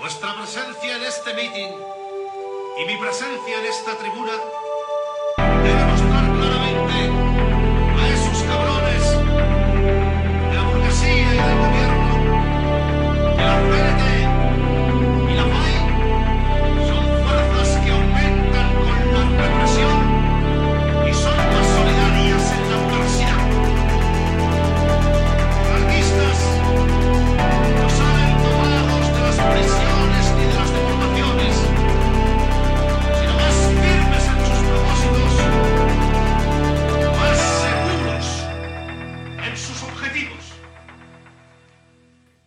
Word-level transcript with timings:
Vuestra 0.00 0.34
presencia 0.34 0.96
en 0.96 1.02
este 1.04 1.34
meeting 1.34 1.72
y 2.78 2.84
mi 2.86 2.96
presencia 2.98 3.58
en 3.58 3.66
esta 3.66 3.96
tribuna 3.96 4.32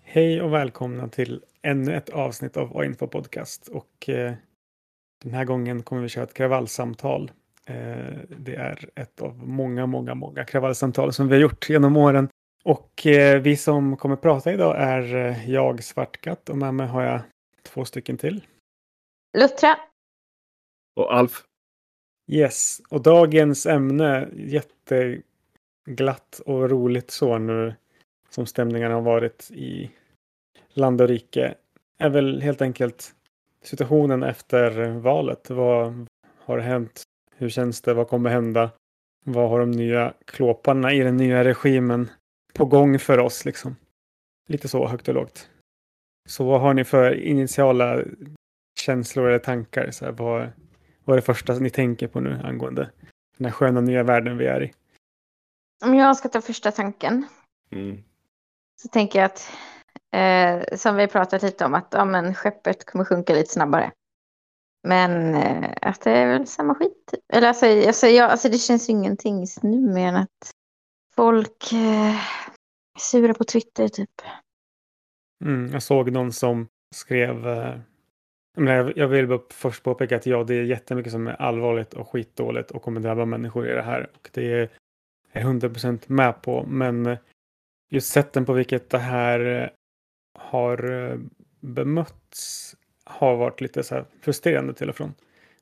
Hej 0.10 0.42
och 0.42 0.54
välkomna 0.54 1.08
till 1.08 1.44
ännu 1.62 1.96
ett 1.96 2.10
avsnitt 2.10 2.58
av 2.58 2.86
Info 2.86 3.08
Podcast. 3.08 3.68
Och 3.68 4.10
eh, 4.10 4.34
den 5.24 5.34
här 5.34 5.46
gången 5.46 5.84
kommer 5.84 6.02
vi 6.02 6.10
köra 6.10 6.24
ett 6.24 6.34
kravallsamtal. 6.34 7.32
Eh, 7.66 8.14
det 8.30 8.56
är 8.56 8.90
ett 8.96 9.22
av 9.22 9.48
många, 9.48 9.86
många, 9.86 10.16
många 10.16 10.46
kravallsamtal 10.46 11.14
som 11.14 11.28
vi 11.28 11.36
har 11.36 11.42
gjort 11.42 11.70
genom 11.70 11.98
åren. 11.98 12.30
Och 12.64 13.08
eh, 13.08 13.42
vi 13.42 13.58
som 13.58 13.98
kommer 13.98 14.16
prata 14.16 14.54
idag 14.54 14.76
är 14.78 15.16
eh, 15.16 15.50
jag, 15.50 15.84
Svartkatt, 15.84 16.50
och 16.50 16.58
med 16.58 16.74
mig 16.74 16.88
har 16.88 17.04
jag 17.04 17.22
två 17.64 17.86
stycken 17.86 18.18
till. 18.18 18.46
Luttra. 19.38 19.78
Och 20.96 21.14
Alf, 21.14 21.44
Yes, 22.32 22.82
och 22.90 23.02
dagens 23.02 23.66
ämne, 23.66 24.30
jätteglatt 24.34 25.22
och 26.46 26.70
roligt 26.70 27.12
så 27.12 27.38
nu 27.38 27.76
som 28.30 28.46
stämningarna 28.46 28.96
har 28.96 29.02
varit 29.02 29.52
i 29.52 29.92
land 30.74 31.02
och 31.02 31.08
rike, 31.08 31.56
är 31.98 32.10
väl 32.10 32.42
helt 32.42 32.62
enkelt 32.62 33.16
situationen 33.64 34.24
efter 34.24 34.90
valet. 34.90 35.50
Vad 35.50 36.08
har 36.40 36.58
hänt? 36.58 37.04
Hur 37.36 37.50
känns 37.50 37.82
det? 37.82 37.94
Vad 37.94 38.08
kommer 38.08 38.30
hända? 38.30 38.70
Vad 39.26 39.50
har 39.50 39.60
de 39.60 39.72
nya 39.72 40.14
klåparna 40.26 40.94
i 40.94 41.00
den 41.00 41.18
nya 41.18 41.44
regimen 41.44 42.10
på 42.54 42.66
gång 42.66 43.00
för 43.00 43.18
oss 43.18 43.46
liksom? 43.46 43.76
Lite 44.50 44.68
så 44.68 44.88
högt 44.88 45.08
och 45.08 45.14
lågt. 45.14 45.50
Så 46.28 46.44
vad 46.46 46.62
har 46.62 46.74
ni 46.74 46.84
för 46.84 47.14
initiala 47.14 48.04
känslor 48.80 49.28
eller 49.28 49.40
tankar? 49.40 49.92
Så 49.92 50.06
här, 50.06 50.12
vad, 50.12 50.50
vad 51.04 51.14
är 51.14 51.18
det 51.18 51.26
första 51.26 51.54
ni 51.54 51.70
tänker 51.70 52.08
på 52.08 52.20
nu 52.20 52.42
angående 52.44 52.90
den 53.38 53.46
här 53.46 53.52
sköna 53.52 53.82
nya 53.82 54.04
världen 54.04 54.38
vi 54.38 54.46
är 54.46 54.64
i? 54.64 54.74
Om 55.86 55.96
jag 55.96 56.18
ska 56.18 56.30
ta 56.30 56.42
första 56.42 56.72
tanken 56.72 57.28
mm 57.72 58.04
så 58.82 58.88
tänker 58.88 59.20
jag 59.20 59.26
att 59.26 59.52
eh, 60.14 60.78
som 60.78 60.96
vi 60.96 61.08
pratat 61.08 61.42
lite 61.42 61.66
om 61.66 61.74
att 61.74 61.88
ja, 61.92 62.06
men 62.06 62.36
skeppet 62.36 62.86
kommer 62.86 63.06
sjunka 63.06 63.34
lite 63.34 63.54
snabbare. 63.54 63.92
Men 64.88 65.36
eh, 65.36 65.70
att 65.82 66.02
det 66.02 66.12
är 66.12 66.28
väl 66.28 66.48
samma 66.48 66.76
skit. 66.76 67.04
Typ. 67.12 67.20
Eller 67.34 67.48
alltså, 67.48 67.66
alltså, 67.66 68.08
jag, 68.08 68.32
alltså 68.32 68.50
det 68.50 68.58
känns 68.58 68.90
ju 68.90 68.94
ingenting 68.94 69.40
just 69.40 69.64
nu 69.64 69.94
mer 69.94 70.08
än 70.08 70.16
att 70.16 70.52
folk 71.16 71.74
eh, 71.74 72.16
är 72.96 73.00
sura 73.00 73.34
på 73.34 73.44
Twitter 73.44 73.88
typ. 73.88 74.22
Mm, 75.46 75.74
jag 75.74 75.84
såg 75.84 76.12
någon 76.12 76.32
som 76.32 76.68
skrev 76.96 77.48
eh, 77.48 77.80
jag 78.96 79.08
vill 79.08 79.28
bara 79.28 79.42
först 79.50 79.84
påpeka 79.84 80.16
att 80.16 80.26
ja, 80.26 80.44
det 80.44 80.56
är 80.56 80.64
jättemycket 80.64 81.12
som 81.12 81.28
är 81.28 81.42
allvarligt 81.42 81.94
och 81.94 82.10
skitdåligt 82.10 82.72
och 82.72 82.82
kommer 82.82 83.02
drabba 83.02 83.26
människor 83.26 83.70
i 83.70 83.74
det 83.74 83.82
här. 83.82 84.10
Och 84.14 84.30
det 84.34 84.54
är 84.54 84.70
jag 85.32 85.44
100% 85.44 86.04
med 86.08 86.42
på. 86.42 86.66
Men 86.68 87.06
eh, 87.06 87.18
just 87.90 88.12
sätten 88.12 88.46
på 88.46 88.54
vilket 88.54 88.90
det 88.90 88.98
här 88.98 89.40
eh, 89.40 89.70
har 90.40 90.92
eh, 90.92 91.18
bemötts 91.60 92.76
har 93.04 93.36
varit 93.36 93.62
lite 93.62 93.84
så 93.84 93.96
här 93.96 94.06
frustrerande 94.22 94.74
till 94.74 94.90
och 94.90 94.96
från. 94.96 95.14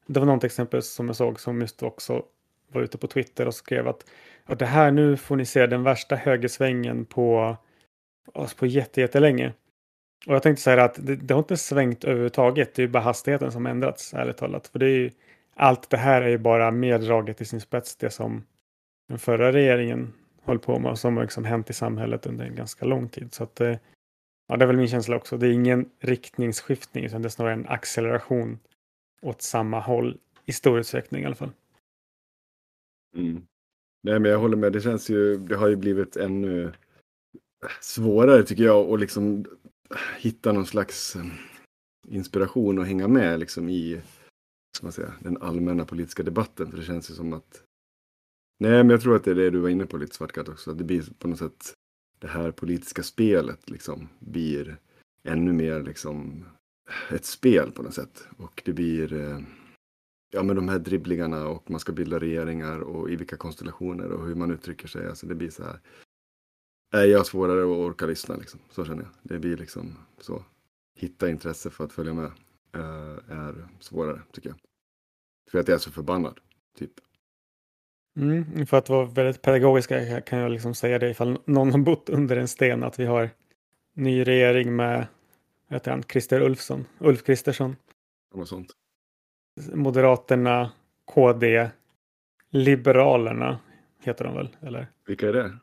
Det 0.06 0.20
var 0.20 0.28
något 0.28 0.44
exempel 0.44 0.82
som 0.82 1.08
jag 1.08 1.16
såg 1.16 1.40
som 1.40 1.62
just 1.62 1.84
också 1.84 2.26
var 2.68 2.82
ute 2.82 2.98
på 2.98 3.08
Twitter 3.08 3.48
och 3.48 3.56
skrev 3.56 3.88
att 3.88 4.06
ja, 4.48 4.56
det 4.56 4.66
här 4.66 4.92
nu 4.92 5.18
får 5.18 5.36
ni 5.36 5.46
se 5.46 5.68
den 5.68 5.84
värsta 5.84 6.16
högersvängen 6.16 7.06
på, 7.06 7.58
alltså 8.34 8.58
på 8.58 8.66
jättelänge. 8.66 9.54
Och 10.28 10.36
jag 10.36 10.44
tänkte 10.44 10.64
säga 10.64 10.84
att 10.84 10.96
det, 11.06 11.16
det 11.16 11.34
har 11.34 11.40
inte 11.40 11.58
svängt 11.58 12.04
överhuvudtaget. 12.04 12.76
Det 12.76 12.82
är 12.82 12.86
ju 12.86 12.92
bara 12.92 13.04
hastigheten 13.04 13.52
som 13.52 13.66
ändrats, 13.66 14.14
ärligt 14.14 14.38
talat. 14.38 14.68
För 14.68 14.80
det 14.80 14.86
är 14.86 14.98
ju, 14.98 15.12
allt 15.56 15.90
det 15.90 15.98
här 15.98 16.22
är 16.22 16.30
ju 16.30 16.38
bara 16.38 16.72
meddraget 16.72 17.42
i 17.42 17.46
sin 17.46 17.62
spets, 17.62 17.96
det 17.96 18.10
som 18.10 18.44
den 19.10 19.20
förra 19.20 19.52
regeringen 19.52 20.14
hållit 20.46 20.62
på 20.62 20.80
med 20.80 20.92
och 20.92 21.00
som 21.00 21.16
har 21.16 21.24
liksom 21.24 21.46
hänt 21.46 21.70
i 21.70 21.74
samhället 21.74 22.26
under 22.26 22.46
en 22.46 22.56
ganska 22.56 22.86
lång 22.86 23.10
tid. 23.10 23.34
Så 23.34 23.44
att, 23.44 23.62
eh, 23.62 23.78
ja, 24.48 24.58
det 24.58 24.66
är 24.66 24.68
väl 24.68 24.78
min 24.78 24.88
känsla 24.88 25.16
också. 25.16 25.38
Det 25.38 25.48
är 25.48 25.52
ingen 25.52 25.90
riktningsskiftning, 26.00 27.06
utan 27.06 27.22
det 27.22 27.28
är 27.28 27.30
snarare 27.30 27.54
en 27.54 27.68
acceleration 27.68 28.60
åt 29.22 29.42
samma 29.42 29.80
håll 29.80 30.18
i 30.46 30.54
stor 30.54 30.80
utsträckning 30.80 31.24
i 31.24 31.26
alla 31.26 31.36
fall. 31.36 31.52
Mm. 33.18 33.48
Nej, 34.04 34.20
men 34.20 34.32
jag 34.32 34.40
håller 34.40 34.58
med. 34.58 34.74
Det 34.74 34.82
känns 34.82 35.10
ju, 35.10 35.38
det 35.38 35.56
har 35.56 35.68
ju 35.68 35.76
blivit 35.76 36.16
ännu 36.16 36.72
svårare 37.82 38.44
tycker 38.44 38.64
jag 38.64 38.94
att 38.94 39.00
liksom 39.00 39.46
hitta 40.20 40.52
någon 40.52 40.66
slags 40.66 41.16
eh, 41.16 41.26
inspiration 42.08 42.80
och 42.80 42.86
hänga 42.86 43.08
med 43.08 43.40
liksom 43.40 43.70
i 43.70 44.02
ska 44.76 44.86
man 44.86 44.92
säga, 44.92 45.14
den 45.20 45.42
allmänna 45.42 45.86
politiska 45.86 46.24
debatten. 46.24 46.72
För 46.72 46.78
det 46.78 46.84
känns 46.84 47.10
ju 47.10 47.14
som 47.14 47.34
att 47.34 47.64
Nej, 48.58 48.72
men 48.72 48.90
jag 48.90 49.02
tror 49.02 49.16
att 49.16 49.24
det 49.24 49.32
är 49.32 49.36
det 49.36 49.50
du 49.50 49.60
var 49.60 49.70
inne 49.70 49.86
på 49.86 49.98
lite 49.98 50.16
Svartkatt 50.16 50.50
också. 50.50 50.72
Att 50.72 50.78
det 50.78 50.84
blir 50.84 51.04
på 51.20 51.28
något 51.28 51.40
sätt 51.40 51.74
det 52.20 52.28
här 52.28 52.52
politiska 52.52 53.04
spelet 53.04 53.70
liksom 53.70 54.10
blir 54.20 54.78
ännu 55.24 55.54
mer 55.54 55.84
liksom 55.84 56.46
ett 57.10 57.26
spel 57.26 57.72
på 57.72 57.84
något 57.84 57.94
sätt. 57.94 58.28
Och 58.38 58.62
det 58.66 58.74
blir 58.74 59.14
eh, 59.14 59.40
ja, 60.32 60.44
men 60.44 60.56
de 60.56 60.70
här 60.70 60.80
dribblingarna 60.80 61.48
och 61.48 61.72
man 61.72 61.80
ska 61.80 61.92
bilda 61.92 62.20
regeringar 62.20 62.80
och 62.80 63.10
i 63.10 63.16
vilka 63.16 63.38
konstellationer 63.38 64.12
och 64.12 64.28
hur 64.28 64.36
man 64.36 64.52
uttrycker 64.52 64.88
sig. 64.88 65.08
Alltså 65.08 65.28
det 65.28 65.36
blir 65.36 65.50
så 65.50 65.64
här. 65.64 65.80
Nej, 66.94 67.10
jag 67.10 67.20
har 67.20 67.24
svårare 67.24 67.62
att 67.62 67.88
orka 67.88 68.06
lyssna 68.06 68.36
liksom. 68.36 68.60
Så 68.70 68.86
känner 68.86 69.04
jag. 69.04 69.12
Det 69.22 69.40
blir 69.40 69.58
liksom 69.58 69.96
så. 70.20 70.44
Hitta 70.98 71.30
intresse 71.30 71.70
för 71.70 71.84
att 71.84 71.94
följa 71.94 72.14
med 72.14 72.32
eh, 72.72 73.18
är 73.28 73.68
svårare 73.80 74.22
tycker 74.32 74.50
jag. 74.50 74.58
För 75.52 75.60
att 75.60 75.68
jag 75.68 75.76
är 75.76 75.80
så 75.80 75.92
förbannad. 75.92 76.40
Typ. 76.78 76.92
Mm, 78.18 78.66
för 78.66 78.78
att 78.78 78.90
vara 78.90 79.06
väldigt 79.06 79.42
pedagogiska 79.42 80.22
kan 80.22 80.40
jag 80.40 80.52
liksom 80.52 80.76
säga 80.76 81.00
det 81.00 81.10
ifall 81.10 81.40
någon 81.46 81.72
har 81.72 81.80
bott 81.80 82.10
under 82.10 82.38
en 82.38 82.48
sten 82.48 82.84
att 82.84 83.00
vi 83.00 83.06
har 83.06 83.30
ny 83.94 84.24
regering 84.24 84.76
med 84.76 85.08
heter 85.70 85.92
han, 85.92 86.04
Christer 86.04 86.42
Ulfsson, 86.42 86.86
Ulf 87.00 87.24
Kristersson, 87.24 87.76
något 88.36 88.48
sånt. 88.48 88.68
Moderaterna, 89.74 90.72
KD, 91.06 91.70
Liberalerna 92.50 93.60
heter 94.04 94.26
de 94.26 94.36
väl, 94.36 94.56
eller? 94.62 94.88
Vilka 95.08 95.30
är 95.30 95.34
det? 95.34 95.58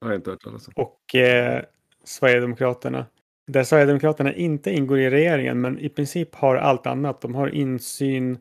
Har 0.00 0.08
jag 0.08 0.18
inte 0.18 0.30
hört 0.30 0.40
talas 0.40 0.68
om. 0.68 0.72
Och 0.76 1.14
eh, 1.14 1.64
Sverigedemokraterna. 2.04 3.06
Där 3.46 3.64
Sverigedemokraterna 3.64 4.34
inte 4.34 4.70
ingår 4.70 4.98
i 4.98 5.10
regeringen 5.10 5.60
men 5.60 5.78
i 5.78 5.88
princip 5.88 6.34
har 6.34 6.56
allt 6.56 6.86
annat. 6.86 7.20
De 7.20 7.34
har 7.34 7.48
insyn 7.48 8.38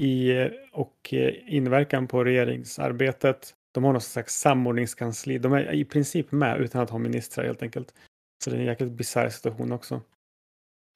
i 0.00 0.50
och 0.72 1.14
eh, 1.14 1.54
inverkan 1.54 2.06
på 2.08 2.24
regeringsarbetet. 2.24 3.54
De 3.72 3.84
har 3.84 3.92
något 3.92 4.02
slags 4.02 4.34
samordningskansli. 4.34 5.38
De 5.38 5.52
är 5.52 5.72
i 5.72 5.84
princip 5.84 6.32
med 6.32 6.60
utan 6.60 6.80
att 6.80 6.90
ha 6.90 6.98
ministrar 6.98 7.44
helt 7.44 7.62
enkelt. 7.62 7.94
Så 8.44 8.50
det 8.50 8.56
är 8.56 8.60
en 8.60 8.66
jäkligt 8.66 8.92
bisarr 8.92 9.28
situation 9.28 9.72
också. 9.72 10.00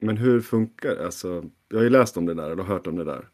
Men 0.03 0.17
hur 0.17 0.41
funkar 0.41 0.97
alltså? 0.97 1.45
Jag 1.69 1.77
har 1.77 1.85
ju 1.85 1.91
läst 1.91 2.17
om 2.17 2.27
det 2.27 2.35
där 2.35 2.51
eller 2.51 2.63
hört 2.63 2.87
om 2.87 2.97
det 2.97 3.05
där. 3.05 3.29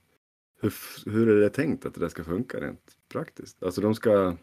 Hur, 0.60 0.74
hur 1.10 1.28
är 1.28 1.40
det 1.40 1.50
tänkt 1.50 1.86
att 1.86 1.94
det 1.94 2.00
där 2.00 2.08
ska 2.08 2.24
funka 2.24 2.60
rent 2.60 2.96
praktiskt? 3.12 3.62
Alltså 3.62 3.80
de 3.80 3.94
ska 3.94 4.36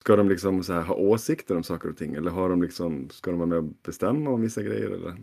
Ska 0.00 0.16
de 0.16 0.28
liksom 0.28 0.62
så 0.62 0.72
här 0.72 0.82
ha 0.82 0.94
åsikter 0.94 1.56
om 1.56 1.62
saker 1.62 1.88
och 1.90 1.96
ting? 1.96 2.14
Eller 2.14 2.30
har 2.30 2.48
de 2.48 2.62
liksom, 2.62 3.10
ska 3.10 3.30
de 3.30 3.38
vara 3.38 3.48
med 3.48 3.58
och 3.58 3.64
bestämma 3.64 4.30
om 4.30 4.40
vissa 4.40 4.62
grejer? 4.62 4.90
Eller? 4.90 5.16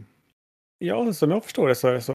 Ja, 0.78 1.14
som 1.14 1.32
jag 1.32 1.44
förstår 1.44 1.68
det 1.68 1.76
så 1.76 1.88
är 1.88 1.94
det 1.94 2.02
så. 2.02 2.15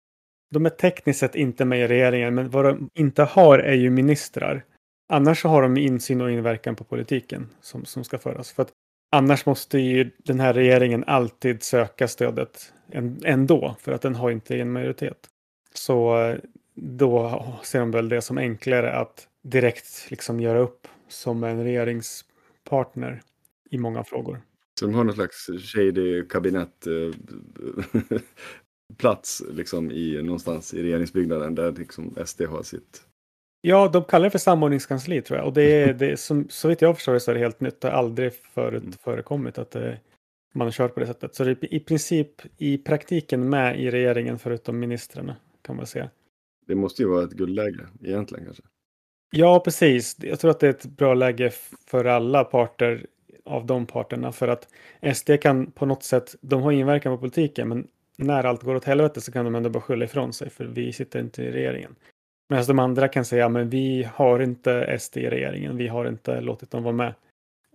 De 0.51 0.67
är 0.67 0.71
tekniskt 0.71 1.21
sett 1.21 1.35
inte 1.35 1.65
med 1.65 1.81
i 1.81 1.87
regeringen, 1.87 2.35
men 2.35 2.51
vad 2.51 2.65
de 2.65 2.91
inte 2.95 3.23
har 3.23 3.59
är 3.59 3.75
ju 3.75 3.91
ministrar. 3.91 4.65
Annars 5.09 5.43
så 5.43 5.49
har 5.49 5.63
de 5.63 5.77
insyn 5.77 6.21
och 6.21 6.31
inverkan 6.31 6.77
på 6.77 6.85
politiken 6.85 7.49
som, 7.61 7.85
som 7.85 8.05
ska 8.05 8.19
föras. 8.19 8.53
För 8.53 8.63
att 8.63 8.73
annars 9.13 9.47
måste 9.47 9.79
ju 9.79 10.11
den 10.19 10.41
här 10.41 10.53
regeringen 10.53 11.05
alltid 11.07 11.63
söka 11.63 12.09
stödet 12.09 12.73
ändå, 13.25 13.77
för 13.81 13.93
att 13.93 14.03
den 14.03 14.15
har 14.15 14.31
inte 14.31 14.57
en 14.57 14.73
majoritet. 14.73 15.29
Så 15.75 16.19
eh, 16.19 16.37
då 16.75 17.45
ser 17.65 17.81
de 17.81 17.91
väl 17.91 18.09
det 18.09 18.23
som 18.23 18.39
enklare 18.39 18.93
att 18.93 19.29
direkt 19.43 20.11
liksom 20.11 20.41
göra 20.41 20.59
upp 20.59 20.89
som 21.09 21.45
en 21.45 21.65
regeringspartner 21.65 23.23
i 23.71 23.79
många 23.79 24.05
frågor. 24.05 24.41
Så 24.81 24.87
de 24.87 24.95
har 24.95 25.05
någon 25.05 25.15
slags 25.15 25.47
shady 25.47 26.25
kabinett. 26.29 26.87
Eh, 26.87 27.15
eh, 28.91 28.97
plats 28.97 29.43
liksom 29.51 29.91
i, 29.91 30.23
någonstans 30.23 30.75
i 30.75 30.83
regeringsbyggnaden 30.83 31.55
där 31.55 31.73
liksom 31.73 32.17
SD 32.27 32.43
har 32.43 32.63
sitt. 32.63 33.03
Ja, 33.63 33.89
de 33.89 34.05
kallar 34.05 34.25
det 34.25 34.31
för 34.31 34.39
samordningskansli 34.39 35.23
tror 35.23 35.39
jag. 35.39 35.47
Och 35.47 35.53
det 35.53 35.63
är, 35.83 35.95
det 35.99 36.11
är 36.11 36.17
som, 36.17 36.47
så 36.49 36.69
vitt 36.69 36.83
jag 36.83 36.97
förstår 36.97 37.13
det 37.13 37.21
så 37.21 37.31
är 37.31 37.35
det 37.35 37.41
helt 37.41 37.61
nytt. 37.61 37.81
Det 37.81 37.89
har 37.89 37.95
aldrig 37.99 38.33
förut 38.35 38.83
Mm. 38.83 38.93
förekommit 38.93 39.59
att 39.59 39.71
det, 39.71 39.99
man 40.55 40.67
har 40.67 40.73
kört 40.73 40.95
på 40.95 41.01
det 41.01 41.07
sättet. 41.07 41.35
Så 41.35 41.45
det 41.45 41.51
är 41.51 41.75
i 41.75 41.81
princip 41.81 42.43
i 42.59 42.79
praktiken 42.79 43.49
med 43.49 43.81
i 43.81 43.91
regeringen 43.91 44.39
förutom 44.39 44.79
ministrarna 44.79 45.37
kan 45.63 45.77
man 45.77 45.87
säga. 45.87 46.11
Det 46.67 46.75
måste 46.75 47.03
ju 47.03 47.09
vara 47.09 47.25
ett 47.25 47.33
guldläge 47.33 47.87
egentligen 48.05 48.45
kanske. 48.45 48.63
Ja, 49.33 49.61
precis. 49.65 50.17
Jag 50.21 50.41
tror 50.41 50.51
att 50.51 50.61
det 50.61 50.67
är 50.67 50.71
ett 50.71 50.87
bra 50.87 51.15
läge 51.15 51.51
för 51.87 52.05
alla 52.05 52.45
parter 52.45 53.07
av 53.45 53.67
de 53.67 53.87
parterna 53.87 54.33
för 54.33 54.49
att 54.49 54.69
SD 55.15 55.31
kan 55.43 55.71
på 55.71 55.87
något 55.87 56.03
sätt, 56.03 56.37
de 56.41 56.63
har 56.63 56.73
inverkan 56.73 57.13
på 57.17 57.19
politiken, 57.21 57.69
men 57.69 57.89
när 58.21 58.45
allt 58.45 58.63
går 58.63 58.75
åt 58.75 58.85
helvete 58.85 59.21
så 59.21 59.33
kan 59.33 59.45
de 59.45 59.55
ändå 59.55 59.71
bara 59.71 59.81
skylla 59.81 60.05
ifrån 60.05 60.33
sig 60.33 60.51
för 60.51 60.65
vi 60.65 60.93
sitter 60.93 61.21
inte 61.21 61.43
i 61.43 61.51
regeringen. 61.53 61.95
Medan 62.49 62.65
de 62.67 62.79
andra 62.79 63.09
kan 63.09 63.25
säga, 63.25 63.49
men 63.49 63.71
vi 63.71 64.09
har 64.15 64.41
inte 64.41 64.99
SD 65.01 65.17
i 65.17 65.31
regeringen, 65.31 65.77
vi 65.77 65.89
har 65.89 66.09
inte 66.09 66.41
låtit 66.41 66.71
dem 66.71 66.83
vara 66.83 66.95
med. 66.95 67.15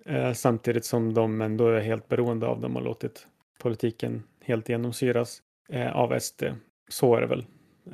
Eh, 0.05 0.33
samtidigt 0.33 0.85
som 0.85 1.13
de 1.13 1.41
ändå 1.41 1.67
är 1.67 1.79
helt 1.79 2.07
beroende 2.07 2.47
av 2.47 2.61
dem 2.61 2.75
och 2.75 2.83
låtit 2.83 3.27
politiken 3.61 4.23
helt 4.41 4.69
genomsyras 4.69 5.41
eh, 5.69 5.95
av 5.95 6.19
SD. 6.19 6.43
Så 6.89 7.15
är 7.15 7.21
det 7.21 7.27
väl, 7.27 7.45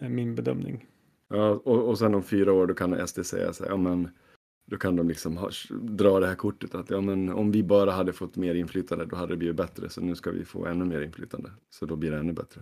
eh, 0.02 0.10
min 0.10 0.36
bedömning. 0.36 0.86
Ja, 1.30 1.50
och, 1.50 1.90
och 1.90 2.00
sen 2.00 2.16
om 2.16 2.24
fyra 2.24 2.54
år 2.54 2.68
då 2.68 2.74
kan 2.74 3.08
SD 3.08 3.26
säga 3.26 3.54
så 3.54 3.64
här, 3.64 3.72
ja 3.72 3.78
men 3.78 4.10
då 4.72 4.78
kan 4.78 4.96
de 4.96 5.08
liksom 5.08 5.38
ha, 5.38 5.50
dra 5.70 6.20
det 6.20 6.28
här 6.28 6.36
kortet 6.36 6.76
att 6.76 6.90
ja 6.90 7.02
men 7.02 7.30
om 7.30 7.52
vi 7.52 7.64
bara 7.64 7.92
hade 7.92 8.14
fått 8.14 8.36
mer 8.36 8.56
inflytande 8.56 9.06
då 9.06 9.16
hade 9.16 9.34
det 9.34 9.38
blivit 9.38 9.56
bättre 9.56 9.90
så 9.90 10.02
nu 10.02 10.16
ska 10.16 10.32
vi 10.32 10.46
få 10.46 10.66
ännu 10.66 10.86
mer 10.86 11.02
inflytande 11.02 11.50
så 11.70 11.86
då 11.86 11.96
blir 11.96 12.12
det 12.12 12.18
ännu 12.18 12.34
bättre. 12.34 12.62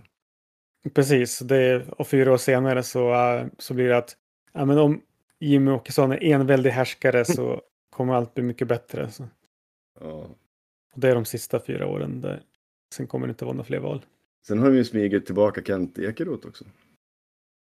Precis, 0.94 1.38
det, 1.38 1.88
och 1.88 2.06
fyra 2.06 2.32
år 2.32 2.36
senare 2.36 2.82
så, 2.82 3.14
äh, 3.14 3.46
så 3.58 3.74
blir 3.74 3.88
det 3.88 3.96
att 3.96 4.16
ja, 4.52 4.64
men 4.64 4.78
om 4.78 5.00
Jimmy 5.40 5.70
Åkesson 5.70 6.12
är 6.12 6.22
en 6.22 6.46
väldig 6.46 6.70
härskare 6.70 7.24
så 7.24 7.62
kommer 7.90 8.14
allt 8.14 8.34
bli 8.34 8.44
mycket 8.44 8.68
bättre. 8.68 9.10
Så. 9.10 9.24
Ja. 10.00 10.36
Och 10.94 11.00
det 11.00 11.08
är 11.08 11.14
de 11.14 11.24
sista 11.24 11.60
fyra 11.60 11.86
åren. 11.86 12.20
Där. 12.20 12.42
Sen 12.94 13.06
kommer 13.06 13.26
det 13.26 13.30
inte 13.30 13.44
vara 13.44 13.54
några 13.54 13.66
fler 13.66 13.80
val. 13.80 14.04
Sen 14.46 14.58
har 14.58 14.70
vi 14.70 14.78
ju 14.78 14.84
smugit 14.84 15.26
tillbaka 15.26 15.62
Kent 15.62 15.98
Ekeroth 15.98 16.48
också. 16.48 16.64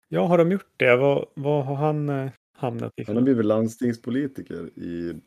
Ja, 0.07 0.25
har 0.27 0.37
de 0.37 0.51
gjort 0.51 0.73
det? 0.77 0.95
Vad, 0.95 1.25
vad 1.33 1.65
har 1.65 1.75
han 1.75 2.09
eh, 2.09 2.31
hamnat 2.61 2.93
i? 2.95 3.03
Han 3.03 3.15
har 3.15 3.23
blivit 3.23 3.45
landstingspolitiker 3.45 4.79
i 4.79 5.21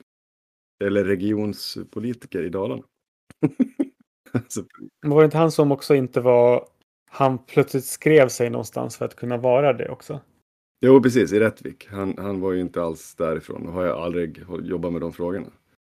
eller 0.85 1.05
regionspolitiker 1.05 2.43
i 2.43 2.49
Dalarna. 2.49 2.83
alltså, 4.33 4.65
Var 5.07 5.21
det 5.21 5.25
inte 5.25 5.39
han 5.39 5.53
som 5.53 5.73
också 5.73 5.95
inte 5.95 6.21
var... 6.21 6.69
Han 7.11 7.39
plötsligt 7.39 7.85
skrev 7.85 8.29
sig 8.29 8.51
någonstans 8.51 8.97
för 8.97 9.05
att 9.05 9.17
kunna 9.17 9.37
vara 9.37 9.73
det 9.73 9.89
också? 9.89 10.21
jo, 10.87 11.03
precis, 11.03 11.33
i 11.33 11.41
Rättvik. 11.41 11.89
Han, 11.91 12.15
han 12.19 12.41
var 12.41 12.53
ju 12.53 12.61
inte 12.61 12.83
alls 12.83 13.15
därifrån 13.15 13.67
och 13.67 13.73
har 13.73 13.85
jag 13.85 13.99
aldrig 13.99 14.45
jobbat 14.63 14.93
med 14.93 15.01
de 15.01 15.13
frågorna. 15.13 15.47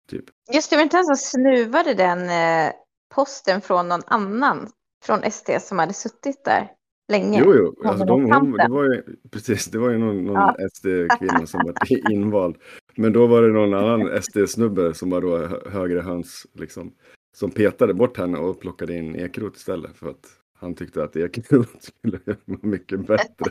Typ. 0.09 0.25
Just 0.53 0.71
det, 0.71 0.77
var 0.77 0.83
inte 0.83 0.97
han 0.97 1.07
som 1.07 1.17
snuvade 1.17 1.95
den 1.95 2.21
eh, 2.21 2.73
posten 3.15 3.61
från 3.61 3.89
någon 3.89 4.03
annan 4.07 4.71
från 5.05 5.31
SD 5.31 5.51
som 5.61 5.79
hade 5.79 5.93
suttit 5.93 6.45
där 6.45 6.73
länge? 7.13 7.43
Jo, 7.45 7.55
jo, 7.57 7.89
alltså, 7.89 8.05
de, 8.05 8.33
hon, 8.33 8.53
det 8.53 8.69
var 8.69 8.85
ju, 8.85 9.03
precis, 9.31 9.67
det 9.67 9.79
var 9.79 9.91
ju 9.91 9.99
någon, 9.99 10.25
någon 10.25 10.35
Ja. 10.35 10.57
SD-kvinna 10.75 11.47
som 11.47 11.61
var 11.65 11.75
invald. 12.13 12.57
Men 12.97 13.13
då 13.13 13.27
var 13.27 13.43
det 13.43 13.49
någon 13.49 13.75
annan 13.75 14.23
SD-snubbe 14.23 14.95
som 14.95 15.11
var 15.11 15.21
då 15.21 15.37
hö- 15.39 15.71
högre 15.71 16.01
höns, 16.01 16.47
liksom, 16.55 16.93
som 17.37 17.51
petade 17.51 17.95
bort 17.95 18.17
henne 18.19 18.39
och 18.39 18.61
plockade 18.61 18.95
in 18.97 19.17
Ekeroth 19.17 19.57
istället 19.57 19.97
för 19.97 20.11
att 20.11 20.27
han 20.59 20.75
tyckte 20.75 21.05
att 21.05 21.17
Ekeroth 21.17 21.71
skulle 21.81 22.19
vara 22.25 22.59
mycket 22.63 23.07
bättre. 23.07 23.51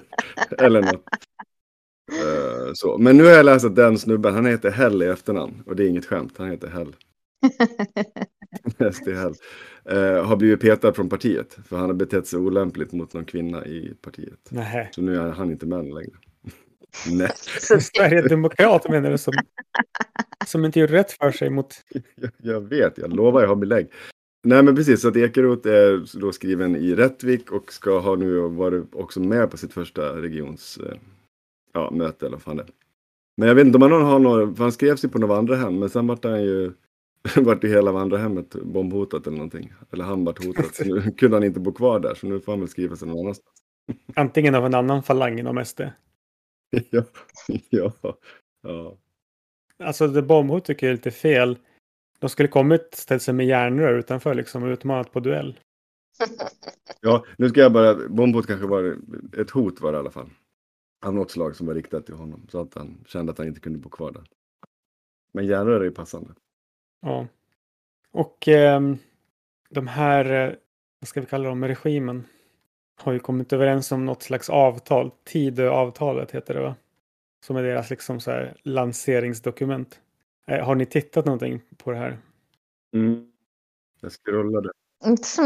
Eller 0.57 0.81
något. 0.81 1.03
Eh, 2.11 2.71
så. 2.73 2.97
Men 2.97 3.17
nu 3.17 3.23
har 3.23 3.31
jag 3.31 3.45
läst 3.45 3.65
att 3.65 3.75
den 3.75 3.97
snubben, 3.97 4.33
han 4.33 4.45
heter 4.45 4.71
Hell 4.71 5.03
i 5.03 5.05
efternamn. 5.05 5.63
Och 5.65 5.75
det 5.75 5.83
är 5.83 5.87
inget 5.87 6.05
skämt, 6.05 6.33
han 6.37 6.49
heter 6.51 6.67
Hell. 6.67 6.95
SD 8.93 9.07
Hell. 9.09 9.33
Eh, 9.89 10.25
har 10.25 10.35
blivit 10.35 10.59
petad 10.59 10.93
från 10.93 11.09
partiet. 11.09 11.57
För 11.65 11.77
han 11.77 11.89
har 11.89 11.93
betett 11.93 12.27
sig 12.27 12.39
olämpligt 12.39 12.91
mot 12.91 13.13
någon 13.13 13.25
kvinna 13.25 13.65
i 13.65 13.93
partiet. 14.01 14.49
Nej. 14.49 14.89
Så 14.91 15.01
nu 15.01 15.17
är 15.17 15.31
han 15.31 15.51
inte 15.51 15.65
med 15.65 15.85
längre. 15.85 16.11
Nej, 17.11 17.31
Sverigedemokrat 17.81 18.89
menar 18.89 19.11
du 19.11 19.17
som, 19.17 19.33
som 20.45 20.65
inte 20.65 20.79
gjorde 20.79 20.93
rätt 20.93 21.11
för 21.11 21.31
sig 21.31 21.49
mot... 21.49 21.75
jag, 22.15 22.31
jag 22.37 22.61
vet, 22.61 22.97
jag 22.97 23.13
lovar, 23.13 23.41
jag 23.41 23.47
har 23.47 23.55
belägg. 23.55 23.87
Nej 24.43 24.63
men 24.63 24.75
precis, 24.75 25.01
så 25.01 25.07
att 25.07 25.15
Ekeroth 25.15 25.67
är 25.67 26.19
då 26.19 26.31
skriven 26.31 26.75
i 26.75 26.95
Rättvik 26.95 27.51
och 27.51 27.73
ska 27.73 27.99
ha 27.99 28.15
nu 28.15 28.39
varit 28.39 28.83
också 28.91 29.19
med 29.19 29.51
på 29.51 29.57
sitt 29.57 29.73
första 29.73 30.21
regions 30.21 30.77
eh, 30.77 30.97
ja, 31.73 31.91
möte 31.91 32.25
eller 32.25 32.37
vad 32.37 32.43
fan 32.43 32.57
det. 32.57 32.65
Men 33.37 33.47
jag 33.47 33.55
vet 33.55 33.65
inte 33.65 33.75
om 33.75 33.81
han 33.81 33.91
har 33.91 34.19
några, 34.19 34.53
för 34.55 34.63
han 34.63 34.71
skrev 34.71 34.95
sig 34.95 35.09
på 35.09 35.19
något 35.19 35.29
vandrarhem 35.29 35.79
men 35.79 35.89
sen 35.89 36.07
vart 36.07 36.23
han 36.23 36.43
ju 36.43 36.71
vart 37.37 37.63
ju 37.63 37.69
hela 37.69 37.91
vandrarhemmet 37.91 38.49
bombhotat 38.49 39.27
eller 39.27 39.37
någonting. 39.37 39.73
Eller 39.91 40.03
han 40.03 40.25
vart 40.25 40.45
hotad. 40.45 40.75
Så 40.75 40.83
nu 40.83 41.01
kunde 41.17 41.35
han 41.35 41.43
inte 41.43 41.59
bo 41.59 41.73
kvar 41.73 41.99
där 41.99 42.15
så 42.15 42.27
nu 42.27 42.39
får 42.39 42.51
han 42.51 42.59
väl 42.59 42.69
skriva 42.69 42.95
sig 42.95 43.07
någon 43.07 43.19
annanstans. 43.19 43.55
Antingen 44.15 44.55
av 44.55 44.65
en 44.65 44.73
annan 44.73 45.03
falang 45.03 45.39
inom 45.39 45.65
SD. 45.65 45.81
ja, 46.89 47.03
ja, 47.69 47.93
ja. 48.61 48.97
Alltså 49.83 50.07
det 50.07 50.21
bombhot 50.21 50.65
tycker 50.65 50.87
jag 50.87 50.91
är 50.91 50.97
lite 50.97 51.11
fel. 51.11 51.57
De 52.19 52.29
skulle 52.29 52.49
kommit 52.49 52.95
ställt 52.95 53.21
sig 53.21 53.33
med 53.33 53.45
järnrör 53.45 53.93
utanför 53.93 54.33
liksom 54.33 54.63
och 54.63 54.69
utmanat 54.69 55.11
på 55.11 55.19
duell. 55.19 55.59
Ja, 57.01 57.25
nu 57.37 57.49
ska 57.49 57.59
jag 57.59 57.73
bara, 57.73 58.07
bombhot 58.09 58.47
kanske 58.47 58.67
var 58.67 58.97
ett 59.37 59.49
hot 59.49 59.81
var 59.81 59.91
det 59.91 59.95
i 59.95 59.99
alla 59.99 60.11
fall. 60.11 60.29
Av 61.05 61.13
något 61.13 61.31
slag 61.31 61.55
som 61.55 61.67
var 61.67 61.73
riktat 61.73 62.05
till 62.05 62.15
honom. 62.15 62.47
Så 62.49 62.61
att 62.61 62.73
han 62.73 63.03
kände 63.05 63.31
att 63.31 63.37
han 63.37 63.47
inte 63.47 63.59
kunde 63.59 63.79
bo 63.79 63.89
kvar 63.89 64.11
där. 64.11 64.23
Men 65.31 65.45
järnrör 65.45 65.79
är 65.79 65.83
ju 65.83 65.91
passande. 65.91 66.33
Ja. 67.05 67.27
Och 68.11 68.47
ehm, 68.47 68.97
de 69.69 69.87
här, 69.87 70.25
eh, 70.25 70.53
vad 70.99 71.07
ska 71.07 71.19
vi 71.21 71.25
kalla 71.25 71.49
dem, 71.49 71.65
regimen 71.65 72.23
har 73.01 73.13
ju 73.13 73.19
kommit 73.19 73.53
överens 73.53 73.91
om 73.91 74.05
något 74.05 74.23
slags 74.23 74.49
avtal. 74.49 75.11
Tidöavtalet 75.23 76.31
heter 76.31 76.53
det 76.53 76.61
va? 76.61 76.75
Som 77.45 77.55
är 77.55 77.63
deras 77.63 77.89
liksom 77.89 78.19
så 78.19 78.31
här 78.31 78.57
lanseringsdokument. 78.63 79.99
Eh, 80.47 80.65
har 80.65 80.75
ni 80.75 80.85
tittat 80.85 81.25
någonting 81.25 81.61
på 81.77 81.91
det 81.91 81.97
här? 81.97 82.17
Mm. 82.93 83.31
Jag 84.01 84.11
scrollade. 84.11 84.69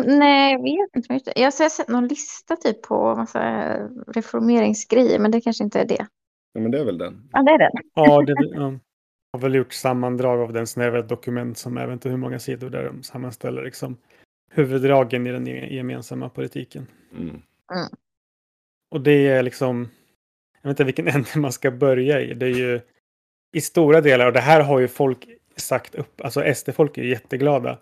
nej, 0.06 0.54
jag 0.54 0.64
vet 0.64 0.96
inte. 0.96 1.14
mycket. 1.14 1.38
Jag 1.38 1.46
har 1.46 1.70
sett 1.70 1.88
någon 1.88 2.08
lista 2.08 2.56
typ 2.56 2.82
på 2.82 3.16
massa 3.16 3.74
reformeringsgrejer, 4.08 5.20
men 5.20 5.32
det 5.32 5.42
kanske 5.42 5.64
inte 5.64 5.80
är 5.80 5.86
det. 5.86 6.08
Ja, 6.54 6.62
men 6.62 6.72
det 6.72 6.80
är 6.80 6.86
väl 6.86 6.98
den. 6.98 7.30
Ja, 7.32 7.44
det 7.44 7.52
är 7.52 7.58
det. 7.58 7.72
Ja, 7.94 8.22
det 8.22 8.36
ja, 8.56 8.80
har 9.34 9.40
väl 9.40 9.56
gjort 9.56 9.74
sammandrag 9.74 10.40
av 10.40 10.54
den 10.54 10.68
snäva 10.68 11.02
dokument 11.02 11.58
som 11.58 11.78
jag 11.78 11.88
vet 11.88 11.94
inte 11.94 12.10
hur 12.10 12.18
många 12.18 12.40
sidor 12.40 12.70
där 12.70 12.84
de 12.84 13.04
sammanställer 13.04 13.64
liksom 13.64 13.98
huvuddragen 14.52 15.28
i 15.28 15.32
den 15.32 15.48
ge- 15.48 15.76
gemensamma 15.76 16.30
politiken. 16.30 16.88
Mm. 17.18 17.42
Och 18.92 19.02
det 19.02 19.28
är 19.28 19.44
liksom, 19.44 19.90
jag 20.62 20.70
vet 20.70 20.74
inte 20.74 20.84
vilken 20.84 21.08
ände 21.16 21.30
man 21.36 21.52
ska 21.52 21.72
börja 21.72 22.22
i. 22.22 22.34
Det 22.34 22.46
är 22.46 22.56
ju 22.56 22.82
i 23.52 23.62
stora 23.62 24.02
delar, 24.02 24.28
och 24.28 24.34
det 24.34 24.40
här 24.40 24.62
har 24.62 24.80
ju 24.80 24.88
folk 24.88 25.28
sagt 25.56 25.96
upp, 25.96 26.22
alltså 26.22 26.54
SD-folk 26.56 26.98
är 26.98 27.04
jätteglada. 27.04 27.78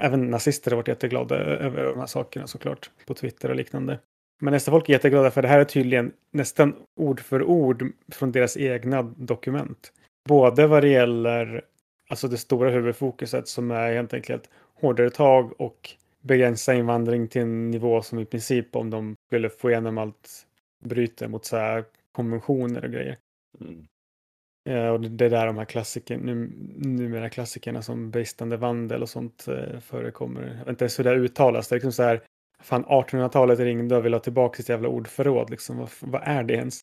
Även 0.00 0.30
nazister 0.30 0.70
har 0.70 0.76
varit 0.76 0.88
jätteglada 0.88 1.36
över 1.36 1.84
de 1.84 1.98
här 1.98 2.06
sakerna 2.06 2.46
såklart, 2.46 2.90
på 3.06 3.14
Twitter 3.14 3.48
och 3.48 3.56
liknande. 3.56 3.98
Men 4.40 4.60
SD-folk 4.60 4.88
är 4.88 4.92
jätteglada 4.92 5.30
för 5.30 5.42
det 5.42 5.48
här 5.48 5.60
är 5.60 5.64
tydligen 5.64 6.12
nästan 6.32 6.74
ord 6.96 7.20
för 7.20 7.42
ord 7.42 7.92
från 8.12 8.32
deras 8.32 8.56
egna 8.56 9.02
dokument. 9.02 9.92
Både 10.28 10.66
vad 10.66 10.82
det 10.82 10.88
gäller 10.88 11.64
alltså 12.08 12.28
det 12.28 12.36
stora 12.36 12.70
huvudfokuset 12.70 13.48
som 13.48 13.70
är 13.70 13.92
helt 13.92 14.14
enkelt 14.14 14.50
hårdare 14.80 15.10
tag 15.10 15.60
och 15.60 15.90
begränsa 16.20 16.74
invandring 16.74 17.28
till 17.28 17.42
en 17.42 17.70
nivå 17.70 18.02
som 18.02 18.18
i 18.18 18.24
princip 18.24 18.76
om 18.76 18.90
de 18.90 19.16
skulle 19.26 19.50
få 19.50 19.70
igenom 19.70 19.98
allt 19.98 20.46
bryter 20.84 21.28
mot 21.28 21.44
så 21.44 21.56
här 21.56 21.84
konventioner 22.12 22.84
och 22.84 22.90
grejer. 22.90 23.18
Mm. 23.60 23.86
Eh, 24.68 24.88
och 24.88 25.00
det 25.00 25.24
är 25.24 25.30
där 25.30 25.46
de 25.46 25.58
här 25.58 25.64
klassiker, 25.64 26.18
nu, 26.18 26.52
numera 26.76 27.30
klassikerna 27.30 27.82
som 27.82 28.10
bristande 28.10 28.56
vandel 28.56 29.02
och 29.02 29.08
sånt 29.08 29.48
eh, 29.48 29.80
förekommer. 29.80 30.42
Jag 30.42 30.58
vet 30.58 30.68
inte 30.68 30.84
ens 30.84 30.98
hur 30.98 31.04
det 31.04 31.14
uttalas. 31.14 31.68
Det 31.68 31.72
är 31.72 31.76
liksom 31.76 31.92
så 31.92 32.02
här, 32.02 32.22
fan 32.62 32.84
1800-talet 32.84 33.58
ringde 33.58 33.96
och 33.96 34.04
vill 34.04 34.12
ha 34.12 34.20
tillbaka 34.20 34.56
sitt 34.56 34.68
jävla 34.68 34.88
ordförråd. 34.88 35.50
Liksom. 35.50 35.78
Vad, 35.78 35.88
vad 36.00 36.22
är 36.24 36.42
det 36.42 36.54
ens? 36.54 36.80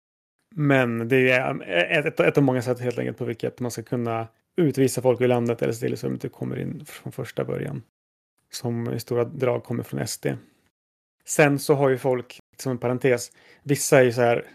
Men 0.56 1.08
det 1.08 1.32
är 1.32 1.62
eh, 1.62 1.98
ett, 1.98 2.06
ett, 2.06 2.20
ett 2.20 2.38
av 2.38 2.44
många 2.44 2.62
sätt 2.62 2.80
helt 2.80 3.00
enkelt 3.00 3.18
på 3.18 3.26
vilket 3.26 3.60
man 3.60 3.72
ska 3.72 3.84
kunna 3.84 4.28
utvisa 4.56 5.02
folk 5.02 5.22
ur 5.22 5.28
landet 5.28 5.62
eller 5.62 5.74
se 5.74 5.88
till 5.88 5.98
så 5.98 6.08
att 6.08 6.12
de 6.12 6.14
inte 6.14 6.30
kommer 6.30 6.60
in 6.60 6.86
från 6.86 7.12
första 7.12 7.44
början. 7.44 7.84
Som 8.52 8.94
i 8.94 9.00
stora 9.00 9.24
drag 9.24 9.64
kommer 9.64 9.84
från 9.84 10.08
SD. 10.08 10.28
Sen 11.26 11.60
så 11.60 11.74
har 11.74 11.90
ju 11.90 11.98
folk, 11.98 12.40
som 12.58 12.72
en 12.72 12.78
parentes, 12.78 13.32
vissa 13.64 14.00
är 14.00 14.04
ju 14.04 14.12
så 14.12 14.22
här 14.22 14.46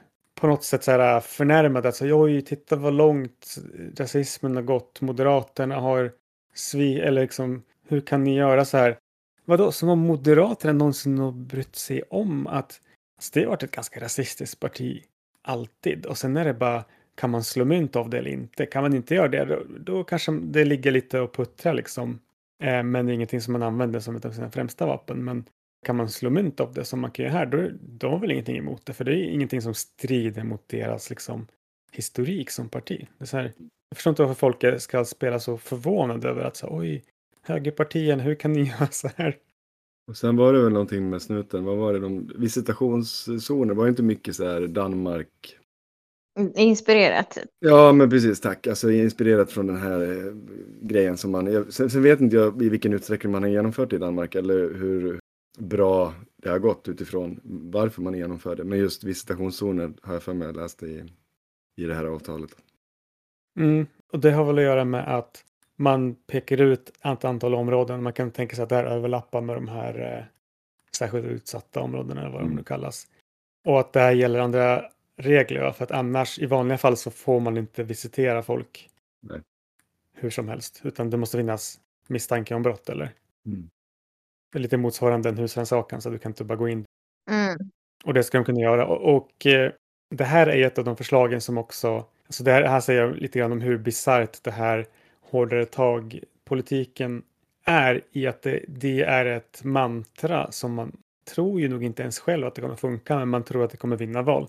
på 0.40 0.46
något 0.46 0.64
sätt 0.64 0.84
så 0.84 0.90
här 0.90 1.14
äh, 1.16 1.20
förnärmade. 1.20 1.88
Alltså, 1.88 2.04
oj, 2.12 2.42
titta 2.42 2.76
vad 2.76 2.92
långt 2.92 3.56
rasismen 3.96 4.56
har 4.56 4.62
gått. 4.62 5.00
Moderaterna 5.00 5.76
har 5.76 6.12
svi, 6.54 7.00
eller 7.00 7.22
liksom, 7.22 7.62
hur 7.88 8.00
kan 8.00 8.24
ni 8.24 8.36
göra 8.36 8.64
så 8.64 8.76
här? 8.76 8.98
Vadå, 9.44 9.72
som 9.72 9.88
om 9.88 9.98
Moderaterna 9.98 10.72
någonsin 10.72 11.18
har 11.18 11.32
brytt 11.32 11.76
sig 11.76 12.02
om 12.02 12.46
att 12.46 12.80
Alltså, 13.16 13.30
det 13.34 13.40
har 13.40 13.50
varit 13.50 13.62
ett 13.62 13.70
ganska 13.70 14.00
rasistiskt 14.00 14.60
parti 14.60 15.02
alltid. 15.42 16.06
Och 16.06 16.18
sen 16.18 16.36
är 16.36 16.44
det 16.44 16.54
bara, 16.54 16.84
kan 17.14 17.30
man 17.30 17.44
slå 17.44 17.64
mynt 17.64 17.96
av 17.96 18.10
det 18.10 18.18
eller 18.18 18.30
inte? 18.30 18.66
Kan 18.66 18.82
man 18.82 18.94
inte 18.94 19.14
göra 19.14 19.28
det, 19.28 19.44
då, 19.44 19.62
då 19.80 20.04
kanske 20.04 20.32
det 20.32 20.64
ligger 20.64 20.90
lite 20.90 21.20
och 21.20 21.34
puttrar 21.34 21.74
liksom. 21.74 22.20
Eh, 22.62 22.82
men 22.82 23.06
det 23.06 23.12
är 23.12 23.14
ingenting 23.14 23.40
som 23.40 23.52
man 23.52 23.62
använder 23.62 24.00
som 24.00 24.16
ett 24.16 24.24
av 24.24 24.32
sina 24.32 24.50
främsta 24.50 24.86
vapen. 24.86 25.24
Men 25.24 25.44
kan 25.86 25.96
man 25.96 26.08
slå 26.08 26.30
mynt 26.30 26.60
av 26.60 26.74
det 26.74 26.84
som 26.84 27.00
man 27.00 27.10
kan 27.10 27.24
göra 27.24 27.34
här, 27.34 27.46
då, 27.46 27.68
då 27.80 28.08
har 28.08 28.18
väl 28.18 28.30
ingenting 28.30 28.56
emot 28.56 28.86
det. 28.86 28.92
För 28.92 29.04
det 29.04 29.12
är 29.12 29.24
ingenting 29.24 29.62
som 29.62 29.74
strider 29.74 30.44
mot 30.44 30.68
deras 30.68 31.10
liksom, 31.10 31.46
historik 31.92 32.50
som 32.50 32.68
parti. 32.68 33.06
Det 33.18 33.24
är 33.24 33.26
så 33.26 33.36
här, 33.36 33.52
jag 33.88 33.96
förstår 33.96 34.10
inte 34.10 34.22
varför 34.22 34.34
folk 34.34 34.80
ska 34.82 35.04
spela 35.04 35.40
så 35.40 35.58
förvånade 35.58 36.28
över 36.28 36.44
att 36.44 36.56
så, 36.56 36.68
oj, 36.70 37.04
högerpartierna, 37.42 38.22
hur 38.22 38.34
kan 38.34 38.52
ni 38.52 38.62
göra 38.68 38.86
så 38.86 39.10
här? 39.16 39.36
Och 40.06 40.16
sen 40.16 40.36
var 40.36 40.52
det 40.52 40.62
väl 40.62 40.72
någonting 40.72 41.10
med 41.10 41.22
snuten, 41.22 41.64
vad 41.64 41.76
var 41.76 41.92
det, 41.92 41.98
de 41.98 42.30
visitationszoner, 42.36 43.74
var 43.74 43.84
det 43.84 43.90
inte 43.90 44.02
mycket 44.02 44.36
så 44.36 44.44
här 44.44 44.66
Danmark? 44.66 45.58
Inspirerat. 46.54 47.38
Ja, 47.58 47.92
men 47.92 48.10
precis, 48.10 48.40
tack. 48.40 48.66
Alltså 48.66 48.90
inspirerat 48.90 49.52
från 49.52 49.66
den 49.66 49.76
här 49.76 50.00
eh, 50.00 50.32
grejen 50.80 51.16
som 51.16 51.30
man, 51.30 51.72
sen, 51.72 51.90
sen 51.90 52.02
vet 52.02 52.20
inte 52.20 52.36
jag 52.36 52.62
i 52.62 52.68
vilken 52.68 52.92
utsträckning 52.92 53.32
man 53.32 53.42
har 53.42 53.50
genomfört 53.50 53.92
i 53.92 53.98
Danmark 53.98 54.34
eller 54.34 54.74
hur 54.74 55.20
bra 55.58 56.14
det 56.36 56.48
har 56.48 56.58
gått 56.58 56.88
utifrån 56.88 57.40
varför 57.44 58.02
man 58.02 58.14
genomför 58.14 58.56
det. 58.56 58.64
Men 58.64 58.78
just 58.78 59.04
visitationszoner 59.04 59.92
har 60.02 60.12
jag 60.12 60.22
för 60.22 60.34
mig 60.34 60.52
läst 60.52 60.82
i, 60.82 61.04
i 61.76 61.84
det 61.84 61.94
här 61.94 62.04
avtalet. 62.04 62.50
Mm, 63.58 63.86
och 64.12 64.18
det 64.18 64.30
har 64.30 64.44
väl 64.44 64.58
att 64.58 64.64
göra 64.64 64.84
med 64.84 65.16
att 65.16 65.44
man 65.82 66.14
pekar 66.14 66.60
ut 66.60 66.88
ett 66.88 67.24
antal 67.24 67.54
områden. 67.54 68.02
Man 68.02 68.12
kan 68.12 68.30
tänka 68.30 68.56
sig 68.56 68.62
att 68.62 68.68
det 68.68 68.76
här 68.76 68.84
överlappar 68.84 69.40
med 69.40 69.56
de 69.56 69.68
här 69.68 70.16
eh, 70.18 70.24
särskilt 70.96 71.26
utsatta 71.26 71.80
områdena 71.80 72.20
eller 72.20 72.30
vad 72.30 72.40
mm. 72.40 72.50
de 72.50 72.56
nu 72.56 72.64
kallas. 72.64 73.06
Och 73.64 73.80
att 73.80 73.92
det 73.92 74.00
här 74.00 74.12
gäller 74.12 74.38
andra 74.38 74.84
regler. 75.16 75.72
För 75.72 75.84
att 75.84 75.90
annars 75.90 76.38
i 76.38 76.46
vanliga 76.46 76.78
fall 76.78 76.96
så 76.96 77.10
får 77.10 77.40
man 77.40 77.56
inte 77.56 77.82
visitera 77.82 78.42
folk 78.42 78.90
Nej. 79.20 79.40
hur 80.12 80.30
som 80.30 80.48
helst. 80.48 80.80
Utan 80.84 81.10
det 81.10 81.16
måste 81.16 81.36
finnas 81.36 81.80
misstanke 82.06 82.54
om 82.54 82.62
brott 82.62 82.88
eller? 82.88 83.10
Mm. 83.46 83.70
Det 84.52 84.58
är 84.58 84.60
lite 84.60 84.76
motsvarande 84.76 85.28
en 85.28 85.38
husrannsakan 85.38 86.02
så 86.02 86.10
du 86.10 86.18
kan 86.18 86.30
inte 86.30 86.44
bara 86.44 86.56
gå 86.56 86.68
in. 86.68 86.84
Mm. 87.30 87.70
Och 88.04 88.14
det 88.14 88.22
ska 88.22 88.38
de 88.38 88.44
kunna 88.44 88.60
göra. 88.60 88.86
Och, 88.86 89.16
och 89.16 89.46
eh, 89.46 89.72
det 90.10 90.24
här 90.24 90.46
är 90.46 90.66
ett 90.66 90.78
av 90.78 90.84
de 90.84 90.96
förslagen 90.96 91.40
som 91.40 91.58
också, 91.58 92.04
alltså 92.26 92.44
det 92.44 92.52
här, 92.52 92.62
här 92.62 92.80
säger 92.80 93.02
jag 93.02 93.16
lite 93.16 93.38
grann 93.38 93.52
om 93.52 93.60
hur 93.60 93.78
bisarrt 93.78 94.44
det 94.44 94.50
här 94.50 94.86
hårdare 95.32 95.64
tag-politiken 95.64 97.22
är 97.64 98.04
i 98.12 98.26
att 98.26 98.42
det, 98.42 98.64
det, 98.68 99.02
är 99.02 99.24
ett 99.24 99.64
mantra 99.64 100.52
som 100.52 100.74
man 100.74 100.96
tror 101.34 101.60
ju 101.60 101.68
nog 101.68 101.84
inte 101.84 102.02
ens 102.02 102.18
själv 102.18 102.46
att 102.46 102.54
det 102.54 102.60
kommer 102.60 102.76
funka, 102.76 103.18
men 103.18 103.28
man 103.28 103.44
tror 103.44 103.64
att 103.64 103.70
det 103.70 103.76
kommer 103.76 103.96
vinna 103.96 104.22
val. 104.22 104.46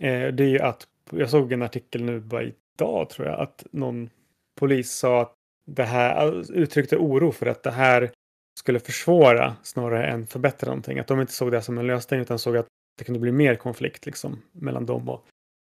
Eh, 0.00 0.26
det 0.26 0.44
är 0.44 0.48
ju 0.48 0.58
att, 0.58 0.86
jag 1.10 1.30
såg 1.30 1.52
en 1.52 1.62
artikel 1.62 2.04
nu 2.04 2.20
bara 2.20 2.42
idag 2.42 3.10
tror 3.10 3.28
jag, 3.28 3.40
att 3.40 3.66
någon 3.70 4.10
polis 4.60 4.92
sa 4.92 5.20
att 5.20 5.34
det 5.66 5.84
här, 5.84 6.52
uttryckte 6.52 6.96
oro 6.96 7.32
för 7.32 7.46
att 7.46 7.62
det 7.62 7.70
här 7.70 8.10
skulle 8.58 8.80
försvåra 8.80 9.56
snarare 9.62 10.06
än 10.06 10.26
förbättra 10.26 10.68
någonting. 10.68 10.98
Att 10.98 11.06
de 11.06 11.20
inte 11.20 11.32
såg 11.32 11.52
det 11.52 11.62
som 11.62 11.78
en 11.78 11.86
lösning 11.86 12.20
utan 12.20 12.38
såg 12.38 12.56
att 12.56 12.66
det 12.98 13.04
kunde 13.04 13.20
bli 13.20 13.32
mer 13.32 13.54
konflikt 13.54 14.06
liksom 14.06 14.42
mellan 14.52 14.86
dem 14.86 15.08
och 15.08 15.26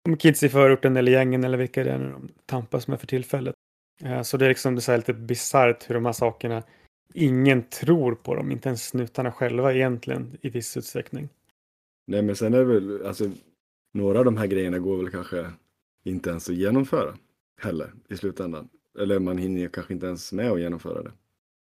om 0.10 0.18
kids 0.18 0.44
i 0.44 0.50
förorten 0.50 0.98
eller 0.98 1.12
gängen 1.12 1.44
eller 1.44 1.58
vilka 1.58 1.84
det 1.84 1.92
är 1.92 2.00
de 2.00 2.32
tampas 2.46 2.88
med 2.88 3.00
för 3.00 3.08
tillfället. 3.08 3.53
Eh, 4.02 4.22
så 4.22 4.38
det 4.38 4.46
är 4.46 4.50
liksom 4.50 4.76
det 4.76 4.90
är 4.90 4.98
lite 4.98 5.14
bisarrt 5.14 5.90
hur 5.90 5.96
de 5.96 6.06
här 6.06 6.14
sakerna, 6.14 6.64
ingen 7.14 7.64
tror 7.64 8.16
på 8.16 8.36
dem, 8.36 8.52
inte 8.52 8.70
ens 8.70 8.88
snutarna 8.88 9.32
själva 9.32 9.74
egentligen 9.74 10.38
i 10.42 10.50
viss 10.50 10.78
utsträckning. 10.78 11.30
Nej 12.08 12.22
men 12.22 12.36
sen 12.36 12.54
är 12.54 12.58
det 12.58 12.66
väl, 12.66 13.06
alltså 13.06 13.32
några 13.94 14.20
av 14.20 14.26
de 14.26 14.38
här 14.38 14.48
grejerna 14.48 14.80
går 14.80 14.98
väl 14.98 15.12
kanske 15.12 15.52
inte 16.04 16.30
ens 16.30 16.50
att 16.50 16.56
genomföra 16.56 17.18
heller 17.62 17.94
i 18.10 18.18
slutändan. 18.18 18.70
Eller 19.00 19.20
man 19.20 19.38
hinner 19.38 19.68
kanske 19.68 19.94
inte 19.94 20.06
ens 20.06 20.34
med 20.34 20.52
att 20.52 20.60
genomföra 20.60 21.04
det 21.04 21.12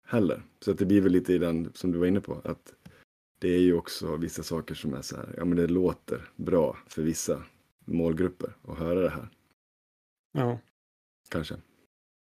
heller. 0.07 0.43
Så 0.59 0.71
att 0.71 0.77
det 0.77 0.85
blir 0.85 1.01
väl 1.01 1.11
lite 1.11 1.33
i 1.33 1.37
den 1.37 1.71
som 1.73 1.91
du 1.91 1.99
var 1.99 2.05
inne 2.05 2.21
på, 2.21 2.41
att 2.43 2.73
det 3.39 3.49
är 3.49 3.59
ju 3.59 3.73
också 3.73 4.15
vissa 4.15 4.43
saker 4.43 4.75
som 4.75 4.93
är 4.93 5.01
så 5.01 5.15
här, 5.15 5.33
ja 5.37 5.45
men 5.45 5.57
det 5.57 5.67
låter 5.67 6.29
bra 6.35 6.77
för 6.87 7.01
vissa 7.01 7.43
målgrupper 7.85 8.55
att 8.67 8.77
höra 8.77 8.99
det 9.01 9.09
här. 9.09 9.29
Ja. 10.31 10.59
Kanske. 11.29 11.55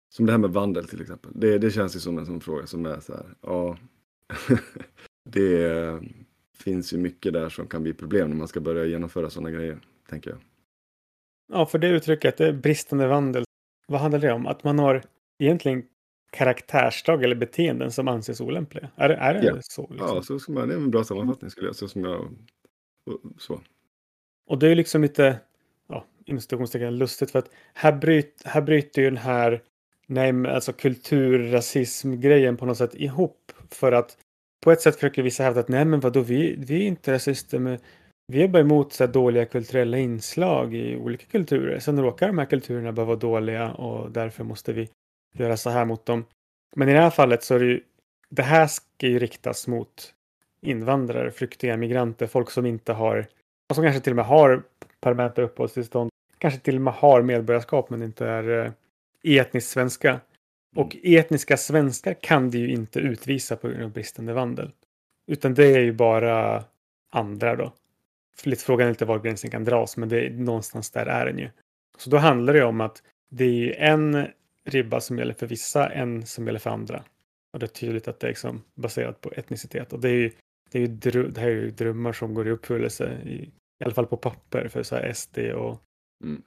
Som 0.09 0.27
det 0.27 0.33
här 0.33 0.39
med 0.39 0.51
vandel 0.51 0.89
till 0.89 1.01
exempel. 1.01 1.31
Det, 1.35 1.59
det 1.59 1.71
känns 1.71 1.97
ju 1.97 2.01
som 2.01 2.19
en 2.19 2.27
sån 2.27 2.41
fråga 2.41 2.67
som 2.67 2.87
är 2.87 3.01
så 3.01 3.13
här, 3.13 3.27
ja. 3.41 3.77
det 5.31 6.01
finns 6.55 6.93
ju 6.93 6.99
mycket 6.99 7.33
där 7.33 7.49
som 7.49 7.67
kan 7.67 7.83
bli 7.83 7.93
problem 7.95 8.29
när 8.29 8.37
man 8.37 8.49
ska 8.49 8.61
börja 8.61 8.85
genomföra 8.85 9.31
sådana 9.31 9.51
grejer, 9.51 9.81
tänker 10.09 10.31
jag. 10.31 10.39
Ja, 11.53 11.67
för 11.67 11.79
det 11.79 11.89
uttrycket, 11.89 12.37
det 12.37 12.47
är 12.47 12.53
bristande 12.53 13.07
vandel. 13.07 13.45
Vad 13.89 14.01
handlar 14.01 14.19
det 14.19 14.33
om? 14.33 14.47
Att 14.47 14.65
man 14.65 14.79
har 14.79 15.03
egentligen 15.39 15.83
karaktärsdrag 16.31 17.25
eller 17.25 17.37
beteenden 17.37 17.93
som 17.93 18.09
anses 18.09 18.41
olämpliga? 18.41 18.91
Är, 18.97 19.11
är 19.11 19.35
det 19.35 19.47
ja. 19.47 19.57
så? 19.61 19.87
Liksom? 19.91 20.09
Ja, 20.09 20.23
så 20.23 20.39
ska 20.39 20.53
man, 20.53 20.69
det 20.69 20.75
är 20.75 20.79
en 20.79 20.91
bra 20.91 21.05
sammanfattning 21.05 21.51
skulle 21.51 21.67
jag 21.67 21.77
säga. 21.77 21.89
Som 21.89 22.05
jag, 22.05 22.35
så. 23.39 23.61
Och 24.47 24.59
det 24.59 24.69
är 24.69 24.75
liksom 24.75 25.03
lite, 25.03 25.41
ja, 25.89 26.05
lustigt 26.91 27.31
för 27.31 27.39
att 27.39 27.51
här, 27.75 27.93
bryt, 27.93 28.43
här 28.45 28.63
bryter 28.63 29.03
ju 29.03 29.11
den 29.11 29.17
här 29.17 29.63
nej, 30.07 30.47
alltså 30.47 30.73
kulturrasism-grejen 30.73 32.57
på 32.57 32.67
något 32.67 32.79
sätt 32.79 32.95
ihop. 32.95 33.53
För 33.71 33.93
att 33.93 34.17
på 34.65 34.73
ett 34.73 34.81
sätt 34.81 34.95
försöker 34.95 35.23
vissa 35.23 35.43
hävda 35.43 35.61
att 35.61 35.69
nej 35.69 35.85
men 35.85 36.01
vadå, 36.01 36.21
vi, 36.21 36.57
vi 36.59 36.83
är 36.83 36.87
inte 36.87 37.13
rasister, 37.13 37.59
men 37.59 37.79
vi 38.33 38.43
är 38.43 38.49
bara 38.49 38.63
emot 38.63 38.93
så 38.93 39.07
dåliga 39.07 39.47
kulturella 39.47 39.99
inslag 39.99 40.75
i 40.75 40.97
olika 40.97 41.27
kulturer. 41.27 41.79
Sen 41.79 42.03
råkar 42.03 42.27
de 42.27 42.39
här 42.39 42.47
kulturerna 42.47 42.93
bara 42.93 43.07
vara 43.07 43.17
dåliga 43.17 43.73
och 43.73 44.11
därför 44.11 44.45
måste 44.45 44.73
vi 44.73 44.89
göra 45.39 45.57
så 45.57 45.71
här 45.71 45.85
mot 45.85 46.07
dem. 46.07 46.25
Men 46.77 46.89
i 46.89 46.93
det 46.93 47.01
här 47.01 47.11
fallet 47.11 47.43
så 47.43 47.55
är 47.55 47.59
det 47.59 47.67
ju, 47.67 47.81
det 48.31 48.43
här 48.43 48.67
ska 48.67 49.07
ju 49.07 49.19
riktas 49.19 49.67
mot 49.67 50.15
invandrare, 50.61 51.31
flyktingar, 51.31 51.77
migranter, 51.77 52.27
folk 52.27 52.51
som 52.51 52.67
inte 52.67 52.93
har, 52.93 53.27
och 53.71 53.75
som 53.75 53.85
kanske 53.85 54.01
till 54.01 54.13
och 54.13 54.17
med 54.17 54.25
har 54.27 54.63
permanenta 55.01 55.43
uppehållstillstånd, 55.43 56.11
kanske 56.39 56.61
till 56.61 56.77
och 56.77 56.83
med 56.83 56.95
har 56.95 57.23
medborgarskap 57.23 57.91
men 57.91 58.03
inte 58.03 58.27
är 58.27 58.65
eh, 58.65 58.73
etniskt 59.23 59.71
svenska. 59.71 60.21
Och 60.77 60.97
mm. 60.97 61.21
etniska 61.21 61.57
svenskar 61.57 62.17
kan 62.21 62.51
det 62.51 62.59
ju 62.59 62.69
inte 62.69 63.01
utvisa 63.01 63.57
på 63.57 63.69
grund 63.69 63.83
av 63.83 63.91
bristande 63.91 64.33
vandel. 64.33 64.73
Utan 65.27 65.55
det 65.55 65.67
är 65.67 65.81
ju 65.81 65.93
bara 65.93 66.65
andra 67.11 67.57
då. 67.57 67.73
Lite 68.45 68.65
frågan 68.65 68.87
är 68.87 68.91
inte 68.91 69.05
var 69.05 69.19
gränsen 69.19 69.51
kan 69.51 69.65
dras, 69.65 69.97
men 69.97 70.09
det 70.09 70.27
är, 70.27 70.31
någonstans 70.31 70.91
där 70.91 71.07
är 71.07 71.27
den 71.27 71.39
ju. 71.39 71.49
Så 71.99 72.11
då 72.11 72.17
handlar 72.17 72.53
det 72.53 72.65
om 72.65 72.81
att 72.81 73.03
det 73.31 73.45
är 73.45 73.93
en 73.93 74.27
ribba 74.65 75.01
som 75.01 75.19
gäller 75.19 75.35
för 75.35 75.47
vissa, 75.47 75.89
en 75.89 76.27
som 76.27 76.47
gäller 76.47 76.59
för 76.59 76.71
andra. 76.71 77.05
Och 77.53 77.59
det 77.59 77.67
är 77.67 77.69
tydligt 77.69 78.09
att 78.09 78.21
det 78.21 78.27
är 78.27 78.29
liksom 78.29 78.63
baserat 78.75 79.21
på 79.21 79.33
etnicitet. 79.37 79.93
Och 79.93 80.01
det, 80.01 80.09
är 80.09 80.15
ju, 80.15 80.31
det, 80.71 80.79
är 80.79 80.83
ju 80.83 80.89
dr 80.89 81.19
det 81.19 81.41
här 81.41 81.49
är 81.49 81.55
ju 81.55 81.71
drömmar 81.71 82.13
som 82.13 82.35
går 82.35 82.49
i 82.49 82.51
uppfyllelse, 82.51 83.19
i, 83.25 83.35
i 83.81 83.85
alla 83.85 83.95
fall 83.95 84.07
på 84.07 84.17
papper, 84.17 84.69
för 84.69 84.83
så 84.83 84.97
här 84.97 85.13
SD 85.13 85.39
och 85.39 85.83
mm. 86.25 86.43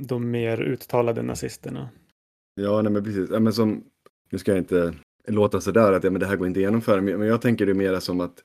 de 0.00 0.30
mer 0.30 0.62
uttalade 0.62 1.22
nazisterna. 1.22 1.88
Ja, 2.54 2.82
nej 2.82 2.92
men 2.92 3.04
precis. 3.04 3.30
Ja, 3.30 3.40
men 3.40 3.52
som, 3.52 3.84
nu 4.30 4.38
ska 4.38 4.50
jag 4.50 4.58
inte 4.58 4.94
låta 5.28 5.60
sådär 5.60 5.92
att 5.92 6.04
ja, 6.04 6.10
men 6.10 6.20
det 6.20 6.26
här 6.26 6.36
går 6.36 6.46
inte 6.46 6.60
att 6.60 6.64
genomföra, 6.64 7.00
men 7.00 7.20
jag 7.20 7.40
tänker 7.40 7.66
det 7.66 7.74
mer 7.74 8.00
som 8.00 8.20
att 8.20 8.44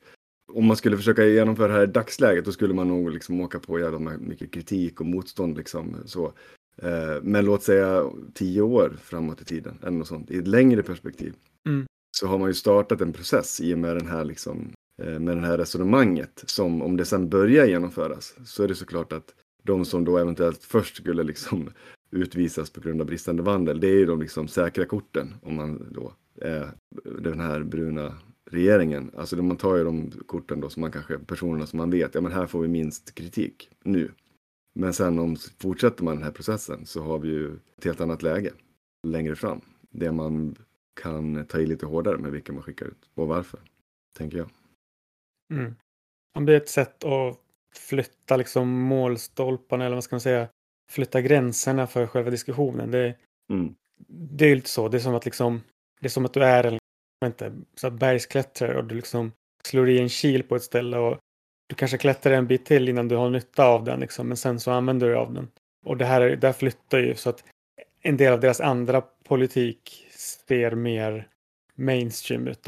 om 0.54 0.66
man 0.66 0.78
skulle 0.78 0.98
försöka 0.98 1.26
genomföra 1.26 1.68
det 1.68 1.74
här 1.74 1.84
i 1.84 1.88
dagsläget 1.88 2.46
då 2.46 2.52
skulle 2.52 2.74
man 2.74 2.88
nog 2.88 3.12
liksom 3.12 3.42
åka 3.42 3.60
på 3.60 3.80
jävla 3.80 4.00
mycket 4.00 4.52
kritik 4.52 5.00
och 5.00 5.06
motstånd 5.06 5.58
liksom 5.58 5.96
så. 6.06 6.34
Eh, 6.82 7.22
men 7.22 7.46
låt 7.46 7.64
säga 7.64 8.12
tio 8.34 8.62
år 8.62 8.98
framåt 9.02 9.42
i 9.42 9.46
tiden, 9.46 9.80
eller 9.82 9.98
något 9.98 10.08
sånt, 10.08 10.32
i 10.32 10.38
ett 10.38 10.48
längre 10.48 10.84
perspektiv. 10.84 11.34
Mm. 11.68 11.86
Så 12.18 12.28
har 12.28 12.38
man 12.38 12.48
ju 12.48 12.54
startat 12.54 13.02
en 13.02 13.14
process 13.14 13.62
i 13.62 13.74
och 13.74 13.80
med 13.80 13.96
den 13.96 14.08
här 14.08 14.26
liksom, 14.26 14.74
eh, 15.04 15.20
med 15.20 15.38
det 15.38 15.46
här 15.46 15.58
resonemanget 15.58 16.44
som 16.46 16.82
om 16.82 16.98
det 16.98 17.06
sen 17.06 17.30
börjar 17.30 17.66
genomföras 17.66 18.36
så 18.46 18.64
är 18.64 18.68
det 18.68 18.76
såklart 18.76 19.14
att 19.14 19.34
de 19.64 19.86
som 19.86 20.06
då 20.06 20.18
eventuellt 20.18 20.64
först 20.64 20.96
skulle 20.96 21.24
liksom 21.24 21.70
utvisas 22.12 22.70
på 22.70 22.82
grund 22.82 23.02
av 23.02 23.08
bristande 23.08 23.44
vandel, 23.44 23.80
det 23.80 23.88
är 23.88 23.98
ju 23.98 24.06
de 24.06 24.22
liksom 24.22 24.48
säkra 24.48 24.86
korten 24.86 25.34
om 25.42 25.56
man 25.56 25.88
då 25.92 26.14
är 26.42 26.72
den 27.22 27.40
här 27.40 27.64
bruna 27.64 28.18
regeringen. 28.50 29.12
Alltså 29.18 29.36
man 29.36 29.58
tar 29.58 29.76
ju 29.76 29.84
de 29.84 30.12
korten 30.26 30.60
då 30.60 30.70
som 30.70 30.82
man 30.82 30.92
kanske, 30.92 31.20
personerna 31.20 31.66
som 31.66 31.78
man 31.78 31.90
vet, 31.90 32.16
ja 32.16 32.22
men 32.22 32.32
här 32.32 32.46
får 32.46 32.62
vi 32.62 32.68
minst 32.68 33.16
kritik 33.16 33.70
nu. 33.84 34.12
Men 34.76 34.94
sen 34.94 35.20
om 35.20 35.36
fortsätter 35.60 36.04
man 36.04 36.16
den 36.16 36.24
här 36.24 36.32
processen 36.32 36.86
så 36.86 37.04
har 37.04 37.20
vi 37.20 37.30
ju 37.30 37.56
ett 37.78 37.84
helt 37.84 38.02
annat 38.02 38.24
läge 38.24 38.52
längre 39.08 39.36
fram. 39.36 39.62
Det 39.90 40.12
man 40.12 40.56
kan 41.02 41.46
ta 41.46 41.60
i 41.60 41.66
lite 41.66 41.86
hårdare 41.86 42.18
med 42.18 42.32
vilka 42.32 42.54
man 42.54 42.64
skickar 42.64 42.86
ut 42.86 43.10
och 43.14 43.28
varför, 43.28 43.60
tänker 44.18 44.38
jag. 44.38 44.50
Mm. 45.54 45.76
Om 46.38 46.46
det 46.46 46.54
är 46.54 46.58
ett 46.58 46.70
sätt 46.70 47.04
att 47.04 47.40
flytta 47.76 48.38
liksom 48.38 48.70
målstolparna 48.70 49.86
eller 49.86 49.96
vad 49.96 50.04
ska 50.04 50.16
man 50.16 50.22
säga, 50.22 50.48
flytta 50.90 51.22
gränserna 51.22 51.88
för 51.88 52.08
själva 52.08 52.30
diskussionen. 52.30 52.92
Det, 52.92 53.16
mm. 53.50 53.76
det 54.08 54.46
är 54.46 54.56
lite 54.56 54.70
så, 54.70 54.88
det 54.88 54.98
är 54.98 55.00
som 55.00 55.16
att 55.16 55.26
liksom, 55.26 55.62
det 56.00 56.08
är 56.08 56.10
som 56.10 56.26
att 56.26 56.34
du 56.34 56.44
är 56.44 56.64
en 56.64 56.80
inte, 57.26 57.54
så 57.76 57.92
bergsklättrare 57.92 58.78
och 58.78 58.84
du 58.84 58.96
liksom 58.96 59.32
slår 59.64 59.90
i 59.90 60.00
en 60.00 60.10
kil 60.10 60.44
på 60.44 60.56
ett 60.56 60.64
ställe 60.64 60.98
och 60.98 61.18
du 61.68 61.76
kanske 61.76 61.98
klättrar 61.98 62.34
en 62.34 62.48
bit 62.48 62.66
till 62.66 62.90
innan 62.90 63.08
du 63.08 63.16
har 63.16 63.30
nytta 63.30 63.66
av 63.66 63.84
den, 63.84 64.00
liksom, 64.00 64.28
men 64.28 64.38
sen 64.38 64.60
så 64.60 64.72
använder 64.72 65.08
du 65.08 65.16
av 65.16 65.34
den. 65.34 65.48
Och 65.86 65.98
det 65.98 66.06
här 66.06 66.22
där 66.22 66.54
flyttar 66.54 66.98
ju 66.98 67.16
så 67.16 67.30
att 67.30 67.44
en 68.02 68.18
del 68.18 68.34
av 68.34 68.40
deras 68.40 68.62
andra 68.62 69.02
politik 69.02 70.08
ser 70.12 70.72
mer 70.72 71.28
mainstream 71.76 72.48
ut. 72.48 72.68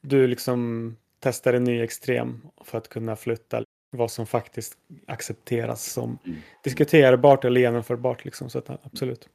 Du 0.00 0.26
liksom 0.26 0.96
testar 1.20 1.52
en 1.52 1.64
ny 1.64 1.80
extrem 1.82 2.42
för 2.64 2.78
att 2.78 2.88
kunna 2.88 3.16
flytta 3.16 3.64
vad 3.90 4.10
som 4.10 4.26
faktiskt 4.26 4.78
accepteras 5.06 5.92
som 5.92 6.18
Mm. 6.24 6.38
diskuterbart 6.64 7.44
eller 7.44 7.60
genomförbart. 7.60 8.24
Liksom, 8.24 8.50
så 8.50 8.58
att, 8.58 8.70
absolut. 8.86 9.28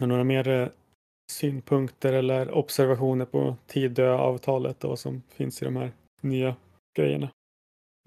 Har 0.00 0.06
några 0.06 0.24
mer 0.24 0.48
eh, 0.48 0.68
synpunkter 1.32 2.12
eller 2.12 2.50
observationer 2.50 3.24
på 3.24 3.56
Tidöavtalet 3.66 4.84
och 4.84 4.90
vad 4.90 4.98
som 4.98 5.22
finns 5.28 5.62
i 5.62 5.64
de 5.64 5.76
här 5.76 5.92
nya 6.20 6.56
grejerna? 6.96 7.30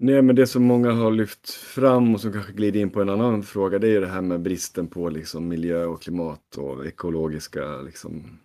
Nej, 0.02 0.22
men 0.22 0.36
det 0.36 0.46
som 0.46 0.64
många 0.64 0.92
har 0.92 1.10
lyft 1.10 1.50
fram 1.50 2.14
och 2.14 2.20
som 2.20 2.32
kanske 2.32 2.52
glider 2.52 2.80
in 2.80 2.90
på 2.90 3.00
en 3.02 3.08
annan 3.08 3.42
fråga, 3.42 3.78
det 3.78 3.86
är 3.86 3.90
ju 3.90 4.00
det 4.00 4.06
här 4.06 4.20
med 4.20 4.40
bristen 4.40 4.86
på 4.88 5.10
liksom 5.10 5.48
miljö 5.48 5.84
och 5.84 6.02
klimat 6.02 6.56
och 6.56 6.86
ekologiska 6.86 7.76
liksom, 7.76 8.38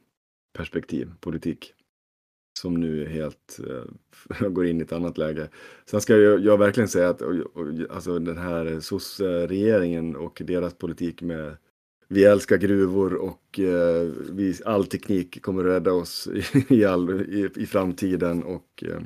perspektiv, 0.57 1.11
politik. 1.19 1.73
Som 2.59 2.73
nu 2.73 3.01
är 3.01 3.05
helt 3.05 3.59
eh, 3.67 4.47
går 4.49 4.65
in 4.65 4.79
i 4.79 4.83
ett 4.83 4.93
annat 4.93 5.17
läge. 5.17 5.49
Sen 5.85 6.01
ska 6.01 6.17
jag, 6.17 6.39
jag 6.39 6.57
verkligen 6.57 6.89
säga 6.89 7.09
att 7.09 7.21
och, 7.21 7.33
och, 7.33 7.67
alltså 7.89 8.19
den 8.19 8.37
här 8.37 8.79
SOS-regeringen 8.79 10.15
och 10.15 10.41
deras 10.45 10.73
politik 10.73 11.21
med 11.21 11.57
vi 12.07 12.23
älskar 12.23 12.57
gruvor 12.57 13.13
och 13.13 13.59
eh, 13.59 14.11
vi, 14.31 14.55
all 14.65 14.85
teknik 14.85 15.41
kommer 15.41 15.63
att 15.63 15.69
rädda 15.69 15.93
oss 15.93 16.27
i, 16.69 16.85
all, 16.85 17.21
i, 17.21 17.49
i 17.55 17.65
framtiden 17.65 18.43
och 18.43 18.83
eh, 18.87 18.99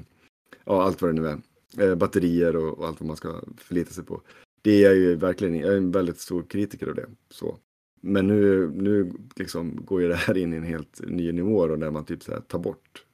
ja, 0.65 0.83
allt 0.83 1.01
vad 1.01 1.15
det 1.15 1.21
nu 1.21 1.27
är 1.27 1.89
eh, 1.89 1.95
batterier 1.95 2.55
och, 2.55 2.79
och, 2.79 2.87
allt 2.87 2.99
vad 2.99 3.07
man 3.07 3.17
ska 3.17 3.41
förlita 3.57 3.91
sig 3.91 4.03
på. 4.03 4.21
Det 4.61 4.85
är 4.85 4.93
ju 4.93 5.15
verkligen, 5.15 5.55
jag 5.55 5.73
är 5.73 5.77
en 5.77 5.91
väldigt 5.91 6.19
stor 6.19 6.43
kritiker 6.43 6.87
av 6.87 6.95
det. 6.95 7.07
Så. 7.29 7.57
Men 8.01 8.27
nu, 8.27 8.71
nu 8.75 9.13
liksom 9.35 9.85
går 9.85 10.01
ju 10.01 10.07
det 10.07 10.15
här 10.15 10.37
in 10.37 10.53
i 10.53 10.57
en 10.57 10.63
helt 10.63 11.01
ny 11.07 11.31
nivå 11.31 11.67
då, 11.67 11.75
när 11.75 11.91
man 11.91 12.05
typ 12.05 12.23
så 12.23 12.31
här 12.31 12.39
tar 12.39 12.59
bort 12.59 13.05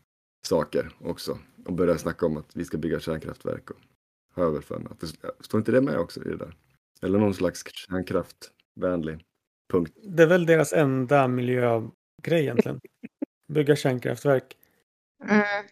saker 0.46 0.90
också 1.00 1.38
och 1.66 1.74
börjar 1.74 1.98
snacka 1.98 2.26
om 2.26 2.38
att 2.38 2.56
vi 2.56 2.66
ska 2.66 2.78
bygga 2.78 3.00
kärnkraftverk. 3.00 3.70
Och, 3.70 3.78
har 4.34 4.44
jag 4.44 4.64
för 4.64 4.80
mig. 4.80 4.88
Att 4.92 5.00
det, 5.00 5.08
står 5.40 5.58
inte 5.58 5.72
det 5.72 5.82
med 5.82 5.98
också 5.98 6.26
i 6.26 6.30
det 6.30 6.38
där? 6.38 6.54
Eller 7.02 7.20
någon 7.20 7.34
slags 7.34 7.64
kärnkraftvänlig 7.74 9.26
punkt. 9.72 9.94
Det 10.04 10.24
är 10.24 10.28
väl 10.28 10.46
deras 10.46 10.74
enda 10.74 11.28
miljögrej 11.28 11.92
egentligen. 12.24 12.80
Bygga 13.54 13.76
kärnkraftverk. 13.76 14.58
Mm. 15.24 15.66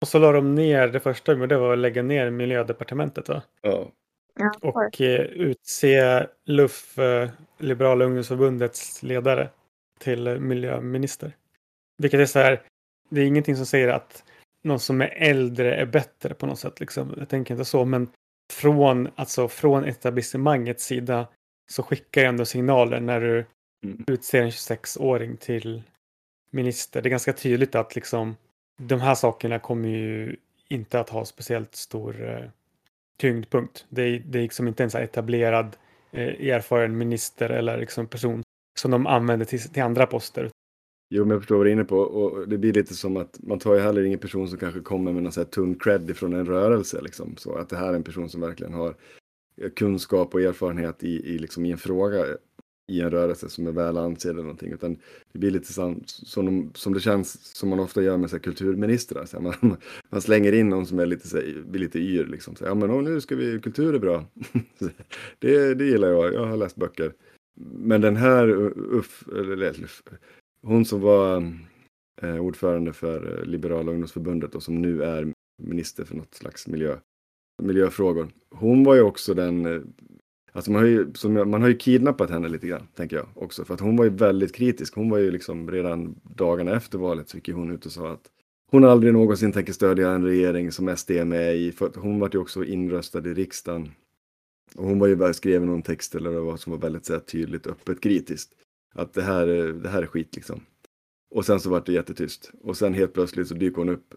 Och 0.00 0.08
så 0.08 0.18
la 0.18 0.32
de 0.32 0.54
ner 0.54 0.88
det 0.88 1.00
första, 1.00 1.36
men 1.36 1.48
det 1.48 1.58
var 1.58 1.72
att 1.72 1.78
lägga 1.78 2.02
ner 2.02 2.30
miljödepartementet 2.30 3.28
va? 3.28 3.42
Ja. 3.62 3.92
Ja, 4.34 4.52
Och 4.60 5.00
eh, 5.00 5.20
utse 5.20 6.26
LUF, 6.44 6.98
eh, 6.98 7.30
Liberala 7.58 8.04
ungdomsförbundets 8.04 9.02
ledare, 9.02 9.50
till 9.98 10.26
eh, 10.26 10.38
miljöminister. 10.38 11.36
Vilket 11.98 12.20
är 12.20 12.26
så 12.26 12.38
här, 12.38 12.62
det 13.10 13.20
är 13.20 13.24
ingenting 13.24 13.56
som 13.56 13.66
säger 13.66 13.88
att 13.88 14.24
någon 14.64 14.80
som 14.80 15.00
är 15.00 15.14
äldre 15.16 15.74
är 15.74 15.86
bättre 15.86 16.34
på 16.34 16.46
något 16.46 16.58
sätt. 16.58 16.80
Liksom. 16.80 17.14
Jag 17.18 17.28
tänker 17.28 17.54
inte 17.54 17.64
så, 17.64 17.84
men 17.84 18.08
från, 18.52 19.08
alltså, 19.14 19.48
från 19.48 19.84
etablissemangets 19.84 20.84
sida 20.84 21.28
så 21.70 21.82
skickar 21.82 22.20
jag 22.20 22.28
ändå 22.28 22.44
signaler 22.44 23.00
när 23.00 23.20
du 23.20 23.44
Mm. 23.84 24.04
utser 24.06 24.42
en 24.42 24.50
26-åring 24.50 25.36
till 25.36 25.82
minister. 26.50 27.02
Det 27.02 27.08
är 27.08 27.10
ganska 27.10 27.32
tydligt 27.32 27.74
att 27.74 27.94
liksom, 27.94 28.36
de 28.78 29.00
här 29.00 29.14
sakerna 29.14 29.58
kommer 29.58 29.88
ju 29.88 30.36
inte 30.68 31.00
att 31.00 31.10
ha 31.10 31.24
speciellt 31.24 31.74
stor 31.74 32.28
eh, 32.28 32.48
tyngdpunkt. 33.18 33.86
Det 33.88 34.02
är, 34.02 34.18
det 34.18 34.38
är 34.38 34.42
liksom 34.42 34.68
inte 34.68 34.84
en 34.84 34.90
så 34.90 34.98
etablerad 34.98 35.76
eh, 36.12 36.48
erfaren 36.48 36.98
minister 36.98 37.50
eller 37.50 37.78
liksom 37.78 38.06
person 38.06 38.42
som 38.78 38.90
de 38.90 39.06
använder 39.06 39.46
till, 39.46 39.72
till 39.72 39.82
andra 39.82 40.06
poster. 40.06 40.50
Jo, 41.12 41.24
men 41.24 41.30
jag 41.30 41.40
förstår 41.40 41.56
vad 41.56 41.66
du 41.66 41.70
är 41.70 41.72
inne 41.72 41.84
på. 41.84 41.98
Och 41.98 42.48
det 42.48 42.58
blir 42.58 42.72
lite 42.72 42.94
som 42.94 43.16
att 43.16 43.38
man 43.42 43.58
tar 43.58 43.74
ju 43.74 43.80
heller 43.80 44.02
ingen 44.02 44.18
person 44.18 44.48
som 44.48 44.58
kanske 44.58 44.80
kommer 44.80 45.12
med 45.12 45.22
någon 45.22 45.32
så 45.32 45.40
här 45.40 45.46
tung 45.46 45.74
cred 45.74 46.16
från 46.16 46.32
en 46.32 46.46
rörelse. 46.46 47.00
Liksom. 47.02 47.36
Så 47.36 47.54
att 47.54 47.68
det 47.68 47.76
här 47.76 47.88
är 47.88 47.96
en 47.96 48.02
person 48.02 48.28
som 48.28 48.40
verkligen 48.40 48.74
har 48.74 48.94
eh, 49.60 49.70
kunskap 49.70 50.34
och 50.34 50.40
erfarenhet 50.40 51.04
i, 51.04 51.34
i, 51.34 51.38
liksom, 51.38 51.66
i 51.66 51.70
en 51.70 51.78
fråga 51.78 52.24
i 52.90 53.00
en 53.00 53.10
rörelse 53.10 53.48
som 53.48 53.66
är 53.66 53.72
väl 53.72 53.98
ansedd 53.98 54.30
eller 54.30 54.42
någonting. 54.42 54.72
Utan 54.72 54.96
det 55.32 55.38
blir 55.38 55.50
lite 55.50 55.72
som, 55.72 56.02
som, 56.06 56.46
de, 56.46 56.70
som 56.74 56.94
det 56.94 57.00
känns 57.00 57.56
som 57.56 57.68
man 57.68 57.80
ofta 57.80 58.02
gör 58.02 58.16
med 58.16 58.30
så 58.30 58.36
här, 58.36 58.42
kulturministrar. 58.42 59.26
Så 59.26 59.36
här, 59.36 59.42
man, 59.42 59.76
man 60.08 60.20
slänger 60.20 60.52
in 60.52 60.68
någon 60.68 60.86
som 60.86 60.98
är 60.98 61.06
lite, 61.06 61.28
så 61.28 61.36
här, 61.36 61.62
blir 61.66 61.80
lite 61.80 61.98
yr. 61.98 62.26
Liksom. 62.26 62.56
Så 62.56 62.64
här, 62.64 62.70
ja, 62.70 62.74
men 62.74 63.04
nu 63.04 63.20
ska 63.20 63.36
vi, 63.36 63.60
kultur 63.60 63.94
är 63.94 63.98
bra. 63.98 64.24
det, 65.38 65.74
det 65.74 65.84
gillar 65.84 66.08
jag, 66.08 66.34
jag 66.34 66.46
har 66.46 66.56
läst 66.56 66.76
böcker. 66.76 67.12
Men 67.60 68.00
den 68.00 68.16
här 68.16 68.48
eh, 68.48 68.70
Uff, 68.76 69.24
eller, 69.28 69.84
Uff, 69.84 70.02
hon 70.62 70.84
som 70.84 71.00
var 71.00 71.52
eh, 72.22 72.36
ordförande 72.36 72.92
för 72.92 73.38
eh, 73.38 73.44
Liberala 73.44 73.90
ungdomsförbundet 73.92 74.54
och 74.54 74.62
som 74.62 74.82
nu 74.82 75.02
är 75.02 75.32
minister 75.62 76.04
för 76.04 76.16
något 76.16 76.34
slags 76.34 76.66
miljö, 76.66 76.96
miljöfrågor. 77.62 78.28
Hon 78.50 78.84
var 78.84 78.94
ju 78.94 79.00
också 79.00 79.34
den 79.34 79.66
eh, 79.66 79.82
Alltså 80.52 80.70
man 80.70 80.82
har, 80.82 80.88
ju, 80.88 81.12
som 81.14 81.36
jag, 81.36 81.48
man 81.48 81.62
har 81.62 81.68
ju 81.68 81.76
kidnappat 81.76 82.30
henne 82.30 82.48
lite 82.48 82.66
grann, 82.66 82.86
tänker 82.94 83.16
jag 83.16 83.26
också. 83.34 83.64
För 83.64 83.74
att 83.74 83.80
hon 83.80 83.96
var 83.96 84.04
ju 84.04 84.10
väldigt 84.10 84.54
kritisk. 84.54 84.94
Hon 84.94 85.10
var 85.10 85.18
ju 85.18 85.30
liksom 85.30 85.70
redan 85.70 86.20
dagarna 86.22 86.76
efter 86.76 86.98
valet 86.98 87.28
så 87.28 87.36
gick 87.36 87.48
ju 87.48 87.54
hon 87.54 87.70
ut 87.70 87.86
och 87.86 87.92
sa 87.92 88.12
att 88.12 88.30
hon 88.70 88.84
aldrig 88.84 89.12
någonsin 89.12 89.52
tänker 89.52 89.72
stödja 89.72 90.10
en 90.10 90.24
regering 90.24 90.72
som 90.72 90.96
SD 90.96 91.10
är 91.10 91.24
med 91.24 91.56
i. 91.56 91.72
För 91.72 91.86
att 91.86 91.96
hon 91.96 92.20
var 92.20 92.30
ju 92.32 92.38
också 92.38 92.64
inröstad 92.64 93.26
i 93.26 93.34
riksdagen. 93.34 93.90
Och 94.74 94.84
hon 94.84 94.98
var 94.98 95.06
ju 95.06 95.32
skrev 95.32 95.66
någon 95.66 95.82
text 95.82 96.14
eller 96.14 96.30
vad 96.30 96.60
som 96.60 96.72
var 96.72 96.78
väldigt 96.78 97.04
så 97.04 97.12
här, 97.12 97.20
tydligt 97.20 97.66
öppet 97.66 98.00
kritiskt. 98.00 98.52
Att 98.94 99.12
det 99.14 99.22
här, 99.22 99.46
är- 99.46 99.72
det 99.72 99.88
här 99.88 100.02
är 100.02 100.06
skit 100.06 100.36
liksom. 100.36 100.60
Och 101.34 101.44
sen 101.44 101.60
så 101.60 101.70
var 101.70 101.82
det 101.86 101.92
jättetyst. 101.92 102.50
Och 102.62 102.76
sen 102.76 102.94
helt 102.94 103.12
plötsligt 103.14 103.48
så 103.48 103.54
dyker 103.54 103.76
hon 103.76 103.88
upp 103.88 104.14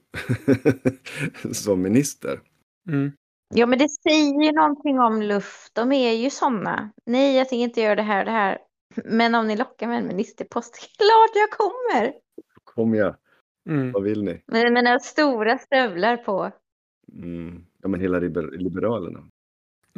som 1.51 1.81
minister. 1.81 2.39
Mm. 2.89 3.11
Ja, 3.55 3.65
men 3.65 3.79
det 3.79 3.89
säger 3.89 4.43
ju 4.43 4.51
någonting 4.51 4.99
om 4.99 5.21
luft. 5.21 5.75
De 5.75 5.91
är 5.91 6.13
ju 6.13 6.29
sådana. 6.29 6.91
Nej, 7.05 7.37
jag 7.37 7.49
tänker 7.49 7.63
inte 7.63 7.81
göra 7.81 7.95
det 7.95 8.01
här 8.01 8.19
och 8.19 8.25
det 8.25 8.31
här. 8.31 8.57
Men 9.05 9.35
om 9.35 9.47
ni 9.47 9.57
lockar 9.57 9.87
med 9.87 9.97
en 9.97 10.07
ministerpost, 10.07 10.75
klart 10.97 11.31
jag 11.35 11.51
kommer. 11.51 12.13
Kom 12.63 12.93
igen, 12.93 13.13
Mm. 13.69 13.91
vad 13.91 14.03
vill 14.03 14.23
ni? 14.23 14.41
Med 14.47 14.73
mina 14.73 14.99
stora 14.99 15.57
stövlar 15.57 16.17
på. 16.17 16.51
Mm. 17.13 17.65
Ja 17.81 17.87
men 17.89 17.99
hela 18.01 18.19
liber 18.19 18.51
Liberalerna. 18.51 19.29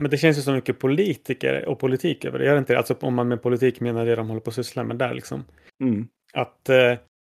Men 0.02 0.12
det 0.12 0.18
känns 0.18 0.38
ju 0.38 0.42
så 0.42 0.52
mycket 0.52 0.80
politiker 0.80 1.66
och 1.66 1.80
politik 1.80 2.26
över 2.26 2.40
det. 2.40 2.46
Gör 2.46 2.54
det 2.54 2.60
inte 2.60 2.74
det? 2.74 2.78
Alltså 2.78 2.94
om 3.02 3.16
man 3.16 3.28
med 3.28 3.42
politik 3.42 3.80
menar 3.80 4.06
det 4.06 4.16
de 4.16 4.28
håller 4.28 4.42
på 4.42 4.50
att 4.50 4.56
syssla 4.56 4.84
med 4.84 4.98
där 4.98 5.14
liksom. 5.14 5.44
Mm. 5.84 6.08
Att 6.34 6.70
eh, 6.70 6.94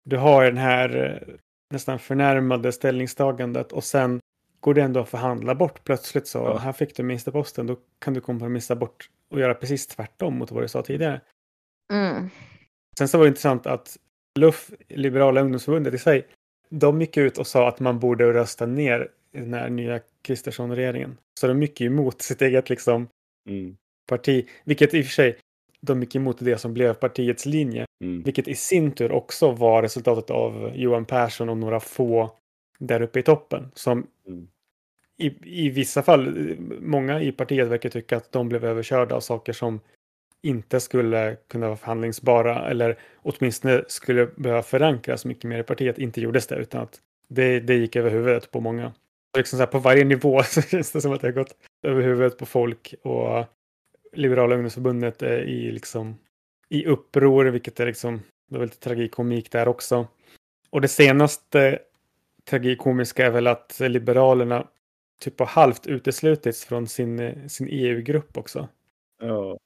du 0.05 0.17
har 0.17 0.43
den 0.45 0.57
här 0.57 0.95
eh, 1.05 1.35
nästan 1.73 1.99
förnärmade 1.99 2.71
ställningstagandet 2.71 3.71
och 3.71 3.83
sen 3.83 4.19
går 4.59 4.73
det 4.73 4.81
ändå 4.81 4.99
att 4.99 5.09
förhandla 5.09 5.55
bort 5.55 5.83
plötsligt 5.83 6.27
så 6.27 6.37
Ja. 6.37 6.57
här 6.57 6.71
fick 6.71 6.95
du 6.95 7.03
ministerposten 7.03 7.67
då 7.67 7.77
kan 7.99 8.13
du 8.13 8.21
kompromissa 8.21 8.75
bort 8.75 9.09
och 9.31 9.39
göra 9.39 9.53
precis 9.53 9.87
tvärtom 9.87 10.37
mot 10.37 10.51
vad 10.51 10.63
du 10.63 10.67
sa 10.67 10.81
tidigare. 10.81 11.21
Mm. 11.93 12.29
Sen 12.97 13.07
så 13.07 13.17
var 13.17 13.25
det 13.25 13.29
intressant 13.29 13.67
att 13.67 13.97
LUF, 14.39 14.71
Liberala 14.89 15.41
ungdomsförbundet 15.41 15.93
i 15.93 15.97
sig, 15.97 16.27
de 16.69 17.01
gick 17.01 17.17
ut 17.17 17.37
och 17.37 17.47
sa 17.47 17.67
att 17.67 17.79
man 17.79 17.99
borde 17.99 18.33
rösta 18.33 18.65
ner 18.65 19.07
den 19.31 19.53
här 19.53 19.69
nya 19.69 19.99
Kristersson-regeringen. 20.27 21.17
Så 21.39 21.47
de 21.47 21.61
gick 21.61 21.81
ju 21.81 21.87
emot 21.87 22.21
sitt 22.21 22.41
eget 22.41 22.69
liksom 22.69 23.07
Mm. 23.49 23.77
parti, 24.09 24.47
vilket 24.63 24.93
i 24.93 25.01
och 25.01 25.05
för 25.05 25.11
sig 25.11 25.37
de 25.81 26.01
gick 26.01 26.15
emot 26.15 26.37
det 26.39 26.57
som 26.57 26.73
blev 26.73 26.93
partiets 26.93 27.45
linje, 27.45 27.85
Mm. 28.03 28.23
vilket 28.23 28.47
i 28.47 28.55
sin 28.55 28.91
tur 28.91 29.11
också 29.11 29.51
var 29.51 29.81
resultatet 29.81 30.29
av 30.29 30.71
Johan 30.75 31.05
Persson 31.05 31.49
och 31.49 31.57
några 31.57 31.79
få 31.79 32.31
där 32.79 33.01
uppe 33.01 33.19
i 33.19 33.23
toppen 33.23 33.71
som 33.73 34.07
Mm. 34.27 34.47
i, 35.17 35.65
i 35.65 35.69
vissa 35.69 36.03
fall, 36.03 36.55
många 36.81 37.21
i 37.21 37.31
partiet 37.31 37.67
verkar 37.67 37.89
tycka 37.89 38.17
att 38.17 38.31
de 38.31 38.49
blev 38.49 38.65
överkörda 38.65 39.15
av 39.15 39.19
saker 39.19 39.53
som 39.53 39.79
inte 40.41 40.79
skulle 40.79 41.37
kunna 41.47 41.67
vara 41.67 41.77
förhandlingsbara 41.77 42.69
eller 42.69 42.97
åtminstone 43.15 43.83
skulle 43.87 44.25
behöva 44.35 44.63
förankras 44.63 45.25
mycket 45.25 45.43
mer 45.43 45.59
i 45.59 45.63
partiet. 45.63 45.97
Inte 45.97 46.21
gjordes 46.21 46.47
det 46.47 46.55
utan 46.55 46.81
att 46.81 47.01
det, 47.27 47.59
det 47.59 47.75
gick 47.75 47.95
över 47.95 48.09
huvudet 48.11 48.51
på 48.51 48.59
många. 48.61 48.93
Liksom 49.37 49.59
så 49.59 49.67
på 49.67 49.79
varje 49.79 50.03
nivå 50.03 50.43
så 50.45 50.61
känns 50.61 50.91
det 50.91 51.01
som 51.01 51.11
att 51.13 51.21
det 51.21 51.27
har 51.27 51.33
gått 51.33 51.55
över 51.83 52.01
huvudet 52.01 52.37
på 52.37 52.45
folk 52.45 52.93
och 53.03 53.45
Liberala 54.13 54.55
ungdomsförbundet 54.55 55.21
är 55.21 55.39
i, 55.39 55.71
liksom, 55.71 56.17
i 56.69 56.85
uppror, 56.85 57.45
vilket 57.45 57.79
är 57.79 57.85
liksom, 57.85 58.21
det 58.49 58.57
väl 58.57 58.67
lite 58.67 58.79
tragikomik 58.79 59.51
där 59.51 59.67
också. 59.67 60.07
Och 60.69 60.81
det 60.81 60.87
senaste 60.87 61.79
tragikomiska 62.49 63.25
är 63.25 63.29
väl 63.31 63.47
att 63.47 63.79
Liberalerna 63.79 64.67
typ 65.21 65.39
har 65.39 65.45
halvt 65.45 65.87
uteslutits 65.87 66.65
från 66.65 66.87
sin, 66.87 67.49
sin 67.49 67.67
EU-grupp 67.71 68.37
också. 68.37 68.67
Ja. 69.21 69.57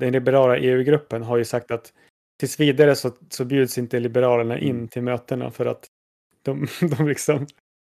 Den 0.00 0.12
liberala 0.12 0.58
EU-gruppen 0.58 1.22
har 1.22 1.36
ju 1.36 1.44
sagt 1.44 1.70
att 1.70 1.92
tills 2.38 2.60
vidare 2.60 2.94
så, 2.94 3.10
så 3.28 3.44
bjuds 3.44 3.78
inte 3.78 4.00
Liberalerna 4.00 4.58
in 4.58 4.76
Mm. 4.76 4.88
till 4.88 5.02
mötena 5.02 5.50
för 5.50 5.66
att 5.66 5.86
de, 6.42 6.66
de 6.98 7.08
liksom 7.08 7.46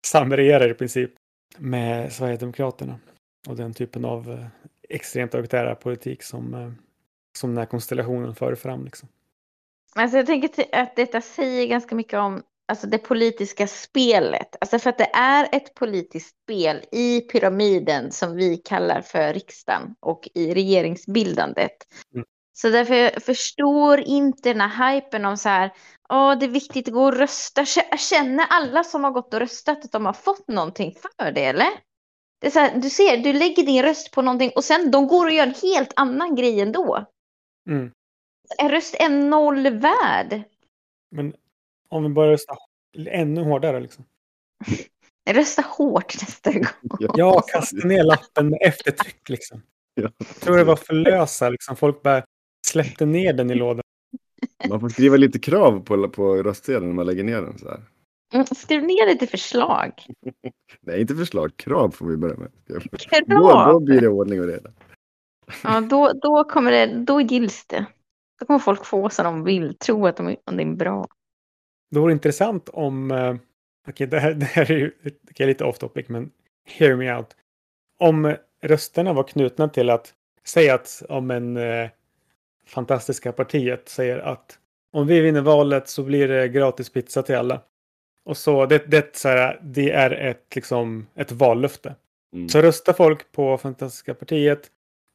samregerar 0.06 0.70
i 0.70 0.74
princip 0.74 1.12
med 1.58 2.14
Sverigedemokraterna. 2.14 3.00
och 3.48 3.56
den 3.56 3.74
typen 3.74 4.06
av 4.06 4.32
eh, 4.32 4.46
extremt 4.90 5.36
auktoritära 5.36 5.76
politik 5.76 6.24
som, 6.24 6.54
eh, 6.54 6.72
som 7.38 7.50
den 7.50 7.58
här 7.58 7.66
konstellationen 7.66 8.36
för 8.36 8.56
fram. 8.56 8.86
Liksom. 8.86 9.10
Alltså 9.96 10.18
jag 10.18 10.26
tänker 10.26 10.66
att 10.72 10.96
detta 10.96 11.22
säger 11.22 11.68
ganska 11.68 11.96
mycket 11.96 12.20
om 12.20 12.44
alltså 12.68 12.88
det 12.88 12.98
politiska 12.98 13.68
spelet. 13.68 14.56
Alltså 14.62 14.80
för 14.80 14.90
att 14.90 14.98
det 14.98 15.12
är 15.14 15.50
ett 15.52 15.74
politiskt 15.74 16.36
spel 16.44 16.86
i 16.92 17.22
pyramiden 17.22 18.12
som 18.12 18.36
vi 18.36 18.58
kallar 18.58 19.02
för 19.02 19.34
riksdagen 19.34 19.96
och 20.00 20.30
i 20.34 20.54
regeringsbildandet. 20.54 21.78
Mm. 22.14 22.26
Så 22.62 22.70
därför 22.70 22.96
jag 22.96 23.24
förstår 23.24 24.00
inte 24.00 24.54
den 24.54 24.62
här 24.62 24.96
hypen 24.96 25.26
om 25.26 25.38
så 25.38 25.50
här, 25.50 25.72
åh 26.10 26.38
det 26.40 26.46
är 26.46 26.50
viktigt 26.50 26.88
att 26.88 26.94
gå 26.94 27.04
och 27.04 27.18
rösta. 27.18 27.66
Känner 27.98 28.46
alla 28.50 28.84
som 28.84 29.04
har 29.04 29.12
gått 29.12 29.34
och 29.34 29.40
röstat 29.40 29.86
att 29.86 29.92
de 29.92 30.06
har 30.06 30.14
fått 30.14 30.48
någonting 30.48 30.96
för 31.02 31.32
det 31.32 31.46
eller? 31.46 31.68
Det 32.42 32.48
är 32.48 32.52
så 32.52 32.60
här, 32.60 32.82
du 32.82 32.90
ser, 32.90 33.18
du 33.18 33.34
lägger 33.34 33.66
din 33.66 33.84
röst 33.84 34.12
på 34.12 34.22
någonting 34.22 34.52
och 34.56 34.64
sen 34.64 34.92
de 34.92 35.08
går 35.08 35.26
och 35.26 35.32
gör 35.32 35.48
en 35.48 35.54
helt 35.62 35.94
annan 35.96 36.36
grej 36.36 36.62
ändå. 36.62 37.06
Mm. 37.70 37.92
En 38.58 38.70
röst 38.70 38.96
är 39.00 39.10
noll 39.10 39.70
värd. 39.70 40.42
Men 41.12 41.34
om 41.90 42.04
vi 42.04 42.10
börjar 42.10 42.32
rösta 42.32 42.56
ännu 43.08 43.44
hårdare 43.44 43.80
liksom. 43.80 44.06
Rösta 45.30 45.62
hårt 45.62 46.22
nästa 46.22 46.52
gång. 46.52 46.98
Ja, 47.00 47.42
kasta 47.42 47.88
ner 47.88 48.04
lappen 48.04 48.50
med 48.50 48.60
eftertryck 48.62 49.30
liksom. 49.30 49.62
Ja. 49.94 50.10
Jag 50.18 50.40
tror 50.40 50.58
det 50.58 50.64
var 50.64 50.76
för 50.76 50.94
lösa 50.94 51.50
liksom. 51.50 51.76
Folk 51.76 52.02
bara 52.02 52.24
släppte 52.68 53.06
ner 53.06 53.34
den 53.34 53.52
i 53.52 53.56
lådan. 53.56 53.82
Man 54.70 54.80
får 54.80 54.90
skriva 54.90 55.18
lite 55.18 55.40
krav 55.40 55.80
på, 55.80 56.10
på 56.10 56.44
röstsedeln 56.44 56.88
när 56.88 56.94
man 56.94 57.06
lägger 57.06 57.24
ner 57.24 57.42
den 57.42 57.58
så 57.58 57.70
här. 57.70 57.82
Mm, 58.34 58.46
skriv 58.46 58.84
ner 58.84 59.08
lite 59.08 59.28
förslag. 59.28 59.92
Nej, 60.82 61.02
inte 61.02 61.16
förslag. 61.16 61.58
Krav 61.58 61.92
får 61.92 62.06
vi 62.06 62.18
börja 62.18 62.36
med. 62.38 62.52
Krav. 62.68 63.24
Då, 63.28 63.72
då 63.72 63.80
blir 63.80 64.02
det 64.02 64.08
ordning 64.08 64.42
och 64.42 64.48
reda. 64.48 64.72
Ja, 65.64 65.82
då, 65.82 66.14
då, 66.14 66.44
kommer 66.44 66.72
det, 66.72 66.86
då 66.86 67.22
gills 67.22 67.66
det. 67.66 67.86
Då 68.40 68.46
kommer 68.46 68.60
folk 68.60 68.86
få 68.86 69.10
som 69.10 69.26
de 69.26 69.44
vill, 69.44 69.78
tro 69.78 70.08
att 70.08 70.18
de, 70.18 70.36
om 70.46 70.58
det 70.58 70.64
är 70.64 70.76
bra. 70.76 71.08
Det 71.92 72.00
vore 72.00 72.14
intressant 72.14 72.70
om, 72.70 73.12
uh, 73.12 73.18
okej 73.28 73.42
okay, 73.88 74.08
det, 74.08 74.20
här, 74.20 74.34
det 74.34 74.46
här 74.46 74.72
är 74.72 74.78
ju 74.78 74.92
är 75.36 75.48
lite 75.48 75.64
off 75.64 75.78
topic, 75.78 76.10
men 76.10 76.32
hear 76.66 76.96
me 76.96 77.16
out. 77.16 77.36
Om 78.00 78.36
rösterna 78.62 79.14
var 79.14 79.24
knutna 79.24 79.70
till 79.70 79.90
att 79.90 80.14
säga 80.44 80.76
att 80.76 81.04
om 81.10 81.32
en 81.32 81.58
uh, 81.58 81.90
fantastiska 82.68 83.32
partiet 83.32 83.90
säger 83.90 84.18
att 84.18 84.60
om 84.92 85.08
vi 85.08 85.22
vinner 85.22 85.42
valet 85.42 85.90
så 85.90 86.04
blir 86.04 86.28
det 86.28 86.48
gratis 86.48 86.90
pizza 86.90 87.24
till 87.24 87.36
alla. 87.36 87.62
Och 88.26 88.38
så 88.38 88.66
det, 88.66 88.92
det, 88.92 89.16
så 89.16 89.30
här, 89.30 89.60
det 89.64 89.92
är 89.92 90.12
ett, 90.12 90.56
liksom, 90.56 91.08
ett 91.16 91.32
vallöfte. 91.32 91.96
Mm. 92.34 92.50
Så 92.50 92.62
röstar 92.62 92.94
folk 92.94 93.32
på 93.32 93.58
Fantastiska 93.58 94.14
partiet. 94.14 94.72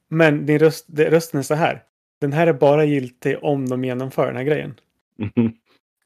Men 0.09 0.47
din 0.47 0.59
röst, 0.59 0.85
det, 0.89 1.11
rösten 1.11 1.39
är 1.39 1.45
så 1.45 1.55
här. 1.55 1.85
Den 2.21 2.33
här 2.33 2.47
är 2.47 2.53
bara 2.53 2.85
giltig 2.85 3.39
om 3.43 3.69
de 3.69 3.85
genomför 3.85 4.27
den 4.27 4.37
här 4.37 4.45
grejen. 4.45 4.75
Mm. 5.19 5.53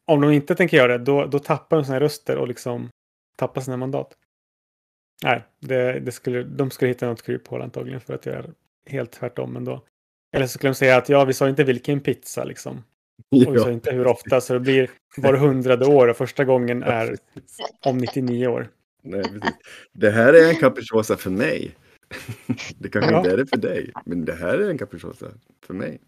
Om 0.09 0.20
de 0.20 0.32
inte 0.32 0.54
tänker 0.54 0.76
göra 0.76 0.98
det, 0.98 1.04
då, 1.04 1.26
då 1.26 1.38
tappar 1.38 1.76
de 1.76 1.85
sina 1.85 2.00
röster 2.00 2.37
och 2.37 2.48
liksom 2.48 2.90
tappar 3.37 3.61
sina 3.61 3.76
mandat. 3.76 4.16
Nej, 5.24 5.44
det, 5.61 6.00
det 6.00 6.12
skulle, 6.12 6.42
de 6.42 6.70
skulle 6.70 6.88
hitta 6.88 7.06
något 7.06 7.22
kryphål 7.22 7.62
antagligen 7.62 8.00
för 8.00 8.14
att 8.14 8.26
göra 8.26 8.44
helt 8.87 9.12
tvärtom 9.12 9.56
ändå. 9.56 9.82
Eller 10.37 10.46
så 10.46 10.53
skulle 10.53 10.70
de 10.70 10.75
säga 10.75 10.96
att 10.96 11.09
ja, 11.09 11.25
vi 11.25 11.33
sa 11.33 11.49
inte 11.49 11.64
vilken 11.64 12.01
pizza 12.01 12.44
liksom. 12.44 12.83
Och 13.46 13.55
vi 13.55 13.59
sa 13.59 13.70
inte 13.70 13.92
hur 13.92 14.07
ofta, 14.07 14.40
så 14.40 14.53
det 14.53 14.61
blir 14.61 14.90
var 15.16 15.35
hundrade 15.35 15.87
år 15.87 16.09
och 16.09 16.16
första 16.16 16.44
gången 16.44 16.83
är 16.83 17.16
om 17.87 17.99
99 17.99 18.46
år. 18.46 18.68
Nej, 19.03 19.22
precis. 19.22 19.57
Det 19.92 20.11
här 20.11 20.33
är 20.33 20.49
en 20.49 20.57
capricciosa 20.57 21.16
för 21.16 21.31
mig. 21.31 21.77
Det 22.79 22.88
kanske 22.88 23.11
ja. 23.11 23.18
inte 23.18 23.31
är 23.31 23.37
det 23.37 23.46
för 23.46 23.57
dig, 23.57 23.92
men 24.05 24.25
det 24.25 24.35
här 24.35 24.59
är 24.59 24.70
en 24.70 24.79
capricciosa 24.79 25.27
för 25.66 25.75
mig. 25.75 26.01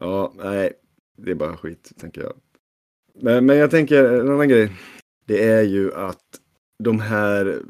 Ja, 0.00 0.32
nej, 0.36 0.72
det 1.16 1.30
är 1.30 1.34
bara 1.34 1.56
skit, 1.56 1.92
tänker 2.00 2.20
jag. 2.20 2.32
Men, 3.14 3.46
men 3.46 3.56
jag 3.56 3.70
tänker 3.70 4.04
en 4.04 4.30
annan 4.30 4.48
grej. 4.48 4.72
Det 5.26 5.48
är 5.48 5.62
ju 5.62 5.94
att 5.94 6.40
de 6.78 7.00
här, 7.00 7.62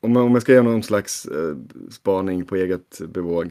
om 0.00 0.12
man, 0.12 0.22
om 0.22 0.32
man 0.32 0.40
ska 0.40 0.52
göra 0.52 0.62
någon 0.62 0.82
slags 0.82 1.26
eh, 1.26 1.56
spaning 1.90 2.44
på 2.44 2.56
eget 2.56 3.00
bevåg. 3.08 3.50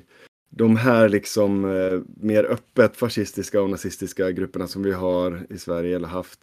De 0.55 0.75
här 0.75 1.09
liksom 1.09 1.65
eh, 1.65 2.01
mer 2.17 2.43
öppet 2.43 2.97
fascistiska 2.97 3.61
och 3.61 3.69
nazistiska 3.69 4.31
grupperna 4.31 4.67
som 4.67 4.83
vi 4.83 4.91
har 4.91 5.45
i 5.49 5.57
Sverige 5.57 5.95
eller 5.95 6.07
haft 6.07 6.39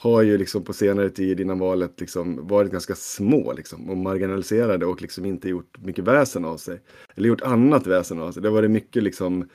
har 0.00 0.22
ju 0.22 0.38
liksom 0.38 0.64
på 0.64 0.72
senare 0.72 1.10
tid 1.10 1.40
innan 1.40 1.58
valet 1.58 2.00
liksom 2.00 2.46
varit 2.46 2.72
ganska 2.72 2.94
små 2.94 3.52
liksom, 3.52 3.90
och 3.90 3.96
marginaliserade 3.96 4.86
och 4.86 5.02
liksom 5.02 5.24
inte 5.24 5.48
gjort 5.48 5.78
mycket 5.78 6.04
väsen 6.04 6.44
av 6.44 6.56
sig. 6.56 6.80
Eller 7.14 7.28
gjort 7.28 7.40
annat 7.40 7.86
väsen 7.86 8.20
av 8.20 8.32
sig. 8.32 8.42
Det 8.42 8.48
har 8.48 8.54
varit 8.54 8.70
mycket 8.70 9.02
liksom 9.02 9.48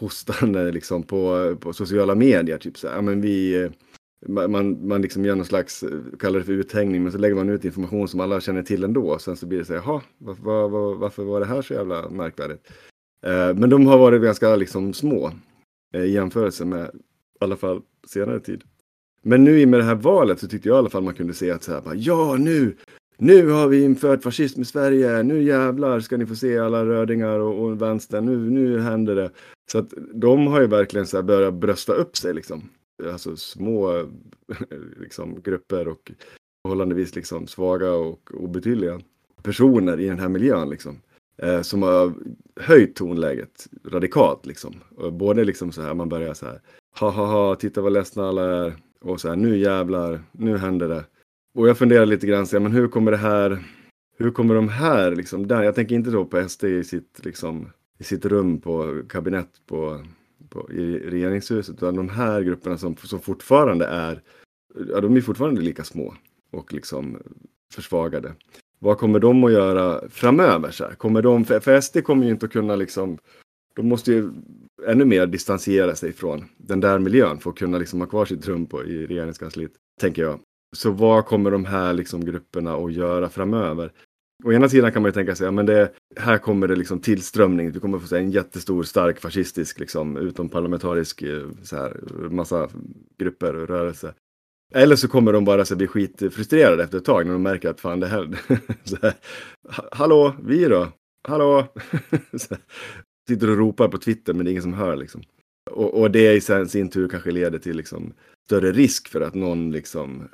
hostande 0.00 0.72
liksom 0.72 1.02
på, 1.02 1.56
på 1.60 1.72
sociala 1.72 2.14
medier. 2.14 2.58
Typ 2.58 2.78
så 2.78 2.88
här, 2.88 2.94
ja, 2.94 3.02
men 3.02 3.20
vi, 3.20 3.62
eh, 3.62 3.70
man, 4.28 4.88
man 4.88 5.02
liksom 5.02 5.24
gör 5.24 5.36
någon 5.36 5.46
slags, 5.46 5.82
eh, 5.82 5.98
kallar 6.18 6.38
det 6.38 6.44
för 6.44 6.52
uthängning, 6.52 7.02
men 7.02 7.12
så 7.12 7.18
lägger 7.18 7.34
man 7.34 7.48
ut 7.48 7.64
information 7.64 8.08
som 8.08 8.20
alla 8.20 8.40
känner 8.40 8.62
till 8.62 8.84
ändå. 8.84 9.18
Sen 9.18 9.36
så 9.36 9.46
blir 9.46 9.58
det 9.58 9.64
så 9.64 9.72
här, 9.72 9.82
jaha, 9.86 10.02
var, 10.18 10.34
var, 10.34 10.68
var, 10.68 10.94
varför 10.94 11.24
var 11.24 11.40
det 11.40 11.46
här 11.46 11.62
så 11.62 11.74
jävla 11.74 12.10
märkvärdigt? 12.10 12.70
Eh, 13.26 13.54
men 13.54 13.70
de 13.70 13.86
har 13.86 13.98
varit 13.98 14.22
ganska 14.22 14.56
liksom 14.56 14.92
små 14.92 15.32
eh, 15.94 16.02
i 16.02 16.12
jämförelse 16.12 16.64
med 16.64 16.90
i 17.40 17.44
alla 17.44 17.56
fall 17.56 17.82
senare 18.06 18.40
tid. 18.40 18.62
Men 19.22 19.44
nu 19.44 19.60
i 19.60 19.66
med 19.66 19.80
det 19.80 19.84
här 19.84 19.94
valet 19.94 20.40
så 20.40 20.48
tyckte 20.48 20.68
jag 20.68 20.76
i 20.76 20.78
alla 20.78 20.90
fall 20.90 21.02
man 21.02 21.14
kunde 21.14 21.34
se 21.34 21.50
att 21.50 21.62
så 21.62 21.72
här, 21.72 21.80
bara, 21.80 21.94
ja 21.94 22.36
nu, 22.36 22.76
nu 23.18 23.48
har 23.48 23.68
vi 23.68 23.84
infört 23.84 24.22
fascism 24.22 24.60
i 24.60 24.64
Sverige, 24.64 25.22
nu 25.22 25.42
jävlar 25.42 26.00
ska 26.00 26.16
ni 26.16 26.26
få 26.26 26.34
se 26.34 26.58
alla 26.58 26.86
rödingar 26.86 27.38
och, 27.38 27.64
och 27.64 27.82
vänster, 27.82 28.20
nu, 28.20 28.50
nu 28.50 28.80
händer 28.80 29.14
det. 29.14 29.30
Så 29.72 29.78
att 29.78 29.92
de 30.14 30.46
har 30.46 30.60
ju 30.60 30.66
verkligen 30.66 31.06
så 31.06 31.16
här 31.16 31.22
börjat 31.22 31.54
brösta 31.54 31.92
upp 31.92 32.16
sig 32.16 32.34
liksom. 32.34 32.62
Alltså 33.12 33.36
små 33.36 34.06
liksom, 35.00 35.42
grupper 35.42 35.88
och 35.88 36.12
förhållandevis 36.62 37.14
liksom 37.14 37.46
svaga 37.46 37.92
och 37.92 38.30
obetydliga 38.34 39.00
personer 39.42 40.00
i 40.00 40.06
den 40.06 40.18
här 40.18 40.28
miljön 40.28 40.70
liksom. 40.70 41.00
Eh, 41.42 41.62
som 41.62 41.82
har 41.82 42.14
höjt 42.56 42.96
tonläget 42.96 43.66
radikalt 43.84 44.46
liksom. 44.46 44.74
Både 45.12 45.44
liksom 45.44 45.72
så 45.72 45.82
här, 45.82 45.94
man 45.94 46.08
börjar 46.08 46.34
så 46.34 46.46
här, 46.46 46.60
ha 47.00 47.10
ha 47.10 47.26
ha, 47.26 47.56
titta 47.56 47.80
vad 47.80 47.92
ledsna 47.92 48.28
alla 48.28 48.66
är. 48.66 48.72
Och 49.00 49.20
så 49.20 49.28
här, 49.28 49.36
nu 49.36 49.58
jävlar, 49.58 50.22
nu 50.32 50.56
händer 50.58 50.88
det. 50.88 51.04
Och 51.54 51.68
jag 51.68 51.78
funderar 51.78 52.06
lite 52.06 52.26
grann, 52.26 52.46
så 52.46 52.56
här, 52.56 52.62
men 52.62 52.72
hur 52.72 52.88
kommer 52.88 53.10
det 53.10 53.16
här, 53.16 53.64
hur 54.18 54.30
kommer 54.30 54.54
de 54.54 54.68
här 54.68 55.14
liksom, 55.14 55.46
där, 55.46 55.62
jag 55.62 55.74
tänker 55.74 55.94
inte 55.94 56.10
då 56.10 56.24
på 56.24 56.48
SD 56.48 56.64
i 56.64 56.84
sitt, 56.84 57.20
liksom, 57.24 57.70
i 57.98 58.04
sitt 58.04 58.24
rum 58.24 58.60
på 58.60 59.02
kabinett 59.08 59.50
på, 59.66 60.04
på, 60.48 60.72
i 60.72 60.98
regeringshuset, 60.98 61.74
utan 61.74 61.96
de 61.96 62.08
här 62.08 62.42
grupperna 62.42 62.78
som, 62.78 62.96
som 62.96 63.20
fortfarande 63.20 63.86
är, 63.86 64.22
ja 64.88 65.00
de 65.00 65.16
är 65.16 65.20
fortfarande 65.20 65.60
lika 65.60 65.84
små 65.84 66.14
och 66.50 66.72
liksom 66.72 67.22
försvagade. 67.74 68.34
Vad 68.84 68.98
kommer 68.98 69.18
de 69.18 69.44
att 69.44 69.52
göra 69.52 70.08
framöver? 70.08 70.70
Så 70.70 70.84
här? 70.84 70.94
Kommer 70.94 71.22
de, 71.22 71.44
för, 71.44 71.60
för 71.60 71.80
SD 71.80 72.02
kommer 72.04 72.24
ju 72.24 72.30
inte 72.30 72.46
att 72.46 72.52
kunna 72.52 72.76
liksom, 72.76 73.18
de 73.76 73.88
måste 73.88 74.12
ju 74.12 74.30
ännu 74.86 75.04
mer 75.04 75.26
distansera 75.26 75.94
sig 75.94 76.12
från 76.12 76.44
den 76.56 76.80
där 76.80 76.98
miljön 76.98 77.38
för 77.38 77.50
att 77.50 77.56
kunna 77.56 77.78
liksom 77.78 78.00
ha 78.00 78.06
kvar 78.06 78.24
sitt 78.24 78.48
rum 78.48 78.66
på, 78.66 78.84
i 78.84 79.06
regeringskansliet, 79.06 79.72
tänker 80.00 80.22
jag. 80.22 80.40
Så 80.76 80.90
vad 80.90 81.26
kommer 81.26 81.50
de 81.50 81.64
här 81.64 81.92
liksom 81.92 82.24
grupperna 82.24 82.74
att 82.74 82.92
göra 82.92 83.28
framöver? 83.28 83.92
Å 84.44 84.52
ena 84.52 84.68
sidan 84.68 84.92
kan 84.92 85.02
man 85.02 85.08
ju 85.08 85.12
tänka 85.12 85.34
sig, 85.34 85.44
ja, 85.44 85.50
men 85.50 85.66
det, 85.66 85.92
här 86.16 86.38
kommer 86.38 86.68
det 86.68 86.76
liksom 86.76 87.00
tillströmning. 87.00 87.70
Vi 87.70 87.80
kommer 87.80 87.98
få 87.98 88.06
se 88.06 88.16
en 88.16 88.30
jättestor, 88.30 88.82
stark 88.82 89.20
fascistisk, 89.20 89.80
liksom, 89.80 90.16
utomparlamentarisk 90.16 91.22
eh, 91.22 91.48
så 91.62 91.76
här, 91.76 91.96
massa 92.30 92.68
grupper 93.18 93.54
och 93.56 93.68
rörelser. 93.68 94.14
Eller 94.70 94.96
så 94.96 95.08
kommer 95.08 95.32
de 95.32 95.44
bara 95.44 95.64
så 95.64 95.76
bli 95.76 95.86
skitfrustrerade 95.86 96.84
efter 96.84 96.98
ett 96.98 97.04
tag 97.04 97.26
när 97.26 97.32
de 97.32 97.42
märker 97.42 97.70
att 97.70 97.80
fan 97.80 98.00
det 98.00 98.06
här... 98.06 98.38
så 98.84 98.96
här 99.02 99.14
Hallå, 99.92 100.34
vi 100.44 100.64
då? 100.64 100.88
Hallå? 101.28 101.66
sitter 103.28 103.50
och 103.50 103.56
ropar 103.56 103.88
på 103.88 103.98
Twitter 103.98 104.34
men 104.34 104.44
det 104.44 104.48
är 104.48 104.52
ingen 104.52 104.62
som 104.62 104.74
hör 104.74 104.96
liksom. 104.96 105.22
Och, 105.70 106.00
och 106.00 106.10
det 106.10 106.32
i 106.32 106.40
sin, 106.40 106.68
sin 106.68 106.90
tur 106.90 107.08
kanske 107.08 107.30
leder 107.30 107.58
till 107.58 107.76
liksom 107.76 108.12
större 108.46 108.72
risk 108.72 109.08
för 109.08 109.20
att 109.20 109.34
någon 109.34 109.72
liksom 109.72 110.28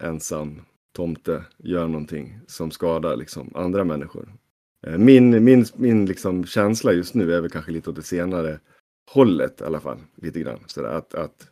ensam 0.00 0.62
tomte 0.96 1.44
gör 1.58 1.88
någonting 1.88 2.40
som 2.46 2.70
skadar 2.70 3.16
liksom 3.16 3.50
andra 3.54 3.84
människor. 3.84 4.32
Eh, 4.86 4.98
min, 4.98 5.44
min, 5.44 5.66
min 5.76 6.06
liksom 6.06 6.44
känsla 6.44 6.92
just 6.92 7.14
nu 7.14 7.34
är 7.34 7.40
väl 7.40 7.50
kanske 7.50 7.72
lite 7.72 7.90
åt 7.90 7.96
det 7.96 8.02
senare 8.02 8.60
hållet 9.10 9.60
i 9.60 9.64
alla 9.64 9.80
fall. 9.80 9.98
Lite 10.14 10.40
grann. 10.40 10.58
Så 10.66 10.84
att, 10.84 11.14
att 11.14 11.49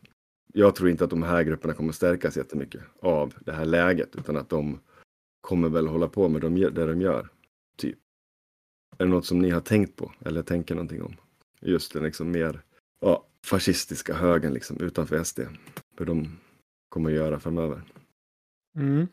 jag 0.53 0.75
tror 0.75 0.89
inte 0.89 1.03
att 1.03 1.09
de 1.09 1.23
här 1.23 1.43
grupperna 1.43 1.73
kommer 1.73 1.93
stärkas 1.93 2.37
jättemycket 2.37 2.81
av 3.01 3.33
det 3.39 3.51
här 3.51 3.65
läget 3.65 4.15
utan 4.15 4.37
att 4.37 4.49
de 4.49 4.79
kommer 5.41 5.69
väl 5.69 5.87
hålla 5.87 6.07
på 6.07 6.29
med 6.29 6.41
det 6.41 6.85
de 6.85 7.01
gör. 7.01 7.27
Typ. 7.77 7.97
Är 8.97 9.05
det 9.05 9.11
något 9.11 9.25
som 9.25 9.39
ni 9.39 9.49
har 9.49 9.61
tänkt 9.61 9.95
på 9.95 10.11
eller 10.25 10.41
tänker 10.41 10.75
någonting 10.75 11.01
om? 11.01 11.15
Just 11.61 11.93
den 11.93 12.03
liksom 12.03 12.31
mer 12.31 12.61
ja, 12.99 13.25
fascistiska 13.45 14.13
högen 14.13 14.53
liksom 14.53 14.81
utanför 14.81 15.23
SD. 15.23 15.39
Hur 15.97 16.05
de 16.05 16.39
kommer 16.89 17.09
att 17.09 17.15
göra 17.15 17.39
framöver. 17.39 17.81
Mm. 18.77 19.07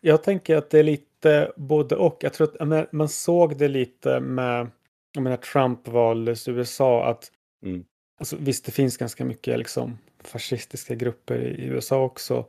Jag 0.00 0.22
tänker 0.22 0.56
att 0.56 0.70
det 0.70 0.78
är 0.78 0.82
lite 0.82 1.06
lite 1.26 1.52
både 1.56 1.96
och. 1.96 2.18
Jag 2.20 2.32
tror 2.32 2.62
att 2.62 2.92
man 2.92 3.08
såg 3.08 3.58
det 3.58 3.68
lite 3.68 4.20
med, 4.20 4.70
jag 5.12 5.22
menar 5.22 5.36
Trump 5.36 5.88
valdes 5.88 6.48
i 6.48 6.50
USA 6.50 7.10
att 7.10 7.32
Mm. 7.62 7.84
Alltså, 8.18 8.36
visst, 8.36 8.64
det 8.64 8.72
finns 8.72 8.96
ganska 8.96 9.24
mycket 9.24 9.58
liksom, 9.58 9.98
fascistiska 10.26 10.94
grupper 10.94 11.38
i 11.42 11.64
USA 11.64 12.02
också. 12.02 12.46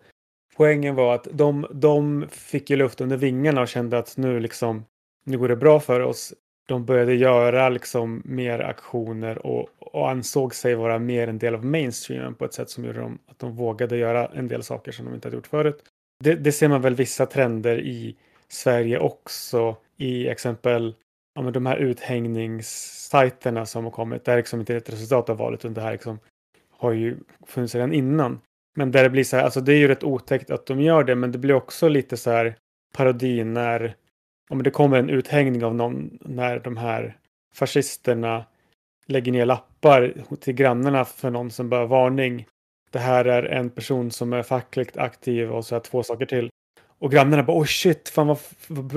Poängen 0.55 0.95
var 0.95 1.15
att 1.15 1.27
de, 1.31 1.67
de 1.71 2.25
fick 2.29 2.69
ju 2.69 2.75
luft 2.75 3.01
under 3.01 3.17
vingarna 3.17 3.61
och 3.61 3.67
kände 3.67 3.97
att 3.97 4.17
nu, 4.17 4.39
liksom, 4.39 4.85
nu 5.25 5.37
går 5.37 5.47
det 5.47 5.55
bra 5.55 5.79
för 5.79 5.99
oss. 5.99 6.33
De 6.67 6.85
började 6.85 7.13
göra 7.15 7.69
liksom, 7.69 8.21
mer 8.25 8.59
aktioner 8.59 9.45
och, 9.47 9.69
och 9.79 10.09
ansåg 10.09 10.55
sig 10.55 10.75
vara 10.75 10.99
mer 10.99 11.27
en 11.27 11.39
del 11.39 11.55
av 11.55 11.65
mainstreamen 11.65 12.35
på 12.35 12.45
ett 12.45 12.53
sätt 12.53 12.69
som 12.69 12.85
gjorde 12.85 12.99
dem, 12.99 13.19
att 13.27 13.39
de 13.39 13.55
vågade 13.55 13.97
göra 13.97 14.25
en 14.25 14.47
del 14.47 14.63
saker 14.63 14.91
som 14.91 15.05
de 15.05 15.15
inte 15.15 15.27
hade 15.27 15.37
gjort 15.37 15.47
förut. 15.47 15.83
Det, 16.23 16.35
det 16.35 16.51
ser 16.51 16.67
man 16.67 16.81
väl 16.81 16.95
vissa 16.95 17.25
trender 17.25 17.79
i 17.79 18.15
Sverige 18.47 18.99
också. 18.99 19.75
I 19.97 20.27
exempel 20.27 20.95
ja, 21.35 21.41
men 21.41 21.53
de 21.53 21.65
här 21.65 21.77
uthängningssajterna 21.77 23.65
som 23.65 23.83
har 23.83 23.91
kommit. 23.91 24.25
Det 24.25 24.31
är 24.31 24.37
liksom 24.37 24.59
inte 24.59 24.75
ett 24.75 24.89
resultat 24.89 25.29
av 25.29 25.37
valet 25.37 25.59
utan 25.59 25.73
det 25.73 25.81
här 25.81 25.91
liksom 25.91 26.19
har 26.77 26.91
ju 26.91 27.17
funnits 27.47 27.75
redan 27.75 27.93
innan. 27.93 28.39
Men 28.75 28.91
där 28.91 29.03
det 29.03 29.09
blir 29.09 29.23
så 29.23 29.37
här, 29.37 29.43
alltså 29.43 29.61
det 29.61 29.73
är 29.73 29.77
ju 29.77 29.87
rätt 29.87 30.03
otäckt 30.03 30.49
att 30.49 30.65
de 30.65 30.81
gör 30.81 31.03
det 31.03 31.15
men 31.15 31.31
det 31.31 31.37
blir 31.37 31.53
också 31.53 31.87
lite 31.87 32.17
så 32.17 32.31
här 32.31 32.55
parodi 32.93 33.43
när 33.43 33.95
om 34.49 34.63
det 34.63 34.71
kommer 34.71 34.99
en 34.99 35.09
uthängning 35.09 35.63
av 35.63 35.75
någon 35.75 36.17
när 36.21 36.59
de 36.59 36.77
här 36.77 37.17
fascisterna 37.55 38.45
lägger 39.07 39.31
ner 39.31 39.45
lappar 39.45 40.13
till 40.39 40.53
grannarna 40.53 41.05
för 41.05 41.29
någon 41.29 41.51
som 41.51 41.69
bör 41.69 41.85
varning. 41.85 42.45
Det 42.91 42.99
här 42.99 43.25
är 43.25 43.43
en 43.43 43.69
person 43.69 44.11
som 44.11 44.33
är 44.33 44.43
fackligt 44.43 44.97
aktiv 44.97 45.51
och 45.51 45.65
så 45.65 45.75
här 45.75 45.79
två 45.79 46.03
saker 46.03 46.25
till. 46.25 46.49
Och 46.99 47.11
grannarna 47.11 47.43
bara 47.43 47.57
oh 47.57 47.65
shit, 47.65 48.09
fan 48.09 48.27
vad, 48.27 48.37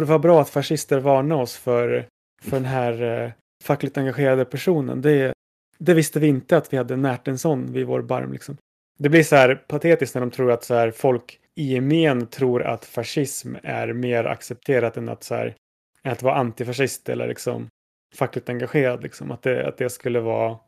vad 0.08 0.20
bra 0.20 0.40
att 0.40 0.50
fascister 0.50 0.98
varnar 0.98 1.36
oss 1.36 1.56
för 1.56 2.06
för 2.42 2.56
den 2.56 2.64
här 2.64 3.02
eh, 3.02 3.30
fackligt 3.64 3.98
engagerade 3.98 4.44
personen. 4.44 5.02
Det, 5.02 5.32
det 5.80 5.94
visste 5.94 6.20
vi 6.20 6.26
inte 6.26 6.56
att 6.56 6.72
vi 6.72 6.76
hade 6.76 6.96
närt 6.96 7.28
en 7.28 7.38
sån 7.38 7.72
vid 7.72 7.86
vår 7.86 8.02
barm. 8.02 8.32
Liksom. 8.32 8.56
Det 8.98 9.08
blir 9.08 9.22
så 9.22 9.36
här 9.36 9.54
patetiskt 9.54 10.14
när 10.14 10.20
de 10.20 10.30
tror 10.30 10.52
att 10.52 10.64
så 10.64 10.74
här, 10.74 10.90
folk 10.90 11.40
i 11.54 11.72
gemen 11.72 12.26
tror 12.26 12.62
att 12.62 12.84
fascism 12.84 13.54
är 13.62 13.92
mer 13.92 14.24
accepterat 14.24 14.96
än 14.96 15.08
att, 15.08 15.24
så 15.24 15.34
här, 15.34 15.54
att 16.02 16.22
vara 16.22 16.34
antifascist 16.34 17.08
eller 17.08 17.28
liksom 17.28 17.68
fackligt 18.14 18.48
engagerad. 18.48 19.02
Liksom. 19.02 19.30
Att, 19.30 19.42
det, 19.42 19.68
att 19.68 19.76
det 19.76 19.90
skulle 19.90 20.20
vara 20.20 20.58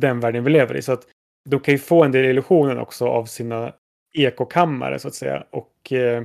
den 0.00 0.20
världen 0.20 0.44
vi 0.44 0.50
lever 0.50 0.76
i. 0.76 0.82
Så 0.82 0.92
att 0.92 1.06
de 1.48 1.60
kan 1.60 1.74
ju 1.74 1.78
få 1.78 2.04
en 2.04 2.12
del 2.12 2.24
illusionen 2.24 2.78
också 2.78 3.06
av 3.06 3.24
sina 3.24 3.74
ekokammare 4.14 4.98
så 4.98 5.08
att 5.08 5.14
säga. 5.14 5.46
Och 5.50 5.92
eh, 5.92 6.24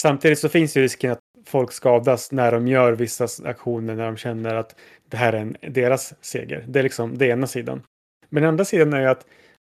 samtidigt 0.00 0.38
så 0.38 0.48
finns 0.48 0.76
ju 0.76 0.82
risken 0.82 1.12
att 1.12 1.20
folk 1.46 1.72
skadas 1.72 2.32
när 2.32 2.52
de 2.52 2.68
gör 2.68 2.92
vissa 2.92 3.28
aktioner 3.44 3.94
när 3.94 4.06
de 4.06 4.16
känner 4.16 4.54
att 4.54 4.76
det 5.08 5.16
här 5.16 5.32
är 5.32 5.40
en, 5.40 5.56
deras 5.60 6.14
seger. 6.20 6.64
Det 6.68 6.78
är 6.78 6.82
liksom 6.82 7.18
det 7.18 7.26
ena 7.26 7.46
sidan. 7.46 7.82
Men 8.28 8.42
den 8.42 8.48
andra 8.48 8.64
sidan 8.64 8.92
är 8.92 9.00
ju 9.00 9.06
att 9.06 9.26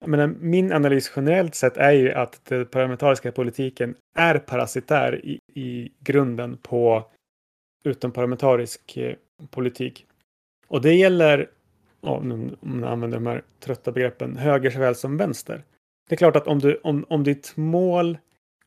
menar, 0.06 0.28
min 0.28 0.72
analys 0.72 1.12
generellt 1.16 1.56
sett 1.56 1.78
är 1.78 1.92
ju 1.92 2.14
att 2.14 2.46
den 2.46 2.66
parlamentariska 2.66 3.32
politiken 3.32 3.96
är 4.16 4.38
parasitär 4.38 5.26
i, 5.26 5.40
i 5.54 5.92
grunden 6.00 6.58
på 6.58 7.06
utomparlamentarisk 7.84 8.98
eh, 8.98 9.16
politik. 9.50 10.06
Och 10.68 10.82
det 10.82 10.94
gäller, 10.94 11.50
om 12.02 12.56
man 12.62 12.84
använder 12.84 13.18
de 13.18 13.28
här 13.28 13.44
trötta 13.60 13.92
begreppen, 13.92 14.38
höger 14.38 14.70
såväl 14.70 14.96
som 14.96 15.18
vänster. 15.18 15.64
Det 16.10 16.16
är 16.16 16.18
klart 16.18 16.36
att 16.36 16.48
om, 16.48 16.60
du, 16.60 16.80
om, 16.84 17.06
om 17.10 17.24
ditt 17.24 17.54
mål 17.58 18.18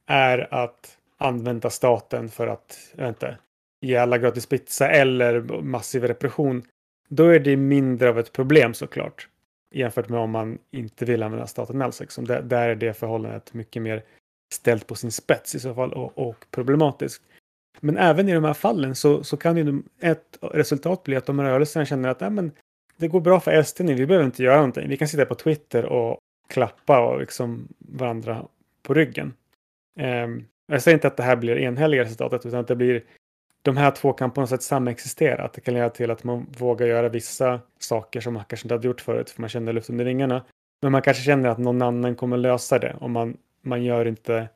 är 0.07 0.55
att 0.55 0.99
använda 1.23 1.71
staten 1.71 2.29
för 2.29 2.47
att 2.47 2.95
inte, 2.99 3.39
ge 3.81 3.97
alla 3.97 4.19
gratis 4.19 4.47
pizza 4.47 4.89
eller 4.89 5.41
massiv 5.63 6.05
repression, 6.05 6.63
då 7.09 7.25
är 7.25 7.41
det 7.41 7.57
mindre 7.57 8.09
av 8.09 8.19
ett 8.19 8.33
problem 8.33 8.75
såklart. 8.75 9.29
Jämfört 9.75 10.09
med 10.09 10.21
om 10.21 10.31
man 10.31 10.59
inte 10.71 11.05
vill 11.05 11.23
använda 11.23 11.47
staten 11.47 11.83
alls. 11.83 12.01
Liksom. 12.01 12.25
Där, 12.25 12.43
där 12.43 12.69
är 12.69 12.75
det 12.75 12.95
förhållandet 12.95 13.55
mycket 13.55 13.83
mer 13.83 14.03
ställt 14.55 14.87
på 14.87 14.95
sin 14.95 15.13
spets 15.13 15.55
i 15.55 15.61
så 15.61 15.75
fall 15.75 15.93
och, 15.93 16.29
och 16.29 16.47
problematiskt. 16.51 17.23
Men 17.81 17.97
även 17.97 18.29
i 18.29 18.33
de 18.33 18.45
här 18.45 18.55
fallen 18.55 18.95
så, 18.95 19.25
så 19.25 19.37
kan 19.37 19.57
ju 19.57 19.83
ett 20.01 20.39
resultat 20.41 21.03
bli 21.03 21.17
att 21.17 21.27
de 21.27 21.41
rörelserna 21.41 21.87
känner 21.87 22.09
att 22.09 22.21
Nej, 22.21 22.31
men 22.31 22.53
det 22.97 23.09
går 23.09 23.21
bra 23.21 23.41
för 23.41 23.63
SD 23.63 23.81
nu, 23.81 23.95
vi 23.95 24.07
behöver 24.07 24.27
inte 24.27 24.43
göra 24.43 24.57
någonting. 24.57 24.89
Vi 24.89 24.97
kan 24.97 25.09
sitta 25.09 25.25
på 25.25 25.35
Twitter 25.35 25.85
och 25.85 26.19
klappa 26.49 27.01
och 27.01 27.21
liksom 27.21 27.69
varandra 27.79 28.47
på 28.83 28.95
ryggen. 28.95 29.35
Um, 30.01 30.45
jag 30.67 30.83
säger 30.83 30.97
inte 30.97 31.07
att 31.07 31.17
det 31.17 31.23
här 31.23 31.37
blir 31.37 31.57
enhälliga 31.57 32.03
resultatet 32.03 32.47
utan 32.47 32.61
att 32.61 32.69
det 32.69 32.77
blir 32.77 33.05
de 33.63 33.77
här 33.77 33.91
två 33.91 34.13
kan 34.13 34.31
på 34.31 34.41
något 34.41 34.51
sätt 34.51 34.63
samexistera. 34.63 35.45
Att 35.45 35.53
det 35.53 35.61
kan 35.61 35.75
leda 35.75 35.91
till 35.91 36.11
att 36.11 36.25
man 36.25 36.47
vågar 36.59 36.87
göra 36.87 37.09
vissa 37.09 37.61
saker 37.79 38.21
som 38.21 38.35
man 38.35 38.45
kanske 38.45 38.65
inte 38.65 38.75
hade 38.75 38.87
gjort 38.87 39.01
förut 39.01 39.31
för 39.31 39.41
man 39.41 39.51
känner 39.51 39.73
luft 39.73 39.91
under 39.91 40.05
vingarna. 40.05 40.45
Men 40.83 40.93
man 40.93 41.03
kanske 41.03 41.23
känner 41.23 41.49
att 41.49 41.59
någon 41.59 41.83
annan 41.83 42.17
kommer 42.17 42.37
lösa 42.37 42.79
det 42.79 42.97
och 43.01 43.11
man, 43.11 43.37
man 43.63 43.85
gör 43.85 44.07
inte 44.07 44.49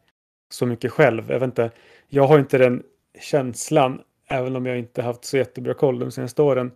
så 0.50 0.66
mycket 0.66 0.92
själv. 0.92 1.30
Jag, 1.30 1.40
vet 1.40 1.46
inte, 1.46 1.70
jag 2.08 2.26
har 2.26 2.38
inte 2.38 2.58
den 2.58 2.82
känslan, 3.20 4.00
även 4.28 4.56
om 4.56 4.66
jag 4.66 4.78
inte 4.78 5.02
haft 5.02 5.24
så 5.24 5.36
jättebra 5.36 5.74
koll 5.74 5.98
de 5.98 6.10
senaste 6.10 6.42
åren, 6.42 6.72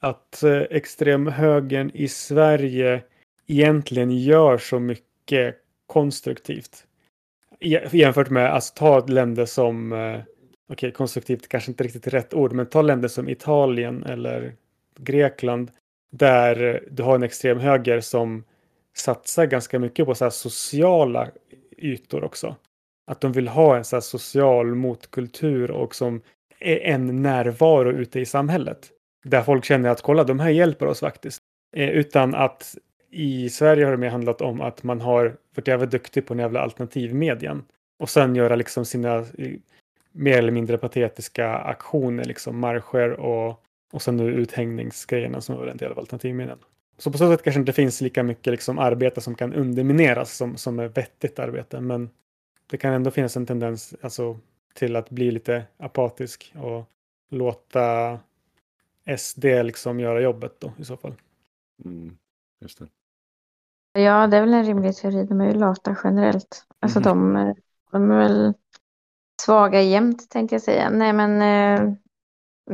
att 0.00 0.42
eh, 0.42 0.60
extremhögern 0.60 1.90
i 1.94 2.08
Sverige 2.08 3.02
egentligen 3.46 4.10
gör 4.10 4.58
så 4.58 4.78
mycket 4.78 5.56
konstruktivt 5.86 6.86
jämfört 7.92 8.30
med, 8.30 8.52
alltså 8.52 8.74
ta 8.74 9.06
länder 9.06 9.46
som, 9.46 9.92
eh, 9.92 9.98
okej 9.98 10.24
okay, 10.68 10.90
konstruktivt 10.90 11.48
kanske 11.48 11.70
inte 11.70 11.84
riktigt 11.84 12.06
rätt 12.06 12.34
ord, 12.34 12.52
men 12.52 12.66
ta 12.66 12.82
länder 12.82 13.08
som 13.08 13.28
Italien 13.28 14.04
eller 14.04 14.54
Grekland 14.98 15.70
där 16.12 16.84
du 16.90 17.02
har 17.02 17.14
en 17.14 17.22
extrem 17.22 17.58
höger 17.58 18.00
som 18.00 18.44
satsar 18.96 19.46
ganska 19.46 19.78
mycket 19.78 20.06
på 20.06 20.14
så 20.14 20.30
sociala 20.30 21.28
ytor 21.78 22.24
också. 22.24 22.56
Att 23.06 23.20
de 23.20 23.32
vill 23.32 23.48
ha 23.48 23.76
en 23.76 23.84
så 23.84 24.00
social 24.00 24.74
motkultur 24.74 25.70
och 25.70 25.94
som 25.94 26.22
är 26.60 26.80
en 26.80 27.22
närvaro 27.22 27.92
ute 27.92 28.20
i 28.20 28.26
samhället. 28.26 28.90
Där 29.24 29.42
folk 29.42 29.64
känner 29.64 29.88
att 29.88 30.02
kolla, 30.02 30.24
de 30.24 30.40
här 30.40 30.50
hjälper 30.50 30.86
oss 30.86 31.00
faktiskt. 31.00 31.38
Eh, 31.76 31.88
utan 31.88 32.34
att 32.34 32.74
i 33.12 33.50
Sverige 33.50 33.84
har 33.84 33.92
det 33.92 33.98
mer 33.98 34.10
handlat 34.10 34.40
om 34.40 34.60
att 34.60 34.82
man 34.82 35.00
har 35.00 35.36
varit 35.54 35.68
jävligt 35.68 35.90
duktig 35.90 36.26
på 36.26 36.34
den 36.34 36.40
jävla 36.40 36.60
alternativmedien. 36.60 37.64
Och 37.98 38.10
sen 38.10 38.34
göra 38.34 38.56
liksom 38.56 38.84
sina 38.84 39.16
eh, 39.16 39.52
mer 40.12 40.38
eller 40.38 40.52
mindre 40.52 40.78
patetiska 40.78 41.54
aktioner, 41.54 42.24
liksom 42.24 42.58
marscher 42.58 43.10
och, 43.10 43.64
och 43.92 44.02
sen 44.02 44.16
nu 44.16 44.32
uthängningsgrejerna 44.32 45.40
som 45.40 45.56
var 45.56 45.66
en 45.66 45.76
del 45.76 45.92
av 45.92 45.98
alternativmedien. 45.98 46.58
Så 46.98 47.12
på 47.12 47.18
så 47.18 47.32
sätt 47.32 47.42
kanske 47.42 47.60
inte 47.60 47.72
finns 47.72 48.00
lika 48.00 48.22
mycket 48.22 48.50
liksom 48.50 48.78
arbete 48.78 49.20
som 49.20 49.34
kan 49.34 49.52
undermineras 49.52 50.36
som, 50.36 50.56
som 50.56 50.78
är 50.78 50.88
vettigt 50.88 51.38
arbete. 51.38 51.80
Men 51.80 52.10
det 52.66 52.76
kan 52.76 52.92
ändå 52.92 53.10
finnas 53.10 53.36
en 53.36 53.46
tendens 53.46 53.94
alltså, 54.00 54.38
till 54.74 54.96
att 54.96 55.10
bli 55.10 55.30
lite 55.30 55.64
apatisk 55.76 56.54
och 56.56 56.84
låta 57.30 58.18
SD 59.18 59.44
liksom 59.44 60.00
göra 60.00 60.20
jobbet 60.20 60.60
då 60.60 60.72
i 60.78 60.84
så 60.84 60.96
fall. 60.96 61.14
Mm, 61.84 62.16
just 62.60 62.78
det. 62.78 62.86
Ja, 63.92 64.26
det 64.26 64.36
är 64.36 64.40
väl 64.40 64.54
en 64.54 64.64
rimlig 64.64 64.96
teori. 64.96 65.24
De 65.24 65.40
är 65.40 65.46
ju 65.46 65.54
lata 65.54 65.96
generellt. 66.04 66.66
Alltså 66.80 66.98
mm. 66.98 67.08
de, 67.08 67.54
de 67.92 68.10
är 68.10 68.16
väl 68.18 68.54
svaga 69.42 69.82
jämt 69.82 70.30
tänkte 70.30 70.54
jag 70.54 70.62
säga. 70.62 70.90
Nej, 70.90 71.12
men 71.12 71.42
eh, 71.42 71.94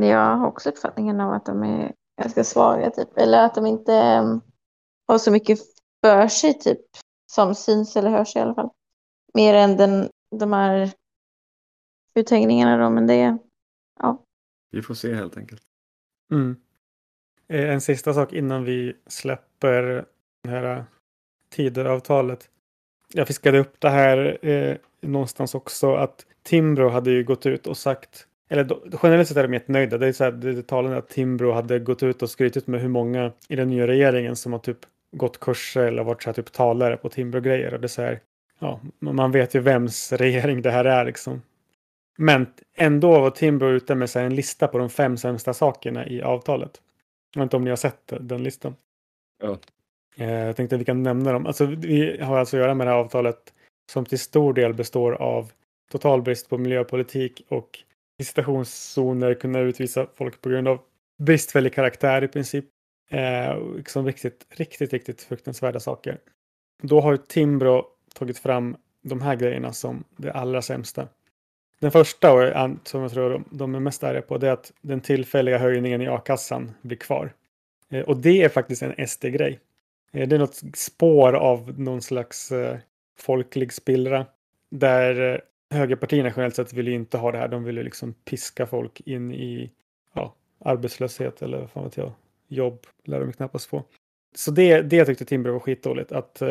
jag 0.09 0.37
har 0.37 0.47
också 0.47 0.69
uppfattningen 0.69 1.21
av 1.21 1.33
att 1.33 1.47
de 1.47 1.63
är 1.63 1.95
ganska 2.23 2.45
svaga 2.45 2.91
typ. 2.91 3.19
Eller 3.19 3.45
att 3.45 3.55
de 3.55 3.67
inte 3.67 3.95
eh, 3.95 4.39
har 5.07 5.19
så 5.19 5.31
mycket 5.31 5.59
för 6.05 6.29
sig 6.29 6.59
typ. 6.59 6.81
Som 7.33 7.55
syns 7.55 7.97
eller 7.97 8.11
hörs 8.11 8.37
i 8.37 8.39
alla 8.39 8.55
fall. 8.55 8.71
Mer 9.35 9.55
än 9.55 9.77
den, 9.77 10.11
de 10.31 10.53
här 10.53 10.93
uthängningarna 12.15 12.85
då, 12.85 12.91
men 12.91 13.07
det, 13.07 13.39
ja. 14.01 14.25
Vi 14.71 14.83
får 14.83 14.95
se 14.95 15.15
helt 15.15 15.37
enkelt. 15.37 15.63
Mm. 16.33 16.57
Eh, 17.49 17.71
en 17.71 17.81
sista 17.81 18.15
sak 18.15 18.33
innan 18.33 18.65
vi 18.65 18.97
släpper 19.07 20.07
det 20.43 20.51
här 20.51 20.85
Tidöavtalet. 21.51 22.49
Jag 23.15 23.27
fiskade 23.27 23.59
upp 23.59 23.81
det 23.81 23.91
här 23.91 24.47
eh, 24.47 24.77
någonstans 25.01 25.55
också 25.55 25.95
att 25.95 26.27
Timbro 26.43 26.89
hade 26.89 27.11
ju 27.11 27.25
gått 27.25 27.47
ut 27.47 27.67
och 27.67 27.77
sagt 27.77 28.29
eller 28.49 28.65
då, 28.65 28.83
generellt 29.03 29.29
sett 29.29 29.37
är 29.37 29.43
de 29.43 29.55
jättenöjda. 29.55 29.99
Det 29.99 30.07
är, 30.07 30.13
så 30.13 30.25
här, 30.25 30.33
det 30.33 30.51
är 30.51 30.63
talande 30.63 30.97
att 30.97 31.09
Timbro 31.09 31.53
hade 31.53 31.79
gått 31.79 32.03
ut 32.03 32.23
och 32.23 32.31
skrytit 32.31 32.67
med 32.67 32.81
hur 32.81 32.89
många 32.89 33.33
i 33.49 33.57
den 33.57 33.69
nya 33.69 33.87
regeringen 33.87 34.37
som 34.37 34.53
har 34.53 34.61
typ 34.61 34.79
gått 35.13 35.41
kurser 35.41 35.83
eller 35.83 36.05
varit 36.05 36.23
så 36.23 36.29
här, 36.29 36.35
typ 36.35 36.53
talare 36.53 36.97
på 36.97 37.09
Timbro-grejer. 37.09 37.75
Och 37.75 37.81
det 37.81 37.87
är 37.87 37.89
så 37.89 38.03
här, 38.03 38.21
ja, 38.59 38.81
man 38.99 39.33
vet 39.33 39.55
ju 39.55 39.61
vems 39.61 40.13
regering 40.17 40.63
det 40.63 40.71
här 40.71 40.85
är 40.85 41.05
liksom. 41.05 41.43
Men 42.19 42.47
ändå 42.77 43.21
var 43.21 43.31
Timbro 43.31 43.69
ute 43.69 43.95
med 43.95 44.11
så 44.11 44.19
här, 44.19 44.27
en 44.27 44.35
lista 44.35 44.69
på 44.69 44.79
de 44.79 44.91
fem 44.91 45.17
sämsta 45.17 45.55
sakerna 45.55 46.09
i 46.09 46.23
avtalet. 46.23 46.81
Jag 47.35 47.41
vet 47.41 47.47
inte 47.47 47.57
om 47.57 47.65
ni 47.65 47.71
har 47.71 47.77
sett 47.77 48.13
den 48.21 48.43
listan. 48.43 48.75
Ja. 49.43 49.59
Eh, 50.19 50.31
jag 50.31 50.57
tänkte 50.57 50.77
att 50.77 50.81
vi 50.81 50.85
kan 50.85 51.03
nämna 51.03 51.33
dem. 51.33 51.47
Alltså, 51.47 51.67
vi 51.67 52.21
har 52.21 52.39
alltså 52.39 52.57
att 52.57 52.61
göra 52.61 52.75
med 52.75 52.87
det 52.87 52.91
här 52.91 52.99
avtalet 52.99 53.53
som 53.93 54.05
till 54.05 54.19
stor 54.19 54.53
del 54.53 54.75
består 54.75 55.13
av 55.13 55.53
total 55.91 56.23
brist 56.23 56.49
på 56.49 56.59
miljöpolitik 56.59 57.47
och 57.49 57.79
visitationszoner, 58.19 59.35
kunna 59.35 59.61
utvisa 59.61 60.07
folk 60.15 60.41
på 60.41 60.49
grund 60.49 60.69
av 60.69 60.81
bristfällig 61.19 61.75
karaktär 61.75 62.25
i 62.25 62.29
princip. 62.29 62.65
Eh, 63.11 63.75
liksom 63.77 64.07
riktigt, 64.07 64.47
riktigt, 64.51 64.93
riktigt 64.93 65.23
fruktansvärda 65.23 65.81
saker. 65.81 66.19
Då 66.83 67.01
har 67.01 67.17
Timbro 67.17 67.85
tagit 68.15 68.39
fram 68.39 68.77
de 69.03 69.21
här 69.21 69.37
grejerna 69.37 69.73
som 69.73 70.05
det 70.17 70.33
allra 70.33 70.63
sämsta. 70.63 71.09
Den 71.81 71.91
första, 71.91 72.33
och 72.33 72.71
som 72.85 73.03
jag 73.03 73.13
tror 73.13 73.45
de 73.51 73.75
är 73.75 73.81
mest 73.81 74.05
arga 74.05 74.23
på, 74.23 74.39
det 74.39 74.49
är 74.49 74.53
att 74.53 74.73
den 74.81 75.01
tillfälliga 75.01 75.59
höjningen 75.59 76.03
i 76.03 76.09
a-kassan 76.09 76.75
blir 76.83 76.97
kvar. 76.97 77.33
Eh, 77.91 78.01
och 78.01 78.17
det 78.17 78.43
är 78.43 78.49
faktiskt 78.49 78.83
en 78.83 79.09
SD-grej. 79.09 79.61
Eh, 80.13 80.29
det 80.29 80.37
är 80.37 80.39
något 80.39 80.63
spår 80.75 81.33
av 81.33 81.81
någon 81.81 82.03
slags 82.03 82.53
eh, 82.53 82.79
folklig 83.19 83.73
spillra. 83.73 84.27
Där 84.71 85.35
eh, 85.35 85.41
högerpartierna 85.79 86.29
generellt 86.29 86.57
sett 86.57 86.73
vill 86.73 86.89
ju 86.89 86.95
inte 86.95 87.19
ha 87.19 87.33
det 87.33 87.39
här. 87.39 87.49
De 87.49 87.65
vill 87.65 87.77
ju 87.77 87.83
liksom 87.83 88.13
piska 88.13 88.67
folk 88.67 89.01
in 89.01 89.33
i 89.33 89.71
ja, 90.15 90.35
arbetslöshet 90.59 91.43
eller 91.43 91.59
vad 91.59 91.71
fan 91.71 91.85
vet 91.85 91.97
jag. 91.97 92.13
Jobb 92.49 92.87
lär 93.05 93.21
de 93.21 93.33
knappast 93.33 93.67
få. 93.67 93.85
Så 94.35 94.51
det, 94.51 94.83
det 94.83 95.05
tyckte 95.05 95.25
Timbro 95.25 95.53
var 95.53 95.61
skitdåligt. 95.61 96.13
Att 96.13 96.43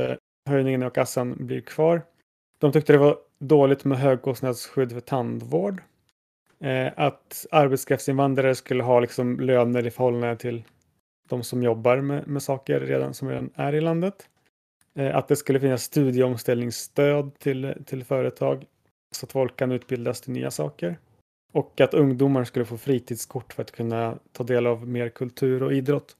höjningen 0.48 0.84
av 0.84 0.89
kassan 0.89 1.36
blir 1.39 1.62
kvar. 1.62 2.02
De 2.58 2.72
tyckte 2.72 2.93
det 2.93 3.00
var 3.00 3.17
dåligt 3.39 3.86
med 3.86 3.98
högkostnadsskydd 3.98 4.91
för 4.91 5.00
tandvård. 5.00 5.82
Eh, 6.60 6.91
att 6.96 7.46
arbetskraftsinvandrare 7.52 8.56
skulle 8.56 8.84
ha 8.84 9.00
liksom 9.00 9.39
löner 9.39 9.88
i 9.88 9.91
förhållande 9.91 10.38
till 10.38 10.63
de 11.30 11.44
som 11.44 11.63
jobbar 11.63 11.98
med, 11.98 12.28
med 12.28 12.44
saker 12.44 12.80
redan 12.80 13.13
som 13.13 13.30
redan 13.30 13.50
är 13.56 13.76
i 13.76 13.82
landet. 13.82 14.30
Eh, 14.96 15.16
att 15.16 15.28
det 15.28 15.36
skulle 15.36 15.60
finnas 15.60 15.84
studieomställningsstöd 15.84 17.40
till, 17.40 17.74
till 17.86 18.04
företag 18.04 18.66
så 19.12 19.26
att 19.26 19.32
folk 19.32 19.56
kan 19.56 19.72
utbildas 19.72 20.22
till 20.22 20.34
nya 20.34 20.52
saker. 20.52 21.00
Och 21.52 21.82
att 21.82 21.94
ungdomar 21.94 22.44
skulle 22.44 22.66
få 22.66 22.78
fritidskort 22.78 23.54
för 23.54 23.62
att 23.62 23.72
kunna 23.72 24.20
ta 24.32 24.44
del 24.44 24.68
av 24.68 24.88
mer 24.88 25.10
kultur 25.10 25.63
och 25.63 25.74
idrott. 25.74 26.18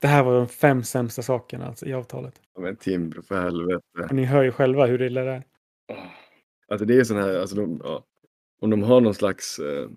Det 0.00 0.06
här 0.06 0.22
var 0.22 0.34
de 0.34 0.48
fem 0.48 0.82
sämsta 0.82 1.22
sakerna 1.22 1.66
alltså, 1.66 1.86
i 1.86 1.92
avtalet. 1.92 2.34
Men 2.58 2.76
Timbro, 2.76 3.22
för 3.22 3.42
helvete. 3.42 3.82
Och 4.02 4.12
ni 4.12 4.24
hör 4.24 4.42
ju 4.42 4.52
själva 4.52 4.86
hur 4.86 5.02
illa 5.02 5.24
det 5.24 5.30
är. 5.30 5.42
Alltså 6.68 6.84
det 6.84 6.96
är 6.96 7.04
sån 7.04 7.16
här, 7.16 7.40
alltså 7.40 7.56
de, 7.56 7.80
ja, 7.84 8.04
om 8.60 8.70
de 8.70 8.82
har 8.82 9.00
någon 9.00 9.14
slags 9.14 9.58
eh, 9.58 9.88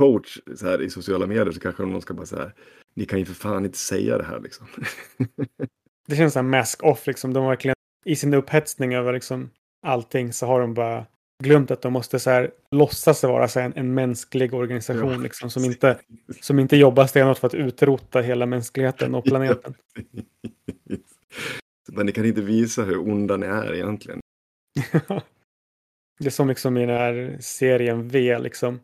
coach 0.00 0.38
så 0.56 0.66
här, 0.66 0.82
i 0.82 0.90
sociala 0.90 1.26
medier 1.26 1.52
så 1.52 1.60
kanske 1.60 1.82
de 1.82 2.00
ska 2.00 2.14
bara 2.14 2.26
säga 2.26 2.52
ni 2.94 3.04
kan 3.04 3.18
ju 3.18 3.24
för 3.24 3.34
fan 3.34 3.64
inte 3.64 3.78
säga 3.78 4.18
det 4.18 4.24
här 4.24 4.40
liksom. 4.40 4.66
det 6.08 6.16
känns 6.16 6.32
som 6.32 6.50
mask 6.50 6.84
off 6.84 7.06
liksom. 7.06 7.32
De 7.32 7.46
verkligen 7.46 7.74
i 8.04 8.16
sin 8.16 8.34
upphetsning 8.34 8.94
över 8.94 9.12
liksom 9.12 9.50
allting 9.86 10.32
så 10.32 10.46
har 10.46 10.60
de 10.60 10.74
bara 10.74 11.06
glömt 11.42 11.70
att 11.70 11.82
de 11.82 11.92
måste 11.92 12.18
så 12.18 12.30
här, 12.30 12.50
låtsas 12.70 13.22
vara 13.22 13.48
så 13.48 13.60
här, 13.60 13.66
en, 13.66 13.72
en 13.76 13.94
mänsklig 13.94 14.54
organisation 14.54 15.12
ja. 15.12 15.18
liksom, 15.18 15.50
som, 15.50 15.64
inte, 15.64 15.98
som 16.40 16.58
inte 16.58 16.76
jobbar 16.76 17.06
stenhårt 17.06 17.38
för 17.38 17.46
att 17.46 17.54
utrota 17.54 18.20
hela 18.20 18.46
mänskligheten 18.46 19.14
och 19.14 19.24
planeten. 19.24 19.74
Men 21.92 22.06
ni 22.06 22.12
kan 22.12 22.24
inte 22.24 22.42
visa 22.42 22.82
hur 22.82 22.98
onda 22.98 23.36
ni 23.36 23.46
är 23.46 23.74
egentligen. 23.74 24.20
det 26.18 26.26
är 26.26 26.30
som 26.30 26.48
liksom 26.48 26.76
i 26.76 26.80
den 26.80 26.96
här 26.96 27.36
serien 27.40 28.08
V, 28.08 28.38
liksom. 28.38 28.80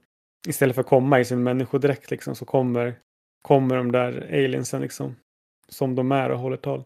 Istället 0.46 0.74
för 0.74 0.80
att 0.80 0.88
komma 0.88 1.20
i 1.20 1.24
sin 1.24 1.42
människodräkt 1.42 2.10
liksom, 2.10 2.34
så 2.34 2.44
kommer, 2.44 2.98
kommer 3.42 3.76
de 3.76 3.92
där 3.92 4.28
aliensen 4.32 4.82
liksom. 4.82 5.16
Som 5.68 5.94
de 5.94 6.12
är 6.12 6.30
och 6.30 6.38
håller 6.38 6.56
tal. 6.56 6.84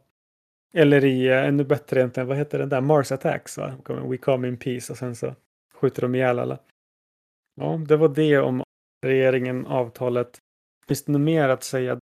Eller 0.72 1.04
i 1.04 1.30
uh, 1.30 1.36
ännu 1.36 1.64
bättre 1.64 2.00
egentligen, 2.00 2.26
vad 2.26 2.36
heter 2.36 2.58
den 2.58 2.68
där? 2.68 2.80
Mars 2.80 3.12
Attacks 3.12 3.58
va? 3.58 3.74
We 3.86 4.16
come 4.16 4.48
in 4.48 4.56
peace 4.56 4.92
och 4.92 4.98
sen 4.98 5.16
så 5.16 5.34
skjuter 5.74 6.02
de 6.02 6.14
ihjäl 6.14 6.38
alla. 6.38 6.58
Ja, 7.54 7.80
det 7.88 7.96
var 7.96 8.08
det 8.08 8.38
om 8.38 8.62
regeringen, 9.02 9.66
avtalet. 9.66 10.38
Finns 10.88 11.04
det 11.04 11.12
något 11.12 11.20
mer 11.20 11.48
att 11.48 11.62
säga? 11.62 11.98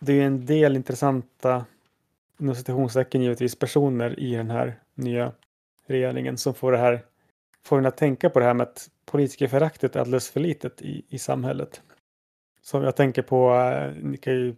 Det 0.00 0.12
är 0.12 0.26
en 0.26 0.46
del 0.46 0.76
intressanta, 0.76 1.66
inom 2.40 2.54
citationstecken 2.54 3.22
givetvis, 3.22 3.58
personer 3.58 4.20
i 4.20 4.34
den 4.34 4.50
här 4.50 4.80
nya 4.94 5.32
regeringen 5.86 6.38
som 6.38 6.54
får 6.54 6.72
det 6.72 6.78
här 6.78 7.04
får 7.66 7.78
en 7.78 7.86
att 7.86 7.96
tänka 7.96 8.30
på 8.30 8.38
det 8.38 8.44
här 8.44 8.54
med 8.54 8.66
att 8.66 8.90
politikerföraktet 9.06 9.96
är 9.96 10.00
alldeles 10.00 10.30
för 10.30 10.40
litet 10.40 10.82
i, 10.82 11.04
i 11.08 11.18
samhället. 11.18 11.82
Som 12.62 12.82
jag 12.82 12.96
tänker 12.96 13.22
på, 13.22 13.54
eh, 13.54 13.92
ni 14.02 14.16
kan 14.16 14.32
ju 14.32 14.56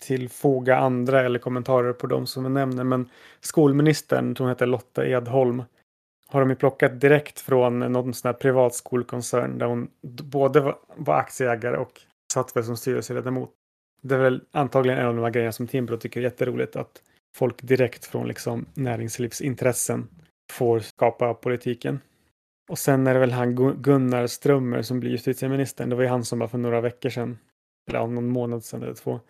tillfoga 0.00 0.76
andra 0.76 1.20
eller 1.20 1.38
kommentarer 1.38 1.92
på 1.92 2.06
de 2.06 2.26
som 2.26 2.44
jag 2.44 2.52
nämner, 2.52 2.84
men 2.84 3.10
skolministern, 3.40 4.36
hon 4.38 4.48
heter 4.48 4.66
Lotta 4.66 5.06
Edholm, 5.06 5.62
har 6.28 6.40
de 6.40 6.50
ju 6.50 6.56
plockat 6.56 7.00
direkt 7.00 7.40
från 7.40 7.78
någon 7.78 8.14
sån 8.14 8.28
här 8.28 8.32
privat 8.32 8.74
skolkoncern 8.74 9.58
där 9.58 9.66
hon 9.66 9.90
både 10.22 10.74
var 10.96 11.14
aktieägare 11.14 11.76
och 11.76 12.00
satt 12.32 12.56
väl 12.56 12.64
som 12.64 12.76
styrelseledamot. 12.76 13.50
Det 14.02 14.14
är 14.14 14.18
väl 14.18 14.42
antagligen 14.50 14.98
en 14.98 15.06
av 15.06 15.14
de 15.14 15.22
här 15.22 15.30
grejerna 15.30 15.52
som 15.52 15.66
Timbro 15.66 15.96
tycker 15.96 16.20
är 16.20 16.24
jätteroligt 16.24 16.76
att 16.76 17.02
folk 17.36 17.62
direkt 17.62 18.04
från 18.04 18.28
liksom 18.28 18.66
näringslivsintressen 18.74 20.08
får 20.52 20.78
skapa 20.80 21.34
politiken. 21.34 22.00
Och 22.68 22.78
sen 22.78 23.06
är 23.06 23.14
det 23.14 23.20
väl 23.20 23.32
han 23.32 23.54
Gunnar 23.82 24.26
Strömmer 24.26 24.82
som 24.82 25.00
blir 25.00 25.10
justitieministern. 25.10 25.90
Det 25.90 25.96
var 25.96 26.02
ju 26.02 26.08
han 26.08 26.24
som 26.24 26.38
var 26.38 26.48
för 26.48 26.58
några 26.58 26.80
veckor 26.80 27.10
sedan, 27.10 27.38
eller 27.88 28.06
någon 28.06 28.28
månad 28.28 28.64
sedan 28.64 28.82
eller 28.82 28.94
två, 28.94 29.20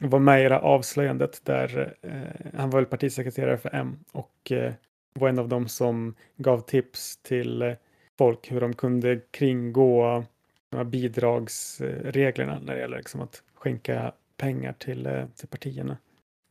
var 0.00 0.18
med 0.18 0.40
i 0.40 0.48
det 0.48 0.54
här 0.54 0.62
avslöjandet 0.62 1.44
där 1.44 1.94
eh, 2.02 2.50
han 2.58 2.70
var 2.70 2.80
väl 2.80 2.86
partisekreterare 2.86 3.58
för 3.58 3.74
M 3.74 4.04
och 4.12 4.52
eh, 4.52 4.72
var 5.14 5.28
en 5.28 5.38
av 5.38 5.48
dem 5.48 5.68
som 5.68 6.14
gav 6.36 6.60
tips 6.60 7.16
till 7.16 7.62
eh, 7.62 7.72
folk 8.18 8.52
hur 8.52 8.60
de 8.60 8.74
kunde 8.74 9.20
kringgå 9.30 10.24
de 10.70 10.76
här 10.76 10.84
bidragsreglerna 10.84 12.58
när 12.58 12.74
det 12.74 12.80
gäller 12.80 12.96
liksom 12.96 13.20
att 13.20 13.42
skänka 13.54 14.12
pengar 14.36 14.72
till, 14.72 15.06
eh, 15.06 15.26
till 15.26 15.48
partierna. 15.48 15.96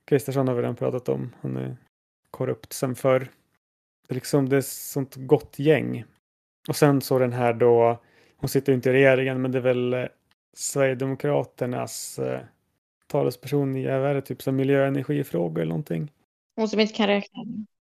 Kristersson 0.06 0.48
har 0.48 0.56
vi 0.56 0.62
redan 0.62 0.76
pratat 0.76 1.10
om. 1.10 1.36
Han 1.42 1.58
är 1.58 1.78
korrupt 2.32 2.74
sen 2.74 2.96
förr. 2.96 3.28
Det 4.10 4.14
är 4.14 4.16
liksom 4.16 4.50
det 4.50 4.58
är 4.58 4.62
sånt 4.62 5.16
gott 5.16 5.60
gäng. 5.60 6.04
Och 6.68 6.76
sen 6.76 7.02
så 7.02 7.20
den 7.20 7.34
här 7.34 7.54
då, 7.54 8.00
hon 8.38 8.50
sitter 8.50 8.74
inte 8.74 8.90
i 8.90 8.94
regeringen, 8.94 9.42
men 9.42 9.52
det 9.52 9.58
är 9.58 9.62
väl 9.62 9.94
eh, 9.94 10.06
Sverigedemokraternas 10.54 12.20
eh, 12.20 12.42
talesperson 13.08 13.76
i, 13.76 13.86
vad 13.86 14.06
är 14.06 14.14
det, 14.14 14.22
typ 14.22 14.42
som 14.42 14.56
miljö 14.56 14.82
och 14.82 14.88
energifrågor 14.88 15.62
eller 15.62 15.70
någonting. 15.70 16.12
Hon 16.56 16.70
som 16.70 16.80
inte 16.80 16.94
kan 16.94 17.08
räkna. 17.08 17.44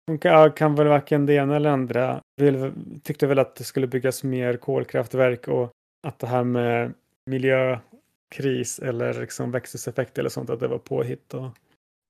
Hon 0.07 0.19
kan, 0.19 0.53
kan 0.53 0.75
väl 0.75 0.87
varken 0.87 1.27
det 1.27 1.35
ena 1.35 1.57
eller 1.57 1.71
andra. 1.71 2.23
Vill, 2.37 2.73
tyckte 3.03 3.27
väl 3.27 3.39
att 3.39 3.57
det 3.57 3.65
skulle 3.65 3.87
byggas 3.87 4.25
mer 4.25 4.57
kolkraftverk 4.57 5.49
och 5.49 5.71
att 6.07 6.19
det 6.19 6.27
här 6.27 6.45
med 6.45 6.95
miljökris 7.27 8.79
eller 8.79 9.21
liksom 9.21 9.51
växthuseffekt 9.51 10.19
eller 10.19 10.31
sånt, 10.31 10.51
att 10.51 10.61
det 10.61 10.69
var 10.69 10.79
påhitt. 10.79 11.35
Och... 11.35 11.49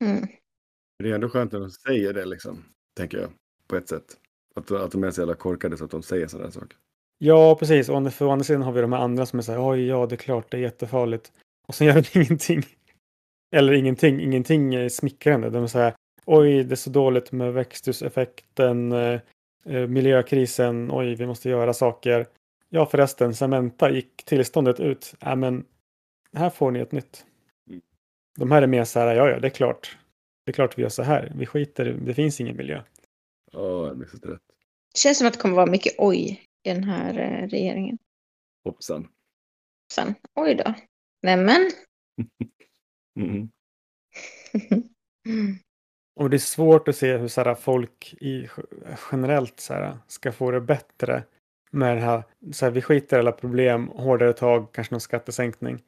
Mm. 0.05 0.27
Det 0.99 1.11
är 1.11 1.15
ändå 1.15 1.29
skönt 1.29 1.55
att 1.55 1.61
de 1.61 1.71
säger 1.71 2.13
det 2.13 2.25
liksom, 2.25 2.65
tänker 2.97 3.19
jag 3.19 3.31
på 3.71 3.77
ett 3.77 3.89
sätt. 3.89 4.17
Att, 4.55 4.71
att 4.71 4.93
de 4.93 5.05
är 5.05 5.11
så 5.11 5.21
jävla 5.21 5.35
korkade 5.35 5.77
så 5.77 5.85
att 5.85 5.91
de 5.91 6.03
säger 6.03 6.27
sådana 6.27 6.51
saker. 6.51 6.77
Ja, 7.19 7.57
precis. 7.59 7.89
Och 7.89 8.13
för 8.13 8.27
å 8.27 8.31
andra 8.31 8.45
sidan 8.45 8.63
har 8.63 8.73
vi 8.73 8.81
de 8.81 8.93
här 8.93 9.01
andra 9.01 9.27
som 9.27 9.39
är 9.39 9.43
så 9.43 9.53
här, 9.53 9.71
oj, 9.71 9.87
ja, 9.87 10.07
det 10.07 10.15
är 10.15 10.17
klart, 10.17 10.51
det 10.51 10.57
är 10.57 10.61
jättefarligt. 10.61 11.33
Och 11.69 11.75
sen 11.75 11.87
gör 11.87 11.95
de 11.95 12.19
ingenting. 12.21 12.63
Eller 13.57 13.73
ingenting, 13.73 14.21
ingenting 14.21 14.75
är 14.75 14.89
smickrande. 14.89 15.51
De 15.51 15.63
är 15.63 15.67
så 15.67 15.79
här, 15.79 15.95
oj, 16.25 16.65
det 16.65 16.75
är 16.75 16.77
så 16.77 16.91
dåligt 16.91 17.33
med 17.33 17.53
växthuseffekten, 17.53 18.93
eh, 18.93 19.21
eh, 19.65 19.87
miljökrisen, 19.87 20.91
oj, 20.93 21.15
vi 21.15 21.27
måste 21.27 21.49
göra 21.49 21.73
saker. 21.73 22.27
Ja, 22.69 22.87
förresten, 22.87 23.35
Cementa 23.35 23.91
gick 23.91 24.25
tillståndet 24.25 24.81
ut. 24.81 25.15
Ja, 25.21 25.37
men 25.37 25.65
här 26.33 26.51
får 26.51 26.71
ni 26.71 26.81
ett 26.81 26.93
nytt. 26.93 27.25
Mm. 27.69 27.81
De 28.39 28.51
här 28.51 28.63
är 28.63 28.67
mer 28.67 28.85
så 28.85 29.01
här, 29.01 29.15
ja, 29.15 29.31
ja, 29.31 29.41
det 29.41 29.49
är 29.49 29.51
klart. 29.51 29.99
Det 30.45 30.51
är 30.51 30.55
klart 30.55 30.79
vi 30.79 30.83
gör 30.83 30.89
så 30.89 31.03
här. 31.03 31.33
Vi 31.35 31.47
skiter 31.47 31.85
det 31.85 32.15
finns 32.15 32.41
ingen 32.41 32.57
miljö. 32.57 32.83
Ja, 33.51 33.87
jag 33.87 33.99
blir 33.99 34.09
så 34.09 34.19
trött. 34.19 34.43
Det 34.93 34.99
känns 34.99 35.19
som 35.19 35.27
att 35.27 35.33
det 35.33 35.41
kommer 35.41 35.57
vara 35.57 35.71
mycket 35.71 35.95
oj 35.99 36.45
i 36.63 36.73
den 36.73 36.85
här 36.85 37.19
eh, 37.19 37.49
regeringen. 37.49 37.99
Hoppsan. 38.65 39.09
Hoppsan. 39.83 40.15
Oj 40.35 40.55
då. 40.55 40.75
Nämen. 41.23 41.71
mm. 43.21 43.49
Och 46.21 46.31
det 46.31 46.37
är 46.37 46.39
svårt 46.39 46.89
att 46.89 46.97
se 46.97 47.17
hur 47.17 47.29
så 47.29 47.41
här, 47.41 47.55
folk 47.55 48.15
i, 48.21 48.49
generellt 49.13 49.61
så 49.61 49.75
här, 49.75 49.99
ska 50.07 50.33
få 50.33 50.51
det 50.51 50.61
bättre 50.61 51.25
med 51.71 51.97
det 51.97 52.01
här. 52.01 52.23
Så 52.53 52.65
här, 52.65 52.73
vi 52.73 52.83
skiter 52.83 53.17
i 53.17 53.21
alla 53.21 53.33
problem, 53.33 53.89
hårdare 53.89 54.33
tag, 54.33 54.73
kanske 54.73 54.95
någon 54.95 55.01
skattesänkning. 55.01 55.83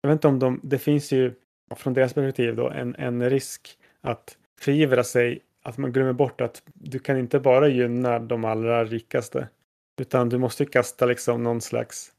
Jag 0.00 0.08
vet 0.08 0.16
inte 0.16 0.28
om 0.28 0.38
de, 0.38 0.60
det 0.62 0.78
finns 0.78 1.12
ju 1.12 1.34
från 1.76 1.94
deras 1.94 2.14
perspektiv 2.14 2.56
då 2.56 2.70
en, 2.70 2.94
en 2.94 3.30
risk 3.30 3.78
att 4.00 4.38
förivra 4.60 5.04
sig 5.04 5.40
att 5.66 5.78
man 5.78 5.92
glömmer 5.92 6.12
bort 6.12 6.40
att 6.40 6.62
du 6.74 6.98
kan 6.98 7.18
inte 7.18 7.40
bara 7.40 7.68
gynna 7.68 8.18
de 8.18 8.44
allra 8.44 8.84
rikaste. 8.84 9.48
Utan 10.00 10.28
du 10.28 10.38
måste 10.38 10.64
kasta 10.64 11.06
liksom 11.06 11.42
någon 11.42 11.60
slags, 11.60 12.12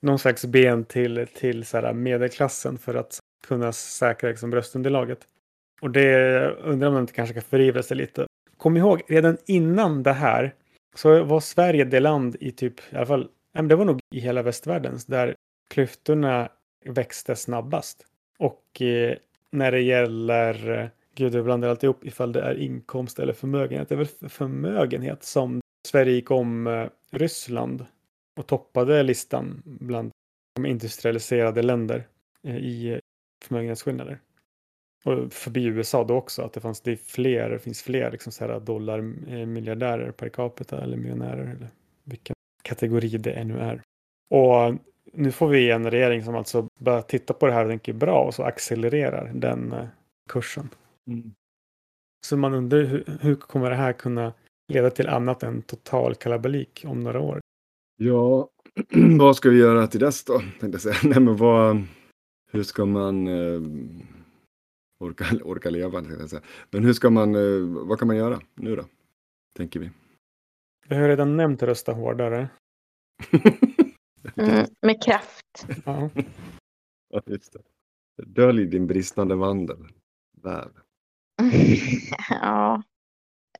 någon 0.00 0.18
slags 0.18 0.44
ben 0.44 0.84
till, 0.84 1.26
till 1.34 1.64
så 1.64 1.80
här 1.80 1.92
medelklassen 1.92 2.78
för 2.78 2.94
att 2.94 3.18
kunna 3.46 3.72
säkra 3.72 4.30
liksom 4.30 4.50
bröstunderlaget. 4.50 5.18
Och 5.80 5.90
det 5.90 6.50
undrar 6.50 6.88
om 6.88 6.94
man 6.94 7.02
inte 7.02 7.12
kanske 7.12 7.34
kan 7.34 7.42
förivra 7.42 7.82
sig 7.82 7.96
lite. 7.96 8.26
Kom 8.56 8.76
ihåg, 8.76 9.02
redan 9.08 9.36
innan 9.46 10.02
det 10.02 10.12
här 10.12 10.54
så 10.94 11.24
var 11.24 11.40
Sverige 11.40 11.84
det 11.84 12.00
land 12.00 12.36
i 12.40 12.52
typ, 12.52 12.80
i 12.92 12.96
alla 12.96 13.06
fall 13.06 13.28
det 13.52 13.76
var 13.76 13.84
nog 13.84 14.00
i 14.14 14.20
hela 14.20 14.42
västvärlden 14.42 14.98
där 15.06 15.34
klyftorna 15.70 16.48
växte 16.84 17.36
snabbast. 17.36 18.06
Och 18.38 18.82
eh, 18.82 19.16
när 19.50 19.72
det 19.72 19.80
gäller, 19.80 20.70
eh, 20.70 20.88
gud 21.16 21.34
jag 21.34 21.44
blandar 21.44 21.68
alltihop 21.68 22.04
ifall 22.04 22.32
det 22.32 22.40
är 22.40 22.54
inkomst 22.54 23.18
eller 23.18 23.32
förmögenhet. 23.32 23.88
Det 23.88 23.94
är 23.94 23.96
väl 23.96 24.28
förmögenhet 24.28 25.24
som 25.24 25.60
Sverige 25.88 26.12
gick 26.12 26.30
om 26.30 26.66
eh, 26.66 26.88
Ryssland 27.10 27.86
och 28.36 28.46
toppade 28.46 29.02
listan 29.02 29.62
bland 29.64 30.10
de 30.54 30.66
industrialiserade 30.66 31.62
länder 31.62 32.08
eh, 32.42 32.56
i 32.56 32.92
eh, 32.92 32.98
förmögenhetsskillnader. 33.44 34.20
Och 35.04 35.32
förbi 35.32 35.64
USA 35.64 36.04
då 36.04 36.14
också, 36.14 36.42
att 36.42 36.52
det 36.52 36.60
fanns 36.60 36.80
det 36.80 36.96
fler, 36.96 37.50
det 37.50 37.58
finns 37.58 37.82
fler 37.82 38.10
liksom 38.10 38.32
så 38.32 38.46
här 38.46 38.60
dollarmiljardärer 38.60 40.10
per 40.10 40.28
capita 40.28 40.82
eller 40.82 40.96
miljonärer 40.96 41.54
eller 41.56 41.68
vilken 42.04 42.34
kategori 42.62 43.08
det 43.08 43.32
ännu 43.32 43.58
är. 43.58 43.82
Och 44.30 44.74
nu 45.12 45.32
får 45.32 45.48
vi 45.48 45.70
en 45.70 45.90
regering 45.90 46.24
som 46.24 46.34
alltså 46.34 46.68
börjar 46.78 47.02
titta 47.02 47.34
på 47.34 47.46
det 47.46 47.52
här 47.52 47.64
och 47.64 47.70
tänker 47.70 47.92
bra 47.92 48.24
och 48.24 48.34
så 48.34 48.42
accelererar 48.42 49.32
den 49.34 49.74
kursen. 50.28 50.68
Mm. 51.06 51.34
Så 52.26 52.36
man 52.36 52.54
undrar 52.54 52.82
hur, 52.82 53.18
hur 53.20 53.34
kommer 53.34 53.70
det 53.70 53.76
här 53.76 53.92
kunna 53.92 54.32
leda 54.72 54.90
till 54.90 55.08
annat 55.08 55.42
än 55.42 55.62
total 55.62 56.14
kalabalik 56.14 56.84
om 56.86 57.00
några 57.00 57.20
år? 57.20 57.40
Ja, 57.96 58.50
vad 59.18 59.36
ska 59.36 59.50
vi 59.50 59.58
göra 59.58 59.86
till 59.86 60.00
dess 60.00 60.24
då? 60.24 60.42
jag 60.60 60.80
säga. 60.80 60.94
Nej, 61.04 61.20
men 61.20 61.36
vad, 61.36 61.84
hur 62.52 62.62
ska 62.62 62.84
man 62.84 63.28
eh, 63.28 63.60
orka, 65.00 65.24
orka 65.44 65.70
leva? 65.70 66.02
Jag 66.02 66.30
säga. 66.30 66.42
Men 66.70 66.84
hur 66.84 66.92
ska 66.92 67.10
man, 67.10 67.34
eh, 67.34 67.86
vad 67.86 67.98
kan 67.98 68.08
man 68.08 68.16
göra 68.16 68.40
nu 68.54 68.76
då? 68.76 68.84
Tänker 69.56 69.80
vi. 69.80 69.90
Vi 70.88 70.96
har 70.96 71.08
redan 71.08 71.36
nämnt 71.36 71.62
rösta 71.62 71.92
hårdare. 71.92 72.48
mm, 74.36 74.66
med 74.82 75.02
kraft. 75.02 75.66
Ja. 75.84 76.10
ja, 77.08 77.22
just 77.26 77.52
det. 77.52 77.62
Dölj 78.22 78.66
din 78.66 78.86
bristande 78.86 79.34
vandel. 79.34 79.88
Väv. 80.42 80.70
ja. 82.30 82.82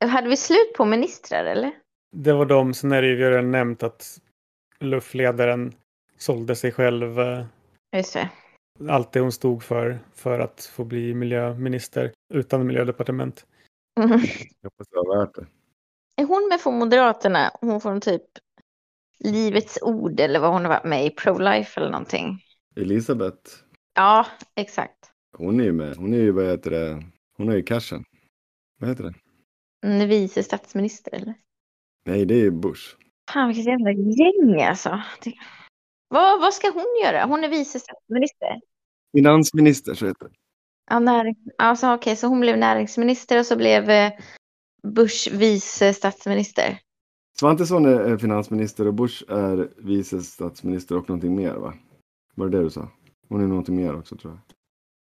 Hade 0.01 0.29
vi 0.29 0.37
slut 0.37 0.73
på 0.77 0.85
ministrar 0.85 1.45
eller? 1.45 1.73
Det 2.17 2.33
var 2.33 2.47
de, 2.47 2.75
sen 2.75 2.93
är 2.93 3.03
det 3.03 3.09
ju, 3.09 3.17
vi 3.17 3.31
redan 3.31 3.51
nämnt 3.51 3.83
att 3.83 4.21
luftledaren 4.79 5.75
sålde 6.19 6.57
sig 6.57 6.73
själv. 6.73 7.21
Eh, 7.21 7.45
Just 7.97 8.13
det. 8.15 8.31
Allt 8.89 9.13
det 9.13 9.21
hon 9.21 9.33
stod 9.33 9.63
för, 9.63 9.99
för 10.15 10.41
att 10.41 10.65
få 10.65 10.85
bli 10.85 11.15
miljöminister 11.15 12.13
utan 12.35 12.67
miljödepartement. 12.67 13.47
Mm. 14.01 14.11
Jag 14.61 14.71
hoppas 14.71 14.89
det 14.91 14.97
var 14.97 15.19
värt 15.19 15.35
det. 15.35 15.47
Är 16.23 16.27
hon 16.27 16.49
med 16.49 16.61
från 16.61 16.79
Moderaterna? 16.79 17.51
Hon 17.61 17.81
från 17.81 18.01
typ 18.01 18.23
Livets 19.19 19.79
Ord 19.83 20.21
eller 20.21 20.41
vad 20.41 20.53
hon 20.53 20.65
har 20.65 20.69
varit 20.69 20.85
med 20.85 21.07
i, 21.07 21.11
Pro-Life 21.11 21.81
eller 21.81 21.91
någonting. 21.91 22.43
Elisabeth. 22.77 23.51
Ja, 23.95 24.27
exakt. 24.55 25.11
Hon 25.37 25.61
är 25.61 25.65
ju 25.65 25.73
med. 25.73 25.97
Hon 25.97 26.15
är 26.15 26.19
ju, 26.19 26.31
vad 26.31 26.45
heter 26.45 26.71
det, 26.71 27.03
hon 27.37 27.49
har 27.49 27.55
ju 27.55 27.63
cashen. 27.63 28.05
Vad 28.81 28.91
heter 28.91 29.05
det? 29.05 29.15
En 29.87 30.09
vice 30.09 30.43
statsminister 30.43 31.15
eller? 31.15 31.35
Nej, 32.07 32.25
det 32.25 32.35
är 32.35 32.51
Bush. 32.51 32.97
Fan 33.31 33.49
vilket 33.49 33.67
jävla 33.67 33.93
gäng 33.93 34.63
alltså. 34.63 35.03
Det... 35.25 35.35
Vad, 36.09 36.41
vad 36.41 36.55
ska 36.55 36.71
hon 36.71 37.01
göra? 37.05 37.25
Hon 37.25 37.45
är 37.45 37.49
vice 37.49 37.81
statsminister. 37.81 38.61
Finansminister 39.17 39.95
så 39.95 40.07
heter 40.07 40.29
det. 40.29 40.35
Ja, 40.91 40.99
näring... 40.99 41.37
alltså, 41.59 41.87
okej, 41.87 41.97
okay, 41.97 42.17
så 42.17 42.27
hon 42.27 42.41
blev 42.41 42.59
näringsminister 42.59 43.39
och 43.39 43.47
så 43.47 43.57
blev 43.57 43.91
eh, 43.91 44.13
Bush 44.83 45.33
vice 45.33 45.95
statsminister. 45.95 46.79
Svantesson 47.39 47.87
är 47.87 48.19
finansminister 48.19 48.87
och 48.87 48.95
Bush 48.95 49.25
är 49.29 49.71
vice 49.77 50.23
statsminister 50.23 50.97
och 50.97 51.09
någonting 51.09 51.37
mer 51.37 51.55
va? 51.55 51.75
Var 52.35 52.49
det 52.49 52.59
det 52.59 52.65
du 52.65 52.71
sa? 52.71 52.89
Hon 53.29 53.43
är 53.43 53.47
någonting 53.47 53.77
mer 53.77 53.99
också 53.99 54.17
tror 54.17 54.33
jag. 54.33 54.41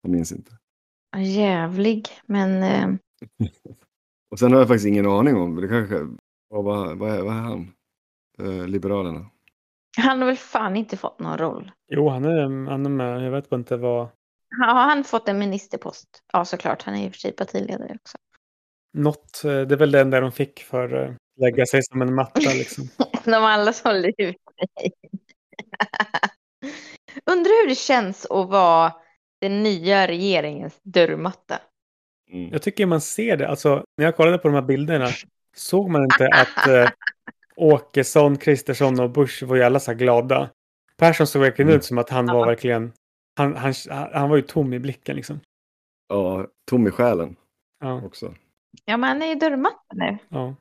Jag 0.02 0.12
minns 0.12 0.32
inte. 0.32 0.52
Jävlig, 1.18 2.08
men... 2.26 2.62
Eh... 2.62 2.88
och 4.30 4.38
sen 4.38 4.52
har 4.52 4.58
jag 4.58 4.68
faktiskt 4.68 4.86
ingen 4.86 5.06
aning 5.06 5.36
om, 5.36 5.56
det 5.56 5.68
kanske, 5.68 5.96
vad, 6.48 6.64
vad, 6.64 6.98
vad, 6.98 7.10
är, 7.10 7.22
vad 7.22 7.36
är 7.36 7.40
han? 7.40 7.72
Eh, 8.38 8.68
Liberalerna. 8.68 9.30
Han 9.96 10.18
har 10.18 10.26
väl 10.26 10.36
fan 10.36 10.76
inte 10.76 10.96
fått 10.96 11.18
någon 11.18 11.38
roll. 11.38 11.72
Jo, 11.92 12.08
han 12.08 12.24
är, 12.24 12.70
han 12.70 12.86
är 12.86 12.90
med. 12.90 13.22
Jag 13.22 13.30
vet 13.30 13.50
bara 13.50 13.56
inte 13.56 13.76
vad. 13.76 14.08
Har 14.58 14.74
han 14.74 15.04
fått 15.04 15.28
en 15.28 15.38
ministerpost? 15.38 16.22
Ja, 16.32 16.44
såklart. 16.44 16.82
Han 16.82 16.94
är 16.94 17.06
i 17.06 17.08
och 17.08 17.12
för 17.12 17.18
sig 17.18 17.32
partiledare 17.32 17.96
också. 18.02 18.18
Något, 18.92 19.44
eh, 19.44 19.60
det 19.60 19.74
är 19.74 19.76
väl 19.76 19.90
den 19.90 20.10
där 20.10 20.20
de 20.20 20.32
fick 20.32 20.60
för 20.60 20.94
att 20.94 21.10
eh, 21.10 21.16
lägga 21.40 21.66
sig 21.66 21.82
som 21.82 22.02
en 22.02 22.14
matta 22.14 22.40
liksom. 22.54 22.88
de 23.24 23.34
alla 23.34 23.72
sålde 23.72 24.08
ut 24.08 24.36
mig. 24.56 24.92
Undrar 27.30 27.62
hur 27.62 27.68
det 27.68 27.74
känns 27.74 28.26
att 28.26 28.48
vara 28.48 28.92
den 29.40 29.62
nya 29.62 30.06
regeringens 30.06 30.80
dörrmatta. 30.82 31.58
Mm. 32.32 32.50
Jag 32.52 32.62
tycker 32.62 32.86
man 32.86 33.00
ser 33.00 33.36
det. 33.36 33.48
Alltså, 33.48 33.84
när 33.96 34.04
jag 34.04 34.16
kollade 34.16 34.38
på 34.38 34.48
de 34.48 34.54
här 34.54 34.62
bilderna 34.62 35.08
såg 35.56 35.90
man 35.90 36.02
inte 36.02 36.28
att 36.28 36.68
eh, 36.68 36.90
Åkesson, 37.56 38.36
Kristersson 38.36 39.00
och 39.00 39.10
Bush 39.10 39.44
var 39.44 39.56
ju 39.56 39.62
alla 39.62 39.80
så 39.80 39.90
här 39.90 39.98
glada. 39.98 40.50
Persson 40.96 41.26
såg 41.26 41.42
verkligen 41.42 41.68
mm. 41.68 41.78
ut 41.78 41.84
som 41.84 41.98
att 41.98 42.10
han 42.10 42.26
var 42.26 42.46
verkligen, 42.46 42.92
han, 43.36 43.56
han, 43.56 43.74
han 44.12 44.28
var 44.28 44.36
ju 44.36 44.42
tom 44.42 44.72
i 44.72 44.78
blicken 44.78 45.16
liksom. 45.16 45.40
Ja, 46.08 46.46
tom 46.70 46.86
i 46.86 46.90
själen. 46.90 47.36
Ja. 47.80 48.02
Också. 48.02 48.34
Ja, 48.84 48.96
men 48.96 49.08
han 49.08 49.22
är 49.22 49.26
ju 49.26 49.34
dörrmatta 49.34 49.94
nu. 49.94 50.18
Ja. 50.28 50.54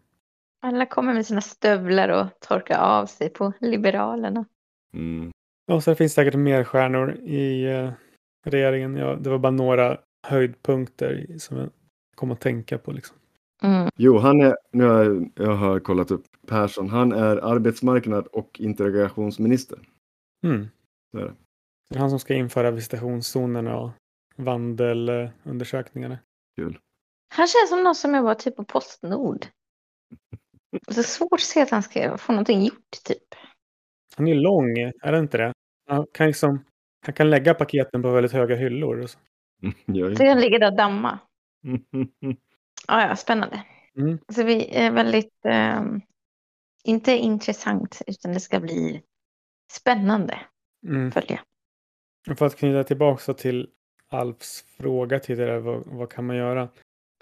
Alla 0.61 0.85
kommer 0.85 1.13
med 1.13 1.25
sina 1.25 1.41
stövlar 1.41 2.09
och 2.09 2.27
torkar 2.39 2.79
av 2.79 3.05
sig 3.05 3.29
på 3.29 3.53
Liberalerna. 3.59 4.45
Mm. 4.93 5.31
Ja, 5.65 5.81
så 5.81 5.89
det 5.89 5.95
finns 5.95 6.13
säkert 6.13 6.35
mer 6.35 6.63
stjärnor 6.63 7.15
i 7.15 7.67
uh, 7.67 7.91
regeringen. 8.45 8.95
Ja, 8.95 9.15
det 9.15 9.29
var 9.29 9.37
bara 9.37 9.51
några 9.51 9.97
höjdpunkter 10.27 11.37
som 11.37 11.57
jag 11.57 11.69
kom 12.15 12.31
att 12.31 12.41
tänka 12.41 12.77
på. 12.77 12.91
Liksom. 12.91 13.17
Mm. 13.63 13.89
Jo, 13.95 14.17
han 14.17 14.41
är, 14.41 14.57
nu 14.71 14.83
har 14.83 15.03
jag, 15.03 15.31
jag 15.35 15.55
har 15.55 15.79
kollat 15.79 16.11
upp 16.11 16.25
Persson, 16.47 16.89
han 16.89 17.11
är 17.11 17.37
arbetsmarknad 17.37 18.27
och 18.27 18.59
integrationsminister. 18.59 19.79
Mm. 20.43 20.67
Det 21.11 21.19
är 21.19 21.25
det. 21.25 21.35
Det 21.89 21.95
är 21.95 21.99
han 21.99 22.09
som 22.09 22.19
ska 22.19 22.33
införa 22.33 22.71
visitationszonerna 22.71 23.77
och 23.77 23.89
vandelundersökningarna. 24.35 26.19
Kul. 26.57 26.79
Han 27.35 27.47
känns 27.47 27.69
som 27.69 27.83
någon 27.83 27.95
som 27.95 28.15
jobbar 28.15 28.33
typ 28.33 28.55
på 28.55 28.63
Postnord. 28.63 29.45
Så 30.91 31.03
svårt 31.03 31.33
att 31.33 31.39
se 31.39 31.61
att 31.61 31.69
han 31.69 31.83
ska 31.83 32.17
få 32.17 32.31
någonting 32.31 32.65
gjort 32.65 32.91
typ. 33.05 33.35
Han 34.15 34.27
är 34.27 34.35
lång, 34.35 34.77
är 34.77 35.11
det 35.11 35.19
inte 35.19 35.37
det? 35.37 35.53
Han 35.89 36.05
kan, 36.13 36.27
liksom, 36.27 36.63
han 37.01 37.13
kan 37.13 37.29
lägga 37.29 37.53
paketen 37.53 38.01
på 38.01 38.11
väldigt 38.11 38.31
höga 38.31 38.55
hyllor. 38.55 38.99
Och 39.01 39.09
så. 39.09 39.19
så 40.17 40.25
han 40.25 40.41
ligger 40.41 40.59
där 40.59 40.71
och 40.71 40.77
damma. 40.77 41.19
Ja, 42.87 43.07
ja, 43.07 43.15
spännande. 43.15 43.63
Mm. 43.97 44.19
Så 44.33 44.43
vi 44.43 44.75
är 44.75 44.91
väldigt, 44.91 45.45
eh, 45.45 45.83
inte 46.83 47.11
intressant, 47.11 48.01
utan 48.07 48.33
det 48.33 48.39
ska 48.39 48.59
bli 48.59 49.01
spännande 49.71 50.39
mm. 50.87 51.11
följa. 51.11 51.39
För 52.37 52.45
att 52.45 52.55
knyta 52.55 52.83
tillbaka 52.83 53.33
till 53.33 53.69
Alfs 54.09 54.65
fråga 54.77 55.19
tidigare, 55.19 55.59
vad, 55.59 55.83
vad 55.85 56.11
kan 56.11 56.25
man 56.25 56.35
göra? 56.35 56.69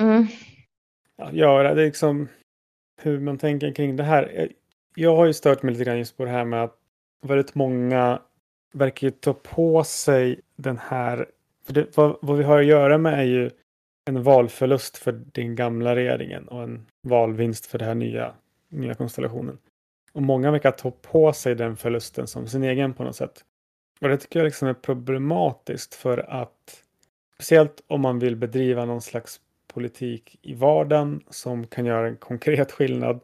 Mm. 0.02 0.28
Ja, 1.16 1.32
göra, 1.32 1.74
det 1.74 1.82
är 1.82 1.86
liksom 1.86 2.28
hur 3.02 3.20
man 3.20 3.38
tänker 3.38 3.74
kring 3.74 3.96
det 3.96 4.04
här. 4.04 4.52
Jag 4.96 5.16
har 5.16 5.26
ju 5.26 5.34
stört 5.34 5.64
mig 5.64 5.72
lite 5.74 5.86
grann 5.86 5.98
just 5.98 6.18
på 6.18 6.26
det 6.26 6.32
här 6.32 6.46
med 6.46 6.64
att 6.64 6.80
väldigt 7.22 7.56
många 7.56 8.22
verkar 8.72 9.07
ju 9.07 9.11
ta 9.11 9.34
på 9.34 9.84
sig 9.84 10.39
den 10.55 10.78
här, 10.78 11.30
för 11.65 11.74
det, 11.74 11.97
vad, 11.97 12.18
vad 12.22 12.38
vi 12.38 12.43
har 12.43 12.59
att 12.59 12.65
göra 12.65 12.97
med 12.97 13.20
är 13.20 13.24
ju 13.24 13.49
en 14.05 14.24
valförlust 14.24 14.97
för 14.97 15.11
den 15.11 15.55
gamla 15.55 15.95
regeringen 15.95 16.47
och 16.47 16.63
en 16.63 16.86
valvinst 17.01 17.65
för 17.65 17.78
den 17.78 17.88
här 17.88 17.95
nya, 17.95 18.34
nya 18.70 18.93
konstellationen. 18.93 19.57
Och 20.13 20.22
många 20.22 20.51
verkar 20.51 20.72
ta 20.72 20.91
på 20.91 21.34
sig 21.34 21.55
den 21.55 21.78
förlusten 21.78 22.28
som 22.28 22.47
sin 22.47 22.63
egen 22.63 22.93
på 22.93 23.03
något 23.03 23.15
sätt. 23.15 23.43
Och 24.01 24.09
det 24.09 24.18
tycker 24.18 24.39
jag 24.39 24.45
liksom 24.45 24.68
är 24.68 24.74
problematiskt 24.74 25.95
för 25.95 26.18
att 26.18 26.84
speciellt 27.36 27.84
om 27.88 28.01
man 28.01 28.20
vill 28.20 28.36
bedriva 28.36 28.86
någon 28.86 29.01
slags 29.01 29.41
politik 29.68 30.39
i 30.41 30.53
vardagen 30.53 31.24
som 31.30 31.68
kan 31.68 31.86
göra 31.86 32.07
en 32.07 32.18
konkret 32.18 32.72
skillnad 32.72 33.20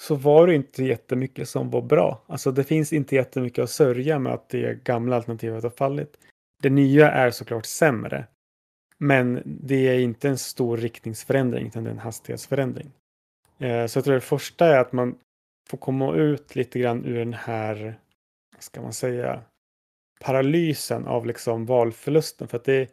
så 0.00 0.14
var 0.14 0.46
det 0.46 0.54
inte 0.54 0.84
jättemycket 0.84 1.48
som 1.48 1.70
var 1.70 1.82
bra. 1.82 2.22
Alltså 2.26 2.52
det 2.52 2.64
finns 2.64 2.92
inte 2.92 3.14
jättemycket 3.14 3.62
att 3.62 3.70
sörja 3.70 4.18
med 4.18 4.32
att 4.32 4.48
det 4.48 4.84
gamla 4.84 5.16
alternativet 5.16 5.62
har 5.62 5.70
fallit. 5.70 6.18
Det 6.62 6.70
nya 6.70 7.10
är 7.10 7.30
såklart 7.30 7.66
sämre. 7.66 8.26
Men 8.98 9.42
det 9.44 9.88
är 9.88 9.98
inte 9.98 10.28
en 10.28 10.38
stor 10.38 10.76
riktningsförändring 10.76 11.66
utan 11.66 11.84
det 11.84 11.90
är 11.90 11.92
en 11.92 11.98
hastighetsförändring. 11.98 12.90
Eh, 13.58 13.86
så 13.86 13.98
jag 13.98 14.04
tror 14.04 14.14
det 14.14 14.20
första 14.20 14.66
är 14.66 14.78
att 14.78 14.92
man 14.92 15.18
får 15.70 15.78
komma 15.78 16.14
ut 16.14 16.56
lite 16.56 16.78
grann 16.78 17.04
ur 17.04 17.18
den 17.18 17.34
här, 17.34 17.98
vad 18.54 18.62
ska 18.62 18.82
man 18.82 18.92
säga, 18.92 19.42
paralysen 20.20 21.06
av 21.06 21.26
liksom 21.26 21.66
valförlusten. 21.66 22.48
För 22.48 22.56
att 22.56 22.64
det, 22.64 22.90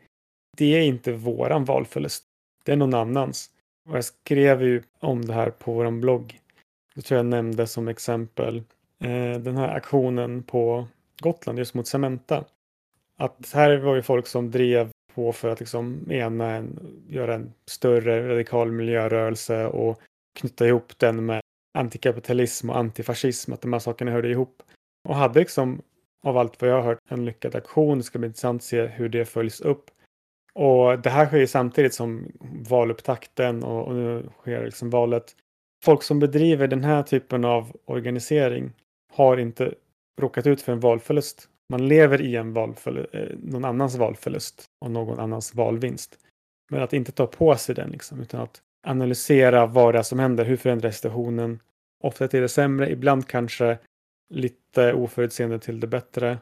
det 0.57 0.75
är 0.75 0.81
inte 0.81 1.11
våran 1.11 1.65
valförlust. 1.65 2.23
Det 2.65 2.71
är 2.71 2.75
någon 2.75 2.93
annans. 2.93 3.51
Och 3.89 3.97
jag 3.97 4.05
skrev 4.05 4.63
ju 4.63 4.83
om 4.99 5.25
det 5.25 5.33
här 5.33 5.49
på 5.49 5.73
vår 5.73 5.91
blogg. 5.91 6.39
Det 6.97 7.03
tror 7.03 7.17
jag 7.17 7.25
nämnde 7.25 7.67
som 7.67 7.87
exempel 7.87 8.57
eh, 8.99 9.39
den 9.39 9.57
här 9.57 9.75
aktionen 9.75 10.43
på 10.43 10.87
Gotland 11.19 11.59
just 11.59 11.73
mot 11.73 11.87
Cementa. 11.87 12.45
Att 13.17 13.51
här 13.53 13.77
var 13.77 13.95
ju 13.95 14.01
folk 14.01 14.27
som 14.27 14.51
drev 14.51 14.89
på 15.13 15.33
för 15.33 15.49
att 15.49 15.59
liksom 15.59 16.11
ena 16.11 16.51
en, 16.51 16.79
göra 17.09 17.35
en 17.35 17.53
större 17.65 18.29
radikal 18.29 18.71
miljörörelse 18.71 19.65
och 19.65 20.01
knyta 20.39 20.67
ihop 20.67 20.99
den 20.99 21.25
med 21.25 21.41
antikapitalism 21.73 22.69
och 22.69 22.77
antifascism, 22.77 23.53
att 23.53 23.61
de 23.61 23.73
här 23.73 23.79
sakerna 23.79 24.11
hörde 24.11 24.29
ihop. 24.29 24.63
Och 25.07 25.15
hade 25.15 25.39
liksom 25.39 25.81
av 26.23 26.37
allt 26.37 26.61
vad 26.61 26.69
jag 26.69 26.75
har 26.75 26.83
hört 26.83 26.99
en 27.09 27.25
lyckad 27.25 27.55
aktion. 27.55 27.97
Det 27.97 28.03
ska 28.03 28.19
bli 28.19 28.27
intressant 28.27 28.59
att 28.61 28.65
se 28.65 28.85
hur 28.85 29.09
det 29.09 29.25
följs 29.25 29.61
upp. 29.61 29.91
Och 30.53 30.99
det 30.99 31.09
här 31.09 31.25
sker 31.25 31.37
ju 31.37 31.47
samtidigt 31.47 31.93
som 31.93 32.31
valupptakten 32.69 33.63
och, 33.63 33.87
och 33.87 33.95
nu 33.95 34.29
sker 34.41 34.65
liksom 34.65 34.89
valet. 34.89 35.35
Folk 35.83 36.03
som 36.03 36.19
bedriver 36.19 36.67
den 36.67 36.83
här 36.83 37.03
typen 37.03 37.45
av 37.45 37.75
organisering 37.85 38.73
har 39.13 39.37
inte 39.37 39.73
råkat 40.21 40.47
ut 40.47 40.61
för 40.61 40.71
en 40.71 40.79
valförlust. 40.79 41.49
Man 41.69 41.87
lever 41.87 42.21
i 42.21 42.35
en 42.35 42.53
valförlust, 42.53 43.15
eh, 43.15 43.27
någon 43.43 43.65
annans 43.65 43.95
valförlust 43.95 44.65
och 44.85 44.91
någon 44.91 45.19
annans 45.19 45.55
valvinst. 45.55 46.17
Men 46.71 46.83
att 46.83 46.93
inte 46.93 47.11
ta 47.11 47.27
på 47.27 47.55
sig 47.55 47.75
den 47.75 47.89
liksom, 47.89 48.21
utan 48.21 48.41
att 48.41 48.61
analysera 48.87 49.65
vad 49.65 49.93
det 49.93 49.99
är 49.99 50.03
som 50.03 50.19
händer. 50.19 50.45
Hur 50.45 50.57
förändras 50.57 50.95
situationen? 50.95 51.59
Ofta 52.03 52.27
till 52.27 52.41
det 52.41 52.49
sämre, 52.49 52.91
ibland 52.91 53.27
kanske 53.27 53.77
lite 54.33 54.93
oförutseende 54.93 55.59
till 55.59 55.79
det 55.79 55.87
bättre. 55.87 56.37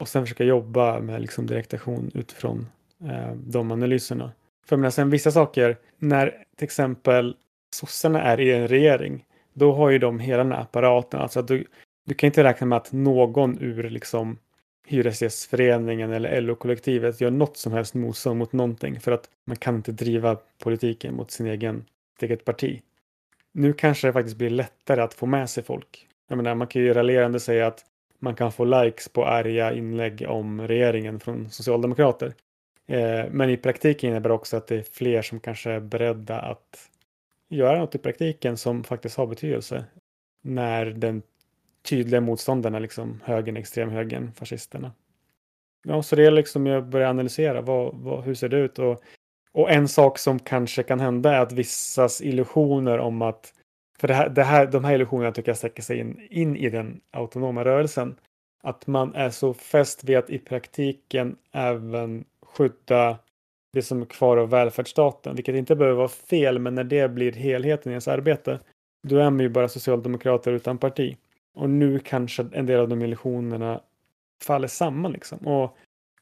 Och 0.00 0.08
sen 0.08 0.22
försöka 0.22 0.44
jobba 0.44 1.00
med 1.00 1.20
liksom 1.20 1.46
direktaktion 1.46 2.10
utifrån 2.14 2.66
eh, 3.04 3.32
de 3.34 3.72
analyserna. 3.72 4.32
För 4.66 4.76
jag 4.76 4.80
menar, 4.80 4.90
sen 4.90 5.10
vissa 5.10 5.30
saker, 5.30 5.78
när 5.98 6.44
till 6.56 6.64
exempel 6.64 7.36
sossarna 7.74 8.22
är 8.22 8.40
i 8.40 8.52
en 8.52 8.68
regering, 8.68 9.24
då 9.52 9.72
har 9.72 9.90
ju 9.90 9.98
de 9.98 10.20
hela 10.20 10.42
den 10.42 10.52
här 10.52 10.60
apparaten. 10.60 11.20
Alltså 11.20 11.40
att 11.40 11.48
du, 11.48 11.64
du 12.06 12.14
kan 12.14 12.26
inte 12.26 12.44
räkna 12.44 12.66
med 12.66 12.76
att 12.76 12.92
någon 12.92 13.58
ur 13.62 13.90
liksom 13.90 14.38
Hyresgästföreningen 14.86 16.12
eller 16.12 16.40
LO-kollektivet 16.40 17.20
gör 17.20 17.30
något 17.30 17.56
som 17.56 17.72
helst 17.72 17.94
motstånd 17.94 18.38
mot 18.38 18.52
någonting 18.52 19.00
för 19.00 19.12
att 19.12 19.30
man 19.46 19.56
kan 19.56 19.76
inte 19.76 19.92
driva 19.92 20.36
politiken 20.62 21.14
mot 21.14 21.30
sin 21.30 21.46
egen, 21.46 21.84
sitt 22.14 22.22
eget 22.22 22.44
parti. 22.44 22.82
Nu 23.52 23.72
kanske 23.72 24.08
det 24.08 24.12
faktiskt 24.12 24.36
blir 24.36 24.50
lättare 24.50 25.00
att 25.00 25.14
få 25.14 25.26
med 25.26 25.50
sig 25.50 25.64
folk. 25.64 26.06
Jag 26.28 26.36
menar, 26.36 26.54
man 26.54 26.66
kan 26.66 26.82
ju 26.82 26.94
raljerande 26.94 27.40
säga 27.40 27.66
att 27.66 27.84
man 28.18 28.34
kan 28.34 28.52
få 28.52 28.64
likes 28.64 29.08
på 29.08 29.26
arga 29.26 29.72
inlägg 29.72 30.24
om 30.28 30.60
regeringen 30.60 31.20
från 31.20 31.50
socialdemokrater. 31.50 32.34
Eh, 32.86 33.24
men 33.30 33.50
i 33.50 33.56
praktiken 33.56 34.10
innebär 34.10 34.28
det 34.28 34.34
också 34.34 34.56
att 34.56 34.66
det 34.66 34.76
är 34.76 34.84
fler 34.92 35.22
som 35.22 35.40
kanske 35.40 35.70
är 35.70 35.80
beredda 35.80 36.40
att 36.40 36.88
göra 37.48 37.78
något 37.78 37.94
i 37.94 37.98
praktiken 37.98 38.56
som 38.56 38.84
faktiskt 38.84 39.16
har 39.16 39.26
betydelse. 39.26 39.84
När 40.42 40.86
den 40.86 41.22
tydliga 41.82 42.20
motståndaren 42.20 42.74
är 42.74 42.80
liksom 42.80 43.20
högern, 43.24 43.56
extremhögern, 43.56 44.32
fascisterna. 44.32 44.92
Ja, 45.84 46.02
så 46.02 46.16
det 46.16 46.26
är 46.26 46.30
liksom 46.30 46.66
jag 46.66 46.88
börjar 46.88 47.10
analysera 47.10 47.60
vad, 47.60 47.94
vad, 47.96 48.24
hur 48.24 48.34
ser 48.34 48.48
det 48.48 48.56
ut 48.56 48.78
och, 48.78 49.02
och 49.52 49.70
en 49.70 49.88
sak 49.88 50.18
som 50.18 50.38
kanske 50.38 50.82
kan 50.82 51.00
hända 51.00 51.34
är 51.34 51.40
att 51.40 51.52
vissas 51.52 52.20
illusioner 52.20 52.98
om 52.98 53.22
att 53.22 53.52
för 54.00 54.08
det 54.08 54.14
här, 54.14 54.28
det 54.28 54.44
här, 54.44 54.66
de 54.66 54.84
här 54.84 54.94
illusionerna 54.94 55.32
tycker 55.32 55.50
jag 55.50 55.56
sträcker 55.56 55.82
sig 55.82 55.98
in, 55.98 56.26
in 56.30 56.56
i 56.56 56.70
den 56.70 57.00
autonoma 57.10 57.64
rörelsen. 57.64 58.16
Att 58.62 58.86
man 58.86 59.14
är 59.14 59.30
så 59.30 59.54
fäst 59.54 60.04
vid 60.04 60.16
att 60.16 60.30
i 60.30 60.38
praktiken 60.38 61.36
även 61.52 62.24
skydda 62.42 63.18
det 63.72 63.82
som 63.82 64.02
är 64.02 64.06
kvar 64.06 64.36
av 64.36 64.50
välfärdsstaten, 64.50 65.34
vilket 65.34 65.54
inte 65.54 65.76
behöver 65.76 65.96
vara 65.96 66.08
fel, 66.08 66.58
men 66.58 66.74
när 66.74 66.84
det 66.84 67.08
blir 67.08 67.32
helheten 67.32 67.92
i 67.92 67.94
ens 67.94 68.08
arbete, 68.08 68.60
då 69.02 69.16
är 69.16 69.30
man 69.30 69.40
ju 69.40 69.48
bara 69.48 69.68
socialdemokrater 69.68 70.52
utan 70.52 70.78
parti. 70.78 71.16
Och 71.54 71.70
nu 71.70 71.98
kanske 71.98 72.46
en 72.52 72.66
del 72.66 72.80
av 72.80 72.88
de 72.88 73.02
illusionerna 73.02 73.80
faller 74.42 74.68
samman 74.68 75.12
liksom. 75.12 75.38
Och 75.38 75.76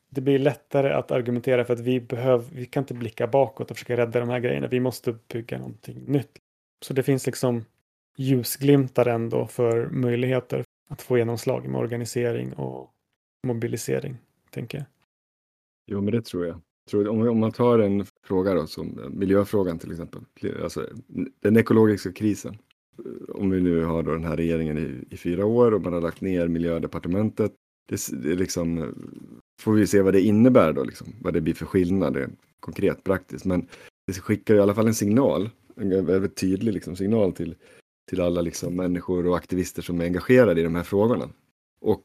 det 0.08 0.20
blir 0.20 0.38
lättare 0.38 0.92
att 0.92 1.10
argumentera 1.10 1.64
för 1.64 1.74
att 1.74 1.80
vi 1.80 2.00
behöver, 2.00 2.44
vi 2.52 2.66
kan 2.66 2.82
inte 2.82 2.94
blicka 2.94 3.26
bakåt 3.26 3.70
och 3.70 3.76
försöka 3.76 3.96
rädda 3.96 4.20
de 4.20 4.28
här 4.28 4.40
grejerna. 4.40 4.66
Vi 4.66 4.80
måste 4.80 5.18
bygga 5.32 5.58
någonting 5.58 6.04
nytt. 6.06 6.38
Så 6.84 6.92
det 6.92 7.02
finns 7.02 7.26
liksom 7.26 7.64
ljusglimtar 8.16 9.06
ändå 9.06 9.46
för 9.46 9.86
möjligheter 9.86 10.64
att 10.88 11.02
få 11.02 11.18
genomslag 11.18 11.68
med 11.68 11.80
organisering 11.80 12.52
och 12.52 12.90
mobilisering, 13.46 14.16
tänker 14.50 14.78
jag. 14.78 14.86
Jo, 15.86 16.00
men 16.00 16.12
det 16.14 16.24
tror 16.24 16.46
jag 16.46 16.60
om, 16.94 17.40
man 17.40 17.52
tar 17.52 17.78
en 17.78 18.06
fråga 18.22 18.54
då, 18.54 18.66
som 18.66 18.98
eh, 18.98 19.08
miljöfrågan 19.10 19.78
till 19.78 19.90
exempel, 19.90 20.20
alltså 20.62 20.86
den 21.40 21.56
ekologiska 21.56 22.12
krisen. 22.12 22.58
Eh, 22.98 23.36
om 23.36 23.50
vi 23.50 23.60
nu 23.60 23.84
har 23.84 24.02
då 24.02 24.12
den 24.12 24.24
här 24.24 24.36
regeringen 24.36 24.78
i, 24.78 25.14
i 25.14 25.16
fyra 25.16 25.46
år 25.46 25.74
och 25.74 25.82
man 25.82 25.92
har 25.92 26.00
lagt 26.00 26.20
ner 26.20 26.48
miljödepartementet. 26.48 27.52
Det, 27.88 28.22
det 28.22 28.34
liksom, 28.34 28.78
eh, 28.78 28.88
får 29.60 29.72
vi 29.72 29.86
se 29.86 30.02
vad 30.02 30.14
det 30.14 30.20
innebär 30.20 30.72
då, 30.72 30.84
liksom, 30.84 31.06
vad 31.22 31.34
det 31.34 31.40
blir 31.40 31.54
för 31.54 31.66
skillnad 31.66 32.18
konkret 32.60 33.04
praktiskt. 33.04 33.44
Men 33.44 33.68
det 34.06 34.12
skickar 34.12 34.54
i 34.54 34.60
alla 34.60 34.74
fall 34.74 34.86
en 34.86 34.94
signal 34.94 35.50
en 35.76 36.06
väldigt 36.06 36.36
tydlig 36.36 36.72
liksom, 36.72 36.96
signal 36.96 37.32
till, 37.32 37.54
till 38.08 38.20
alla 38.20 38.40
liksom, 38.40 38.76
människor 38.76 39.26
och 39.26 39.36
aktivister 39.36 39.82
som 39.82 40.00
är 40.00 40.04
engagerade 40.04 40.60
i 40.60 40.64
de 40.64 40.74
här 40.74 40.82
frågorna. 40.82 41.28
Och 41.80 42.04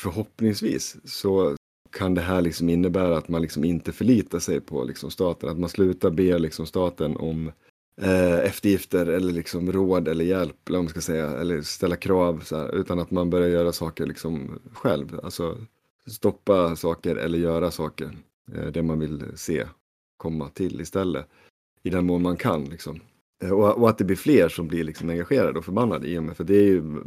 förhoppningsvis 0.00 0.96
så 1.04 1.56
kan 1.94 2.14
det 2.14 2.20
här 2.20 2.40
liksom 2.40 2.68
innebära 2.68 3.16
att 3.16 3.28
man 3.28 3.42
liksom 3.42 3.64
inte 3.64 3.92
förlitar 3.92 4.38
sig 4.38 4.60
på 4.60 4.84
liksom 4.84 5.10
staten, 5.10 5.48
att 5.48 5.58
man 5.58 5.70
slutar 5.70 6.10
be 6.10 6.38
liksom 6.38 6.66
staten 6.66 7.16
om 7.16 7.52
eh, 8.00 8.38
eftergifter 8.38 9.06
eller 9.06 9.32
liksom 9.32 9.72
råd 9.72 10.08
eller 10.08 10.24
hjälp, 10.24 10.68
eller, 10.68 10.78
man 10.78 10.88
ska 10.88 11.00
säga, 11.00 11.30
eller 11.30 11.62
ställa 11.62 11.96
krav, 11.96 12.40
så 12.44 12.56
här, 12.56 12.74
utan 12.74 12.98
att 12.98 13.10
man 13.10 13.30
börjar 13.30 13.48
göra 13.48 13.72
saker 13.72 14.06
liksom 14.06 14.58
själv. 14.72 15.20
Alltså 15.22 15.58
stoppa 16.06 16.76
saker 16.76 17.16
eller 17.16 17.38
göra 17.38 17.70
saker, 17.70 18.16
eh, 18.54 18.66
det 18.66 18.82
man 18.82 18.98
vill 18.98 19.24
se 19.34 19.66
komma 20.16 20.48
till 20.48 20.80
istället 20.80 21.26
i 21.82 21.90
den 21.90 22.06
mån 22.06 22.22
man 22.22 22.36
kan. 22.36 22.64
Liksom. 22.64 23.00
Eh, 23.42 23.50
och, 23.50 23.78
och, 23.78 23.88
att 23.88 23.98
det 23.98 24.04
blir 24.04 24.16
fler 24.16 24.48
som 24.48 24.68
blir 24.68 24.84
liksom 24.84 25.10
engagerade 25.10 25.58
och 25.58 25.64
förbannade 25.64 26.08
i 26.08 26.18
och 26.18 26.22
med, 26.22 26.36
för 26.36 26.44
det 26.44 26.62
ju, 26.62 27.02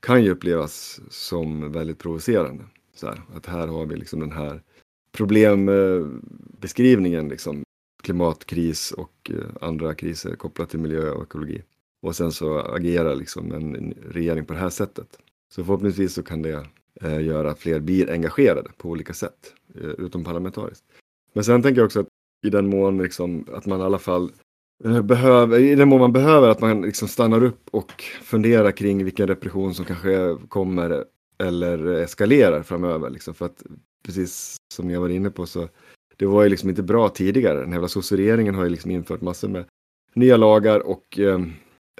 kan 0.00 0.24
ju 0.24 0.30
upplevas 0.30 1.00
som 1.10 1.72
väldigt 1.72 1.98
provocerande. 1.98 2.64
Så 2.94 3.06
här, 3.06 3.22
att 3.34 3.46
här 3.46 3.66
har 3.66 3.86
vi 3.86 3.96
liksom 3.96 4.20
den 4.20 4.32
här 4.32 4.62
problembeskrivningen, 5.12 7.28
liksom, 7.28 7.62
klimatkris 8.02 8.92
och 8.92 9.30
eh, 9.30 9.36
andra 9.60 9.94
kriser 9.94 10.36
kopplat 10.36 10.70
till 10.70 10.80
miljö 10.80 11.10
och 11.10 11.22
ekologi. 11.22 11.62
Och 12.02 12.16
sen 12.16 12.32
så 12.32 12.58
agerar 12.58 13.14
liksom 13.14 13.52
en 13.52 13.94
regering 14.10 14.44
på 14.44 14.52
det 14.52 14.58
här 14.58 14.70
sättet. 14.70 15.18
Så 15.54 15.64
förhoppningsvis 15.64 16.14
så 16.14 16.22
kan 16.22 16.42
det 16.42 16.66
eh, 17.00 17.22
göra 17.22 17.50
att 17.50 17.58
fler 17.58 17.80
blir 17.80 18.10
engagerade 18.10 18.70
på 18.76 18.88
olika 18.88 19.14
sätt, 19.14 19.54
eh, 19.74 19.90
utom 19.90 20.24
parlamentariskt. 20.24 20.84
Men 21.32 21.44
sen 21.44 21.62
tänker 21.62 21.80
jag 21.80 21.86
också 21.86 22.00
att 22.00 22.08
i 22.46 22.50
den 22.50 22.68
mån 22.68 23.02
liksom, 23.02 23.44
att 23.52 23.66
man 23.66 23.80
i 23.80 23.82
alla 23.82 23.98
fall 23.98 24.32
eh, 24.84 25.02
behöver, 25.02 25.58
i 25.58 25.74
den 25.74 25.88
mån 25.88 26.00
man 26.00 26.12
behöver 26.12 26.48
att 26.48 26.60
man 26.60 26.82
liksom 26.82 27.08
stannar 27.08 27.44
upp 27.44 27.68
och 27.70 28.02
funderar 28.22 28.70
kring 28.70 29.04
vilken 29.04 29.26
repression 29.26 29.74
som 29.74 29.84
kanske 29.84 30.36
kommer 30.48 31.04
eller 31.40 31.86
eskalerar 31.86 32.62
framöver. 32.62 33.10
Liksom. 33.10 33.34
För 33.34 33.46
att 33.46 33.62
precis 34.04 34.56
som 34.74 34.90
jag 34.90 35.00
var 35.00 35.08
inne 35.08 35.30
på 35.30 35.46
så 35.46 35.68
det 36.16 36.26
var 36.26 36.42
ju 36.42 36.48
liksom 36.48 36.68
inte 36.68 36.82
bra 36.82 37.08
tidigare. 37.08 37.60
Den 37.60 37.72
här 37.72 37.86
sosseregeringen 37.86 38.54
har 38.54 38.64
ju 38.64 38.70
liksom 38.70 38.90
infört 38.90 39.20
massor 39.20 39.48
med 39.48 39.64
nya 40.14 40.36
lagar 40.36 40.80
och 40.80 41.18
eh, 41.18 41.40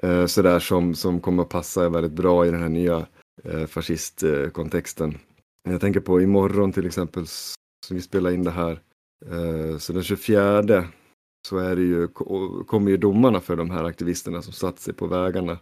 eh, 0.03 0.25
sådär 0.25 0.59
som, 0.59 0.95
som 0.95 1.19
kommer 1.19 1.43
att 1.43 1.49
passa 1.49 1.89
väldigt 1.89 2.11
bra 2.11 2.45
i 2.45 2.51
den 2.51 2.61
här 2.61 2.69
nya 2.69 3.07
eh, 3.43 3.65
fascistkontexten. 3.65 5.17
Jag 5.69 5.81
tänker 5.81 5.99
på 5.99 6.21
imorgon 6.21 6.71
till 6.71 6.85
exempel, 6.85 7.25
som 7.27 7.95
vi 7.95 8.01
spelar 8.01 8.31
in 8.31 8.43
det 8.43 8.51
här, 8.51 8.81
Eh, 9.25 9.77
så 9.77 9.93
den 9.93 10.03
24 10.03 10.87
så 11.47 11.57
är 11.57 11.75
det 11.75 11.81
ju, 11.81 12.07
kommer 12.65 12.91
ju 12.91 12.97
domarna 12.97 13.39
för 13.39 13.55
de 13.55 13.69
här 13.71 13.83
aktivisterna 13.83 14.41
som 14.41 14.53
satt 14.53 14.79
sig 14.79 14.93
på 14.93 15.07
vägarna. 15.07 15.57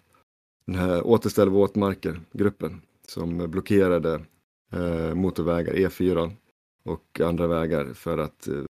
Den 0.66 0.76
här 0.76 1.08
Återställ 1.08 1.50
våtmarker-gruppen 1.50 2.82
som 3.10 3.52
blockerade 3.52 4.22
eh, 4.74 5.16
motorvägar, 5.16 5.74
E4 5.74 6.32
och 6.86 7.22
andra 7.22 7.48
vägar 7.48 7.94
för 7.94 8.18
att 8.18 8.48
eh, 8.48 8.64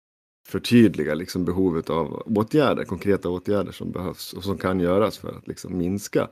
förtydliga 0.49 1.14
liksom 1.14 1.45
behovet 1.45 1.91
av 1.91 2.22
åtgärder, 2.26 2.84
konkreta 2.84 3.28
åtgärder 3.28 3.72
som 3.72 3.93
behövs 3.93 4.32
och 4.32 4.45
som 4.45 4.59
kan 4.59 4.80
göras 4.80 5.18
för 5.18 5.28
att 5.28 5.49
liksom 5.49 5.78
minska 5.78 6.28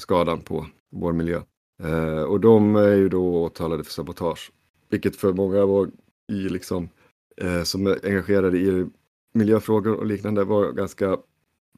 skadan 0.00 0.40
på 0.40 0.66
vår 0.90 1.12
miljö. 1.12 1.42
Eh, 1.82 2.22
och 2.22 2.40
de 2.40 2.76
är 2.76 2.94
ju 2.96 3.08
då 3.08 3.42
åtalade 3.44 3.84
för 3.84 3.92
sabotage, 3.92 4.52
vilket 4.88 5.16
för 5.16 5.32
många 5.32 5.66
var 5.66 5.90
i 6.32 6.48
liksom 6.48 6.88
eh, 7.36 7.62
som 7.62 7.86
är 7.86 8.06
engagerade 8.06 8.58
i 8.58 8.86
miljöfrågor 9.34 9.94
och 9.94 10.06
liknande 10.06 10.44
var 10.44 10.72
ganska 10.72 11.18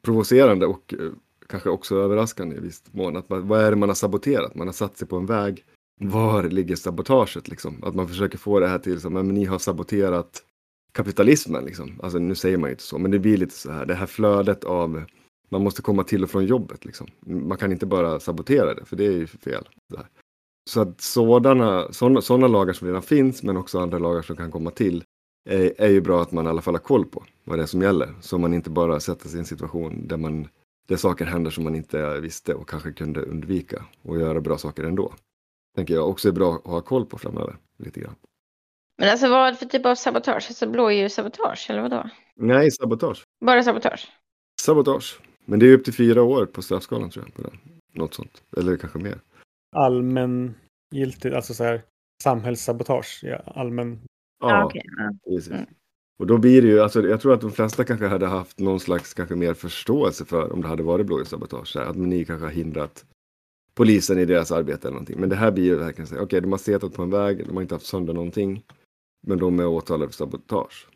provocerande 0.01 0.65
och 0.65 0.93
eh, 0.93 1.11
kanske 1.51 1.69
också 1.69 1.95
överraskande 1.95 2.55
i 2.55 2.59
viss 2.59 2.83
mån. 2.91 3.17
Att 3.17 3.29
man, 3.29 3.47
vad 3.47 3.61
är 3.61 3.71
det 3.71 3.77
man 3.77 3.89
har 3.89 3.95
saboterat? 3.95 4.55
Man 4.55 4.67
har 4.67 4.73
satt 4.73 4.97
sig 4.97 5.07
på 5.07 5.17
en 5.17 5.25
väg. 5.25 5.65
Var 6.01 6.43
ligger 6.43 6.75
sabotaget? 6.75 7.47
Liksom? 7.47 7.83
Att 7.83 7.95
man 7.95 8.07
försöker 8.07 8.37
få 8.37 8.59
det 8.59 8.67
här 8.67 8.79
till 8.79 9.01
som 9.01 9.17
att 9.17 9.25
ni 9.25 9.45
har 9.45 9.59
saboterat 9.59 10.43
kapitalismen. 10.91 11.65
Liksom. 11.65 11.99
Alltså, 12.03 12.19
nu 12.19 12.35
säger 12.35 12.57
man 12.57 12.69
ju 12.69 12.71
inte 12.71 12.83
så, 12.83 12.97
men 12.97 13.11
det 13.11 13.19
blir 13.19 13.37
lite 13.37 13.53
så 13.53 13.71
här. 13.71 13.85
Det 13.85 13.95
här 13.95 14.05
flödet 14.05 14.63
av 14.63 15.03
man 15.49 15.63
måste 15.63 15.81
komma 15.81 16.03
till 16.03 16.23
och 16.23 16.29
från 16.29 16.45
jobbet. 16.45 16.85
Liksom. 16.85 17.07
Man 17.19 17.57
kan 17.57 17.71
inte 17.71 17.85
bara 17.85 18.19
sabotera 18.19 18.73
det, 18.73 18.85
för 18.85 18.95
det 18.95 19.05
är 19.05 19.11
ju 19.11 19.27
fel. 19.27 19.69
Så 20.69 20.81
att 20.81 21.01
sådana, 21.01 21.93
sådana, 21.93 22.21
sådana 22.21 22.47
lagar 22.47 22.73
som 22.73 22.87
redan 22.87 23.01
finns, 23.01 23.43
men 23.43 23.57
också 23.57 23.79
andra 23.79 23.99
lagar 23.99 24.21
som 24.21 24.35
kan 24.35 24.51
komma 24.51 24.71
till, 24.71 25.03
är, 25.49 25.73
är 25.77 25.89
ju 25.89 26.01
bra 26.01 26.21
att 26.21 26.31
man 26.31 26.45
i 26.45 26.49
alla 26.49 26.61
fall 26.61 26.73
har 26.73 26.79
koll 26.79 27.05
på 27.05 27.23
vad 27.43 27.59
det 27.59 27.63
är 27.63 27.67
som 27.67 27.81
gäller. 27.81 28.13
Så 28.21 28.37
man 28.37 28.53
inte 28.53 28.69
bara 28.69 28.99
sätter 28.99 29.29
sig 29.29 29.37
i 29.37 29.39
en 29.39 29.45
situation 29.45 30.07
där, 30.07 30.17
man, 30.17 30.47
där 30.87 30.95
saker 30.95 31.25
händer 31.25 31.51
som 31.51 31.63
man 31.63 31.75
inte 31.75 32.19
visste 32.19 32.53
och 32.53 32.69
kanske 32.69 32.91
kunde 32.93 33.21
undvika 33.21 33.85
och 34.01 34.19
göra 34.19 34.41
bra 34.41 34.57
saker 34.57 34.83
ändå. 34.83 35.13
Tänker 35.75 35.93
jag 35.93 36.09
också 36.09 36.27
är 36.27 36.31
bra 36.31 36.55
att 36.55 36.65
ha 36.65 36.81
koll 36.81 37.05
på 37.05 37.17
framöver. 37.17 37.55
lite 37.77 37.99
grann. 37.99 38.15
Men 38.97 39.09
alltså 39.09 39.29
vad 39.29 39.57
för 39.57 39.65
typ 39.65 39.85
av 39.85 39.95
sabotage? 39.95 40.45
Alltså 40.49 40.67
blåljussabotage 40.69 41.67
eller 41.69 41.81
vadå? 41.81 42.09
Nej, 42.35 42.71
sabotage. 42.71 43.23
Bara 43.45 43.63
sabotage? 43.63 44.11
Sabotage. 44.61 45.19
Men 45.45 45.59
det 45.59 45.65
är 45.69 45.73
upp 45.73 45.83
till 45.83 45.93
fyra 45.93 46.23
år 46.23 46.45
på 46.45 46.61
straffskalan 46.61 47.09
tror 47.09 47.25
jag. 47.25 47.33
På 47.35 47.41
det. 47.41 47.57
Något 47.99 48.13
sånt. 48.13 48.43
Eller 48.57 48.77
kanske 48.77 48.99
mer. 48.99 49.19
Allmängiltigt, 49.75 51.35
alltså 51.35 51.53
så 51.53 51.63
här 51.63 51.81
samhällssabotage. 52.23 53.19
Ja, 53.23 53.35
allmän. 53.45 53.99
Ja, 54.39 54.63
Ah. 54.65 54.71
Ja. 54.73 55.11
precis. 55.25 55.51
Mm. 55.51 55.65
Och 56.21 56.27
då 56.27 56.37
blir 56.37 56.61
det 56.61 56.67
ju, 56.67 56.79
alltså, 56.79 57.07
jag 57.07 57.21
tror 57.21 57.33
att 57.33 57.41
de 57.41 57.51
flesta 57.51 57.83
kanske 57.83 58.07
hade 58.07 58.27
haft 58.27 58.59
någon 58.59 58.79
slags 58.79 59.13
kanske 59.13 59.35
mer 59.35 59.53
förståelse 59.53 60.25
för 60.25 60.53
om 60.53 60.61
det 60.61 60.67
hade 60.67 60.83
varit 60.83 61.05
blåljussabotage. 61.05 61.75
Att 61.77 61.95
ni 61.95 62.25
kanske 62.25 62.45
har 62.45 62.51
hindrat 62.51 63.05
polisen 63.75 64.19
i 64.19 64.25
deras 64.25 64.51
arbete 64.51 64.87
eller 64.87 64.93
någonting. 64.93 65.19
Men 65.19 65.29
det 65.29 65.35
här 65.35 65.51
blir 65.51 65.63
ju 65.63 65.75
verkligen 65.75 66.07
så 66.07 66.15
här, 66.15 66.21
okej, 66.21 66.41
de 66.41 66.51
har 66.51 66.59
setat 66.59 66.93
på 66.93 67.03
en 67.03 67.09
väg, 67.09 67.47
de 67.47 67.55
har 67.55 67.61
inte 67.61 67.75
haft 67.75 67.85
sönder 67.85 68.13
någonting. 68.13 68.63
Men 69.27 69.39
de 69.39 69.59
är 69.59 69.67
åtalade 69.67 70.07
för 70.07 70.15
sabotage. 70.15 70.87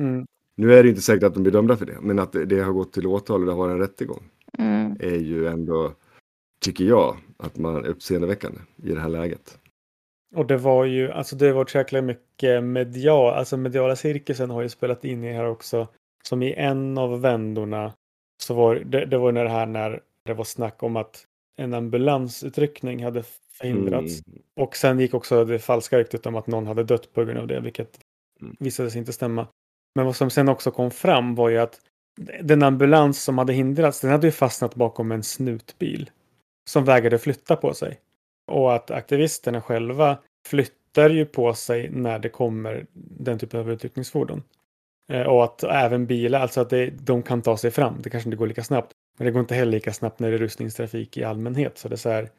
Mm. 0.00 0.26
Nu 0.56 0.74
är 0.74 0.82
det 0.82 0.88
inte 0.88 1.02
säkert 1.02 1.22
att 1.22 1.34
de 1.34 1.42
blir 1.42 1.52
dömda 1.52 1.76
för 1.76 1.86
det, 1.86 1.98
men 2.00 2.18
att 2.18 2.32
det, 2.32 2.44
det 2.44 2.60
har 2.60 2.72
gått 2.72 2.92
till 2.92 3.06
åtal 3.06 3.40
och 3.40 3.46
det 3.46 3.52
har 3.52 3.58
varit 3.58 3.72
en 3.72 3.78
rättegång 3.78 4.22
Mm. 4.58 4.96
är 5.00 5.18
ju 5.18 5.46
ändå, 5.46 5.92
tycker 6.60 6.84
jag, 6.84 7.16
att 7.36 7.58
man 7.58 7.76
är 7.76 7.86
uppseendeväckande 7.88 8.58
i 8.76 8.92
det 8.92 9.00
här 9.00 9.08
läget. 9.08 9.58
Och 10.34 10.46
det 10.46 10.56
var 10.56 10.84
ju, 10.84 11.12
alltså 11.12 11.36
det 11.36 11.46
har 11.46 11.52
varit 11.54 11.70
så 11.70 11.78
jäkla 11.78 12.02
mycket 12.02 12.64
medial, 12.64 13.34
alltså 13.34 13.56
mediala 13.56 13.96
cirkusen 13.96 14.50
har 14.50 14.62
ju 14.62 14.68
spelat 14.68 15.04
in 15.04 15.24
i 15.24 15.32
här 15.32 15.46
också. 15.46 15.88
Som 16.24 16.42
i 16.42 16.52
en 16.52 16.98
av 16.98 17.20
vändorna 17.20 17.92
så 18.42 18.54
var 18.54 18.74
det, 18.74 19.04
det 19.06 19.18
var 19.18 19.32
när 19.32 19.44
det 19.44 19.50
här 19.50 19.66
när 19.66 20.00
det 20.24 20.34
var 20.34 20.44
snack 20.44 20.82
om 20.82 20.96
att 20.96 21.26
en 21.56 21.74
ambulansutryckning 21.74 23.04
hade 23.04 23.22
förhindrats. 23.58 24.22
Mm. 24.26 24.42
Och 24.60 24.76
sen 24.76 25.00
gick 25.00 25.14
också 25.14 25.44
det 25.44 25.58
falska 25.58 25.98
ryktet 25.98 26.26
om 26.26 26.36
att 26.36 26.46
någon 26.46 26.66
hade 26.66 26.84
dött 26.84 27.12
på 27.12 27.24
grund 27.24 27.38
av 27.38 27.46
det, 27.46 27.60
vilket 27.60 27.98
Mm. 28.40 28.56
visade 28.60 28.90
sig 28.90 28.98
inte 28.98 29.12
stämma. 29.12 29.46
Men 29.94 30.06
vad 30.06 30.16
som 30.16 30.30
sen 30.30 30.48
också 30.48 30.70
kom 30.70 30.90
fram 30.90 31.34
var 31.34 31.48
ju 31.48 31.58
att 31.58 31.80
den 32.40 32.62
ambulans 32.62 33.22
som 33.22 33.38
hade 33.38 33.52
hindrats, 33.52 34.00
den 34.00 34.10
hade 34.10 34.26
ju 34.26 34.30
fastnat 34.30 34.74
bakom 34.74 35.12
en 35.12 35.22
snutbil 35.22 36.10
som 36.70 36.84
vägrade 36.84 37.18
flytta 37.18 37.56
på 37.56 37.74
sig. 37.74 38.00
Och 38.46 38.74
att 38.74 38.90
aktivisterna 38.90 39.60
själva 39.60 40.18
flyttar 40.48 41.10
ju 41.10 41.26
på 41.26 41.54
sig 41.54 41.90
när 41.90 42.18
det 42.18 42.28
kommer 42.28 42.86
den 42.92 43.38
typen 43.38 43.60
av 43.60 43.70
utryckningsfordon. 43.70 44.42
Eh, 45.12 45.22
Och 45.22 45.44
att 45.44 45.62
även 45.64 46.06
bilar, 46.06 46.40
alltså 46.40 46.60
att 46.60 46.70
det, 46.70 46.90
de 46.90 47.22
kan 47.22 47.42
ta 47.42 47.56
sig 47.56 47.70
fram. 47.70 47.94
Det 48.02 48.10
kanske 48.10 48.28
inte 48.28 48.36
går 48.36 48.46
lika 48.46 48.64
snabbt. 48.64 48.92
Men 49.18 49.24
det 49.26 49.30
går 49.30 49.40
inte 49.40 49.54
heller 49.54 49.72
lika 49.72 49.92
snabbt 49.92 50.20
när 50.20 50.30
det 50.30 50.36
är 50.36 50.38
rusningstrafik 50.38 51.16
i 51.16 51.24
allmänhet. 51.24 51.78
Så 51.78 51.88
det 51.88 51.94
är 51.94 51.96
så 51.96 52.08
här, 52.10 52.30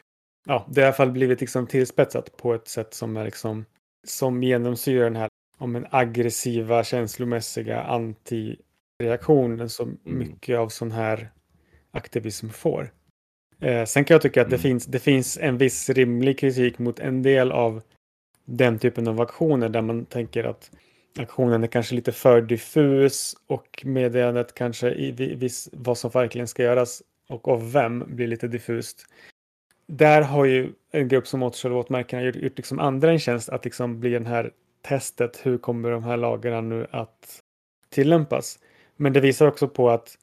ja, 0.46 0.66
det 0.70 0.82
har 0.82 0.86
i 0.86 0.88
alla 0.88 0.94
fall 0.96 1.12
blivit 1.12 1.42
liksom 1.42 1.68
tillspetsat 1.68 2.38
på 2.38 2.54
ett 2.54 2.68
sätt 2.68 2.94
som 2.94 3.18
är 3.18 3.26
liksom, 3.26 3.66
som 4.08 4.44
genomsyrar 4.44 5.04
den 5.04 5.16
här 5.16 5.30
om 5.58 5.76
en 5.76 5.88
aggressiva, 5.92 6.84
känslomässiga 6.84 7.82
antireaktionen 7.82 9.70
som 9.70 9.98
Mm. 10.06 10.20
mycket 10.20 10.58
av 10.58 10.70
sån 10.70 10.92
här 10.92 11.32
aktivism 11.92 12.50
får. 12.50 12.94
Eh, 13.60 13.86
sen 13.86 14.06
kan 14.06 14.16
jag 14.16 14.22
tycka 14.22 14.42
att 14.42 14.50
det, 14.50 14.56
Mm. 14.56 14.62
finns, 14.62 14.86
det 14.86 15.00
finns 15.00 15.38
en 15.38 15.58
viss 15.58 15.90
rimlig 15.90 16.40
kritik 16.40 16.80
mot 16.80 17.00
en 17.00 17.24
del 17.24 17.52
av 17.52 17.82
den 18.46 18.80
typen 18.80 19.08
av 19.08 19.22
aktioner 19.22 19.70
där 19.70 19.82
man 19.82 20.06
tänker 20.06 20.44
att 20.44 20.72
aktionen 21.20 21.64
är 21.64 21.68
kanske 21.68 21.96
lite 21.96 22.12
för 22.12 22.42
diffus 22.42 23.36
och 23.48 23.82
meddelandet 23.86 24.54
kanske 24.54 24.90
i 24.92 25.12
vi- 25.12 25.36
viss, 25.36 25.70
vad 25.74 25.98
som 25.98 26.10
verkligen 26.10 26.48
ska 26.48 26.64
göras 26.64 27.04
och 27.30 27.48
av 27.48 27.72
vem 27.72 28.04
blir 28.08 28.28
lite 28.28 28.48
diffust. 28.48 29.06
Där 29.88 30.22
har 30.22 30.46
ju 30.46 30.74
en 30.92 31.08
grupp 31.08 31.28
som 31.28 31.44
Återställd 31.44 31.74
gjort, 31.76 32.36
gjort 32.36 32.58
liksom 32.58 32.80
andra 32.80 33.12
en 33.12 33.20
tjänst 33.20 33.50
att 33.50 33.66
liksom 33.66 34.00
bli 34.00 34.10
den 34.10 34.26
här 34.26 34.52
testet. 34.82 35.40
Hur 35.44 35.58
kommer 35.58 35.92
de 35.92 36.04
här 36.04 36.18
lagarna 36.18 36.62
nu 36.62 36.88
att 36.92 37.42
tillämpas? 37.90 38.60
Men 38.96 39.14
det 39.14 39.20
visar 39.20 39.48
också 39.48 39.68
på 39.68 39.90
att 39.90 40.18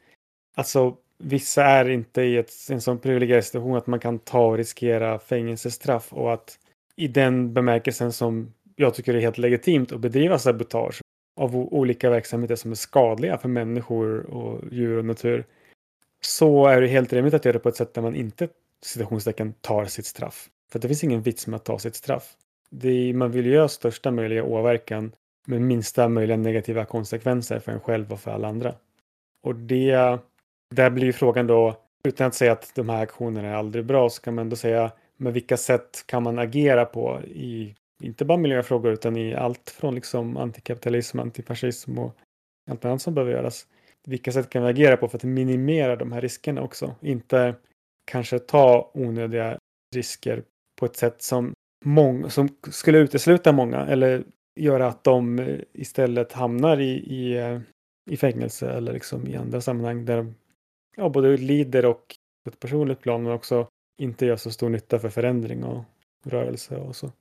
alltså, 0.54 0.96
vissa 1.22 1.64
är 1.64 1.88
inte 1.88 2.22
i 2.22 2.36
ett, 2.36 2.52
en 2.70 2.80
sån 2.80 2.98
privilegierad 2.98 3.44
situation 3.44 3.76
att 3.76 3.86
man 3.86 4.00
kan 4.00 4.18
ta 4.18 4.46
och 4.46 4.56
riskera 4.56 5.18
fängelsestraff 5.18 6.12
och 6.12 6.32
att 6.32 6.58
i 6.96 7.08
den 7.08 7.54
bemärkelsen 7.54 8.12
som 8.12 8.54
jag 8.76 8.94
tycker 8.94 9.14
är 9.14 9.20
helt 9.20 9.38
legitimt 9.38 9.92
att 9.92 10.00
bedriva 10.00 10.38
sabotage 10.38 11.00
av 11.40 11.56
olika 11.56 12.10
verksamheter 12.10 12.56
som 12.56 12.70
är 12.70 12.74
skadliga 12.74 13.38
för 13.38 13.48
människor 13.48 14.20
och 14.34 14.60
djur 14.72 14.98
och 14.98 15.04
natur 15.04 15.44
så 16.24 16.66
är 16.66 16.80
det 16.80 16.86
helt 16.86 17.12
rimligt 17.12 17.34
att 17.34 17.44
göra 17.44 17.52
det 17.52 17.58
på 17.58 17.68
ett 17.68 17.76
sätt 17.76 17.94
där 17.94 18.02
man 18.02 18.14
inte 18.14 18.48
citationstecken 18.84 19.54
tar 19.60 19.84
sitt 19.84 20.06
straff. 20.06 20.48
För 20.72 20.78
det 20.78 20.88
finns 20.88 21.04
ingen 21.04 21.22
vits 21.22 21.46
med 21.46 21.56
att 21.56 21.64
ta 21.64 21.78
sitt 21.78 21.94
straff. 21.94 22.36
Det 22.70 22.88
är, 22.88 23.14
man 23.14 23.30
vill 23.30 23.46
ju 23.46 23.52
göra 23.52 23.68
största 23.68 24.10
möjliga 24.10 24.44
åverkan 24.44 25.12
med 25.46 25.60
minsta 25.60 26.08
möjliga 26.08 26.36
negativa 26.36 26.84
konsekvenser 26.84 27.58
för 27.58 27.72
en 27.72 27.80
själv 27.80 28.12
och 28.12 28.20
för 28.20 28.30
alla 28.30 28.48
andra. 28.48 28.74
Och 29.42 29.54
det, 29.54 30.18
där 30.74 30.90
blir 30.90 31.12
frågan 31.12 31.46
då, 31.46 31.76
utan 32.08 32.26
att 32.26 32.34
säga 32.34 32.52
att 32.52 32.72
de 32.74 32.88
här 32.88 33.02
aktionerna 33.02 33.48
är 33.48 33.54
aldrig 33.54 33.84
bra, 33.84 34.08
så 34.10 34.22
kan 34.22 34.34
man 34.34 34.42
ändå 34.42 34.56
säga 34.56 34.92
med 35.16 35.32
vilka 35.32 35.56
sätt 35.56 36.04
kan 36.06 36.22
man 36.22 36.38
agera 36.38 36.84
på 36.84 37.20
i, 37.20 37.74
inte 38.02 38.24
bara 38.24 38.38
miljöfrågor, 38.38 38.92
utan 38.92 39.16
i 39.16 39.34
allt 39.34 39.70
från 39.70 39.94
liksom 39.94 40.36
antikapitalism, 40.36 41.20
antifascism 41.20 41.98
och 41.98 42.16
allt 42.70 42.84
annat 42.84 43.02
som 43.02 43.14
behöver 43.14 43.32
göras. 43.32 43.66
Vilka 44.06 44.32
sätt 44.32 44.50
kan 44.50 44.62
vi 44.62 44.68
agera 44.68 44.96
på 44.96 45.08
för 45.08 45.18
att 45.18 45.24
minimera 45.24 45.96
de 45.96 46.12
här 46.12 46.20
riskerna 46.20 46.62
också? 46.62 46.94
Inte 47.00 47.54
kanske 48.04 48.38
ta 48.38 48.90
onödiga 48.94 49.58
risker 49.94 50.42
på 50.80 50.86
ett 50.86 50.96
sätt 50.96 51.22
som, 51.22 51.52
mång- 51.84 52.28
som 52.28 52.48
skulle 52.70 52.98
utesluta 52.98 53.52
många 53.52 53.86
eller 53.86 54.24
göra 54.60 54.86
att 54.86 55.04
de 55.04 55.46
istället 55.72 56.32
hamnar 56.32 56.80
i, 56.80 56.90
i, 56.90 57.36
eh, 57.38 57.60
i 58.10 58.16
fängelse 58.16 58.70
eller 58.70 58.92
liksom 58.92 59.26
i 59.26 59.36
andra 59.36 59.60
sammanhang 59.60 60.04
där 60.04 60.16
de 60.16 60.34
ja, 60.96 61.08
både 61.08 61.36
lider 61.36 61.86
och 61.86 62.16
på 62.44 62.50
ett 62.50 62.60
personligt 62.60 63.00
plan 63.00 63.22
men 63.22 63.32
också 63.32 63.68
inte 63.98 64.26
gör 64.26 64.36
så 64.36 64.50
stor 64.50 64.68
nytta 64.68 64.98
för 64.98 65.08
förändring 65.08 65.64
och 65.64 65.84
rörelse 66.24 66.76
och 66.76 66.96
så. 66.96 67.12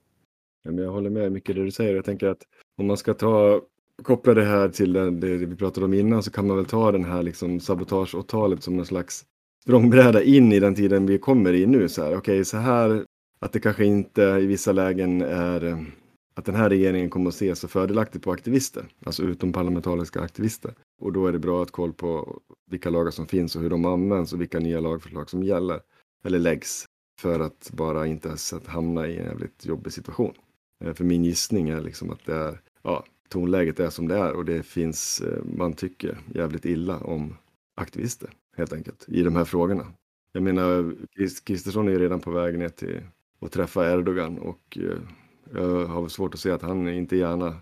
Ja, 0.64 0.70
men 0.70 0.84
jag 0.84 0.92
håller 0.92 1.10
med 1.10 1.32
mycket 1.32 1.56
det 1.56 1.64
du 1.64 1.70
säger. 1.70 1.94
Jag 1.94 2.04
tänker 2.04 2.26
att 2.26 2.42
om 2.78 2.86
man 2.86 2.96
ska 2.96 3.14
ta 3.14 3.60
koppla 4.02 4.34
det 4.34 4.44
här 4.44 4.68
till 4.68 4.92
det, 4.92 5.10
det 5.10 5.36
vi 5.36 5.56
pratade 5.56 5.86
om 5.86 5.94
innan 5.94 6.22
så 6.22 6.30
kan 6.30 6.46
man 6.46 6.56
väl 6.56 6.66
ta 6.66 6.92
den 6.92 7.04
här 7.04 7.22
liksom 7.22 7.60
sabotageåtalet 7.60 8.62
som 8.62 8.76
någon 8.76 8.86
slags 8.86 9.24
språngbräda 9.62 10.22
in 10.22 10.52
i 10.52 10.60
den 10.60 10.74
tiden 10.74 11.06
vi 11.06 11.18
kommer 11.18 11.52
i 11.52 11.66
nu. 11.66 11.88
Så 11.88 12.02
här, 12.02 12.16
okej, 12.16 12.44
så 12.44 12.56
här 12.56 13.04
att 13.40 13.52
det 13.52 13.60
kanske 13.60 13.84
inte 13.84 14.22
i 14.22 14.46
vissa 14.46 14.72
lägen 14.72 15.22
är 15.22 15.86
att 16.34 16.44
den 16.44 16.54
här 16.54 16.68
regeringen 16.68 17.10
kommer 17.10 17.28
att 17.28 17.34
se 17.34 17.56
så 17.56 17.68
fördelaktigt 17.68 18.24
på 18.24 18.32
aktivister, 18.32 18.84
alltså 19.04 19.22
utomparlamentariska 19.22 20.20
aktivister. 20.20 20.74
Och 21.00 21.12
då 21.12 21.26
är 21.26 21.32
det 21.32 21.38
bra 21.38 21.62
att 21.62 21.68
ha 21.68 21.74
koll 21.74 21.92
på 21.92 22.40
vilka 22.70 22.90
lagar 22.90 23.10
som 23.10 23.26
finns 23.26 23.56
och 23.56 23.62
hur 23.62 23.70
de 23.70 23.84
används 23.84 24.32
och 24.32 24.40
vilka 24.40 24.58
nya 24.58 24.80
lagförslag 24.80 25.30
som 25.30 25.42
gäller 25.42 25.80
eller 26.24 26.38
läggs 26.38 26.86
för 27.20 27.40
att 27.40 27.70
bara 27.72 28.06
inte 28.06 28.32
att 28.32 28.66
hamna 28.66 29.06
i 29.06 29.18
en 29.18 29.24
jävligt 29.24 29.66
jobbig 29.66 29.92
situation. 29.92 30.34
Eh, 30.84 30.94
för 30.94 31.04
min 31.04 31.24
gissning 31.24 31.68
är 31.68 31.80
liksom 31.80 32.10
att 32.10 32.24
det 32.26 32.34
är, 32.34 32.60
ja, 32.82 33.04
tonläget 33.28 33.80
är 33.80 33.90
som 33.90 34.08
det 34.08 34.16
är 34.16 34.32
och 34.32 34.44
det 34.44 34.62
finns, 34.62 35.20
eh, 35.20 35.44
man 35.44 35.72
tycker 35.72 36.18
jävligt 36.34 36.64
illa 36.64 36.98
om 36.98 37.36
aktivister 37.74 38.30
helt 38.56 38.72
enkelt 38.72 39.04
i 39.08 39.22
de 39.22 39.36
här 39.36 39.44
frågorna. 39.44 39.86
Jag 40.32 40.42
menar, 40.42 40.94
Kristersson 41.44 41.88
är 41.88 41.92
ju 41.92 41.98
redan 41.98 42.20
på 42.20 42.30
väg 42.30 42.58
ner 42.58 42.68
till 42.68 43.00
att 43.40 43.52
träffa 43.52 43.92
Erdogan 43.92 44.38
och 44.38 44.78
eh, 44.80 44.98
jag 45.54 45.86
har 45.86 46.08
svårt 46.08 46.34
att 46.34 46.40
se 46.40 46.50
att 46.50 46.62
han 46.62 46.88
inte 46.88 47.16
gärna, 47.16 47.56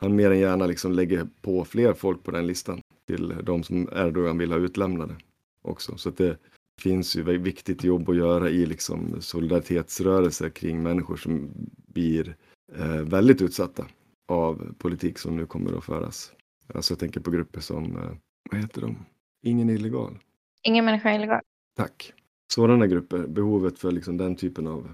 han 0.00 0.16
mer 0.16 0.30
än 0.30 0.38
gärna 0.38 0.66
liksom 0.66 0.92
lägger 0.92 1.26
på 1.42 1.64
fler 1.64 1.92
folk 1.92 2.22
på 2.22 2.30
den 2.30 2.46
listan 2.46 2.80
till 3.06 3.34
de 3.42 3.62
som 3.62 3.88
Erdogan 3.92 4.38
vill 4.38 4.52
ha 4.52 4.58
utlämnade 4.58 5.16
också. 5.62 5.96
Så 5.96 6.08
att 6.08 6.16
det 6.16 6.36
finns 6.80 7.16
ju 7.16 7.38
viktigt 7.38 7.84
jobb 7.84 8.08
att 8.08 8.16
göra 8.16 8.50
i 8.50 8.66
liksom 8.66 9.20
solidaritetsrörelser 9.20 10.48
kring 10.48 10.82
människor 10.82 11.16
som 11.16 11.50
blir 11.86 12.36
eh, 12.76 13.02
väldigt 13.02 13.42
utsatta 13.42 13.86
av 14.28 14.74
politik 14.78 15.18
som 15.18 15.36
nu 15.36 15.46
kommer 15.46 15.78
att 15.78 15.84
föras. 15.84 16.32
Alltså 16.74 16.92
jag 16.92 16.98
tänker 16.98 17.20
på 17.20 17.30
grupper 17.30 17.60
som, 17.60 17.96
eh, 17.96 18.12
vad 18.50 18.60
heter 18.60 18.80
de? 18.80 18.96
Ingen 19.42 19.70
illegal. 19.70 20.18
Ingen 20.62 20.84
människa 20.84 21.10
är 21.10 21.18
illegal. 21.18 21.40
Tack. 21.76 22.12
Sådana 22.52 22.86
grupper, 22.86 23.26
behovet 23.26 23.78
för 23.78 23.92
liksom 23.92 24.16
den 24.16 24.36
typen 24.36 24.66
av 24.66 24.88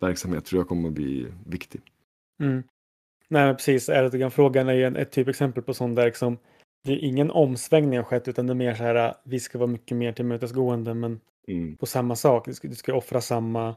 verksamhet 0.00 0.44
tror 0.44 0.60
jag 0.60 0.68
kommer 0.68 0.88
att 0.88 0.94
bli 0.94 1.26
viktig. 1.46 1.80
Mm. 2.42 2.62
Nej, 3.28 3.54
precis. 3.54 3.88
Erdogan-frågan 3.88 4.68
är 4.68 4.72
ju 4.72 4.86
ett 4.96 5.12
typexempel 5.12 5.62
på 5.62 5.74
sånt 5.74 5.96
där 5.96 6.04
liksom, 6.06 6.38
det 6.84 6.92
är 6.92 7.04
ingen 7.04 7.30
omsvängning 7.30 7.98
har 7.98 8.04
skett 8.04 8.28
utan 8.28 8.46
det 8.46 8.52
är 8.52 8.54
mer 8.54 8.74
så 8.74 8.82
här, 8.82 9.14
vi 9.24 9.40
ska 9.40 9.58
vara 9.58 9.70
mycket 9.70 9.96
mer 9.96 10.12
tillmötesgående 10.12 10.94
men 10.94 11.20
Mm. 11.48 11.76
på 11.76 11.86
samma 11.86 12.16
sak. 12.16 12.46
Du 12.46 12.54
ska, 12.54 12.68
du 12.68 12.74
ska 12.74 12.94
offra 12.94 13.20
samma 13.20 13.74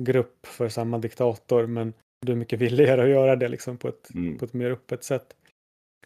grupp 0.00 0.46
för 0.46 0.68
samma 0.68 0.98
diktator 0.98 1.66
men 1.66 1.92
du 2.26 2.32
är 2.32 2.36
mycket 2.36 2.58
villigare 2.58 3.02
att 3.02 3.08
göra 3.08 3.36
det 3.36 3.48
liksom 3.48 3.78
på 3.78 3.88
ett, 3.88 4.14
Mm. 4.14 4.38
på 4.38 4.44
ett 4.44 4.52
mer 4.52 4.70
öppet 4.70 5.04
sätt. 5.04 5.36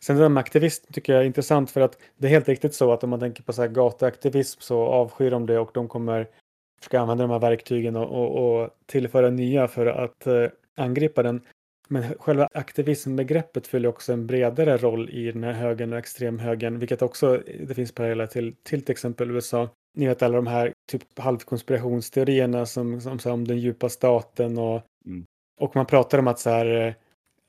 Sen 0.00 0.16
det 0.16 0.22
där 0.22 0.28
med 0.28 0.40
aktivism 0.40 0.92
tycker 0.92 1.12
jag 1.12 1.22
är 1.22 1.26
intressant 1.26 1.70
för 1.70 1.80
att 1.80 1.98
det 2.16 2.26
är 2.26 2.30
helt 2.30 2.48
riktigt 2.48 2.74
så 2.74 2.92
att 2.92 3.04
om 3.04 3.10
man 3.10 3.20
tänker 3.20 3.42
på 3.42 3.52
så 3.52 3.62
här 3.62 3.68
gatuaktivism 3.68 4.60
så 4.60 4.80
avskyr 4.80 5.30
de 5.30 5.46
det 5.46 5.58
och 5.58 5.70
de 5.74 5.88
kommer 5.88 6.28
försöka 6.80 7.00
använda 7.00 7.24
de 7.24 7.30
här 7.30 7.38
verktygen 7.38 7.96
och, 7.96 8.08
och, 8.08 8.60
och 8.62 8.70
tillföra 8.86 9.30
nya 9.30 9.68
för 9.68 9.86
att 9.86 10.26
eh, 10.26 10.46
angripa 10.76 11.22
den. 11.22 11.40
Men 11.88 12.14
själva 12.18 12.48
aktivismbegreppet 12.54 13.66
fyller 13.66 13.88
också 13.88 14.12
en 14.12 14.26
bredare 14.26 14.76
roll 14.76 15.10
i 15.10 15.32
den 15.32 15.44
här 15.44 15.52
högern 15.52 15.92
och 15.92 15.98
extremhögern, 15.98 16.78
vilket 16.78 17.02
också 17.02 17.42
det 17.66 17.74
finns 17.74 17.92
paralleller 17.92 18.26
till, 18.26 18.54
till 18.62 18.82
till 18.84 18.92
exempel 18.92 19.30
USA. 19.30 19.68
Ni 19.96 20.06
vet 20.06 20.22
alla 20.22 20.36
de 20.36 20.46
här 20.46 20.72
typ 20.90 21.18
halvkonspirationsteorierna 21.18 22.66
som, 22.66 23.00
som, 23.00 23.18
som 23.18 23.32
om 23.32 23.44
den 23.48 23.58
djupa 23.58 23.88
staten 23.88 24.58
och, 24.58 24.82
Mm. 25.06 25.24
och 25.60 25.76
man 25.76 25.86
pratar 25.86 26.18
om 26.18 26.26
att 26.28 26.38
så 26.38 26.50
här, 26.50 26.66
eh, 26.86 26.94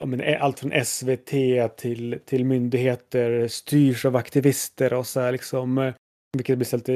men 0.07 0.21
eh, 0.21 0.43
allt 0.43 0.59
från 0.59 0.85
SVT 0.85 1.31
till, 1.77 2.19
till 2.25 2.45
myndigheter 2.45 3.47
styrs 3.47 4.05
av 4.05 4.15
aktivister 4.15 4.93
och 4.93 5.07
så 5.07 5.19
här 5.19 5.31
liksom. 5.31 5.77
eh, 5.77 5.93
Vilket 6.37 6.57
blir 6.57 6.65
så 6.65 6.77
lite 6.77 6.91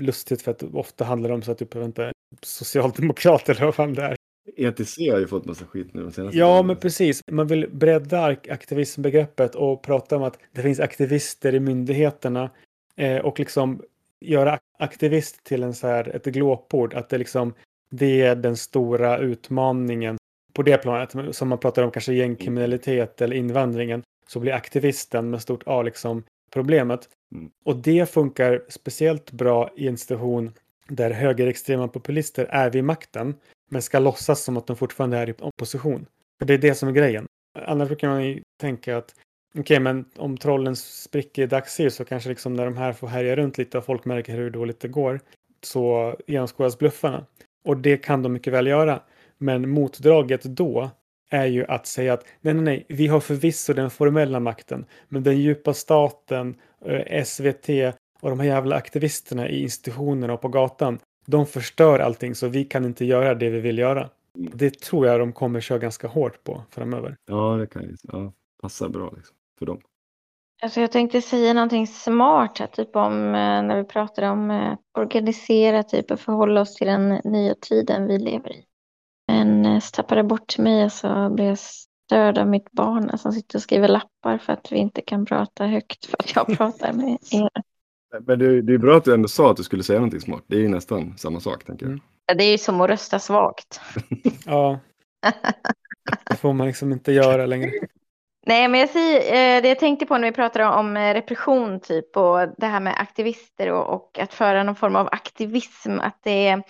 lustigt 0.00 0.42
för 0.42 0.50
att 0.50 0.62
ofta 0.62 1.04
handlar 1.04 1.28
det 1.28 1.34
om 1.34 1.42
så 1.42 1.52
att 1.52 1.58
typ, 1.58 1.74
inte 1.74 2.12
socialdemokrater 2.42 3.52
eller 3.54 3.64
vad 3.64 3.74
fan 3.74 3.94
det 3.94 4.02
är. 4.02 4.16
ETC 4.56 4.98
har 5.10 5.18
ju 5.18 5.26
fått 5.26 5.44
massa 5.44 5.64
skit 5.64 5.94
nu 5.94 6.02
de 6.02 6.12
senaste 6.12 6.38
Ja, 6.38 6.62
men 6.62 6.76
precis. 6.76 7.20
Man 7.30 7.46
vill 7.46 7.68
bredda 7.72 8.18
ak- 8.30 8.50
aktivismbegreppet 8.52 9.54
och 9.54 9.82
prata 9.82 10.16
om 10.16 10.22
att 10.22 10.38
det 10.52 10.62
finns 10.62 10.80
aktivister 10.80 11.54
i 11.54 11.60
myndigheterna 11.60 12.50
eh, 12.96 13.18
och 13.18 13.38
liksom 13.38 13.82
göra 14.20 14.52
ak- 14.52 14.60
aktivist 14.78 15.44
till 15.44 15.62
en 15.62 15.74
så 15.74 15.86
här, 15.86 16.16
ett 16.16 16.24
glåpord. 16.24 16.94
Att 16.94 17.08
det 17.08 17.18
liksom 17.18 17.54
det 17.90 18.22
är 18.22 18.36
den 18.36 18.56
stora 18.56 19.18
utmaningen 19.18 20.16
på 20.52 20.62
det 20.62 20.78
planet. 20.78 21.36
Som 21.36 21.48
man 21.48 21.58
pratar 21.58 21.82
om 21.82 21.90
kanske 21.90 22.12
gängkriminalitet 22.14 23.20
eller 23.20 23.36
invandringen 23.36 24.02
så 24.28 24.40
blir 24.40 24.52
aktivisten 24.52 25.30
med 25.30 25.42
stort 25.42 25.62
A 25.66 25.82
liksom 25.82 26.22
problemet. 26.52 27.08
Mm. 27.34 27.50
Och 27.64 27.76
det 27.76 28.10
funkar 28.10 28.62
speciellt 28.68 29.32
bra 29.32 29.70
i 29.76 29.88
en 29.88 29.96
situation 29.98 30.52
där 30.88 31.10
högerextrema 31.10 31.88
populister 31.88 32.46
är 32.50 32.70
vid 32.70 32.84
makten 32.84 33.34
men 33.74 33.82
ska 33.82 33.98
låtsas 33.98 34.42
som 34.42 34.56
att 34.56 34.66
de 34.66 34.76
fortfarande 34.76 35.16
är 35.16 35.28
i 35.28 35.34
opposition. 35.40 36.06
För 36.38 36.46
det 36.46 36.54
är 36.54 36.58
det 36.58 36.74
som 36.74 36.88
är 36.88 36.92
grejen. 36.92 37.26
Annars 37.66 37.88
brukar 37.88 38.08
man 38.08 38.24
ju 38.24 38.42
tänka 38.60 38.96
att 38.96 39.14
okej, 39.58 39.80
men 39.80 40.04
om 40.16 40.36
trollen 40.36 40.76
spricker 40.76 41.42
i 41.42 41.46
dagsljus 41.46 41.94
så 41.94 42.04
kanske 42.04 42.28
liksom 42.28 42.54
när 42.54 42.64
de 42.64 42.76
här 42.76 42.92
får 42.92 43.06
härja 43.06 43.36
runt 43.36 43.58
lite 43.58 43.78
och 43.78 43.84
folk 43.84 44.04
märker 44.04 44.32
hur 44.32 44.50
dåligt 44.50 44.80
det 44.80 44.88
går 44.88 45.20
så 45.62 46.16
genomskådas 46.26 46.78
bluffarna. 46.78 47.26
Och 47.64 47.76
det 47.76 47.96
kan 47.96 48.22
de 48.22 48.32
mycket 48.32 48.52
väl 48.52 48.66
göra. 48.66 49.00
Men 49.38 49.68
motdraget 49.68 50.42
då 50.42 50.90
är 51.30 51.46
ju 51.46 51.64
att 51.64 51.86
säga 51.86 52.12
att 52.12 52.24
nej, 52.40 52.54
nej, 52.54 52.64
nej, 52.64 52.86
vi 52.88 53.06
har 53.06 53.20
förvisso 53.20 53.72
den 53.72 53.90
formella 53.90 54.40
makten, 54.40 54.86
men 55.08 55.22
den 55.22 55.40
djupa 55.40 55.74
staten, 55.74 56.54
eh, 56.86 57.24
SVT 57.24 57.68
och 58.20 58.30
de 58.30 58.40
här 58.40 58.46
jävla 58.46 58.76
aktivisterna 58.76 59.48
i 59.48 59.62
institutionerna 59.62 60.32
och 60.32 60.40
på 60.40 60.48
gatan, 60.48 60.98
de 61.26 61.46
förstör 61.46 61.98
allting 61.98 62.34
så 62.34 62.48
vi 62.48 62.64
kan 62.64 62.84
inte 62.84 63.04
göra 63.04 63.34
det 63.34 63.50
vi 63.50 63.60
vill 63.60 63.78
göra. 63.78 64.10
Mm. 64.38 64.52
Det 64.54 64.80
tror 64.80 65.06
jag 65.06 65.20
de 65.20 65.32
kommer 65.32 65.60
köra 65.60 65.78
ganska 65.78 66.08
hårt 66.08 66.44
på 66.44 66.62
framöver. 66.70 67.16
Ja, 67.26 67.56
det 67.56 67.66
kan 67.66 67.82
ju 67.82 67.96
ja, 68.02 68.32
passa 68.62 68.88
bra 68.88 69.12
liksom, 69.16 69.36
för 69.58 69.66
dem. 69.66 69.80
Alltså 70.62 70.80
jag 70.80 70.92
tänkte 70.92 71.22
säga 71.22 71.52
någonting 71.52 71.86
smart 71.86 72.58
här, 72.58 72.66
typ 72.66 72.96
om 72.96 73.12
eh, 73.12 73.62
när 73.62 73.76
vi 73.76 73.84
pratar 73.84 74.22
om 74.22 74.50
eh, 74.50 74.74
organisera, 74.98 75.82
typ 75.82 76.10
och 76.10 76.20
förhålla 76.20 76.60
oss 76.60 76.74
till 76.74 76.86
den 76.86 77.20
nya 77.24 77.54
tiden 77.54 78.06
vi 78.06 78.18
lever 78.18 78.52
i. 78.52 78.64
Men 79.28 79.66
eh, 79.66 79.80
så 79.80 79.90
tappade 79.90 80.18
jag 80.18 80.26
bort 80.26 80.58
mig 80.58 80.84
och 80.84 80.92
så 80.92 81.30
blev 81.30 81.48
jag 81.48 81.58
störd 81.58 82.38
av 82.38 82.48
mitt 82.48 82.72
barn 82.72 83.18
som 83.18 83.32
sitter 83.32 83.58
och 83.58 83.62
skriver 83.62 83.88
lappar 83.88 84.38
för 84.38 84.52
att 84.52 84.72
vi 84.72 84.76
inte 84.76 85.02
kan 85.02 85.24
prata 85.24 85.66
högt 85.66 86.06
för 86.06 86.16
att 86.18 86.34
jag 86.34 86.56
pratar 86.58 86.92
med 86.92 87.18
er. 87.30 87.50
Men 88.20 88.38
det, 88.38 88.62
det 88.62 88.74
är 88.74 88.78
bra 88.78 88.96
att 88.96 89.04
du 89.04 89.14
ändå 89.14 89.28
sa 89.28 89.50
att 89.50 89.56
du 89.56 89.62
skulle 89.62 89.82
säga 89.82 89.98
någonting 89.98 90.20
smart. 90.20 90.44
Det 90.46 90.56
är 90.56 90.60
ju 90.60 90.68
nästan 90.68 91.18
samma 91.18 91.40
sak, 91.40 91.64
tänker 91.64 91.86
jag. 91.86 91.90
Mm. 91.90 92.02
Ja, 92.26 92.34
Det 92.34 92.44
är 92.44 92.52
ju 92.52 92.58
som 92.58 92.80
att 92.80 92.90
rösta 92.90 93.18
svagt. 93.18 93.80
Ja. 94.46 94.78
Det 96.30 96.36
får 96.36 96.52
man 96.52 96.66
liksom 96.66 96.92
inte 96.92 97.12
göra 97.12 97.46
längre. 97.46 97.70
Nej, 98.46 98.68
men 98.68 98.80
jag 98.80 98.90
säger, 98.90 99.56
eh, 99.56 99.62
det 99.62 99.68
jag 99.68 99.78
tänkte 99.78 100.06
på 100.06 100.18
när 100.18 100.28
vi 100.28 100.34
pratade 100.34 100.66
om 100.66 100.96
eh, 100.96 101.14
repression 101.14 101.80
typ 101.80 102.16
och 102.16 102.48
det 102.58 102.66
här 102.66 102.80
med 102.80 102.94
aktivister 103.00 103.70
och, 103.70 103.94
och 103.94 104.18
att 104.18 104.34
föra 104.34 104.62
någon 104.62 104.76
form 104.76 104.96
av 104.96 105.08
aktivism, 105.12 105.98
att 106.00 106.18
det 106.22 106.46
är 106.46 106.62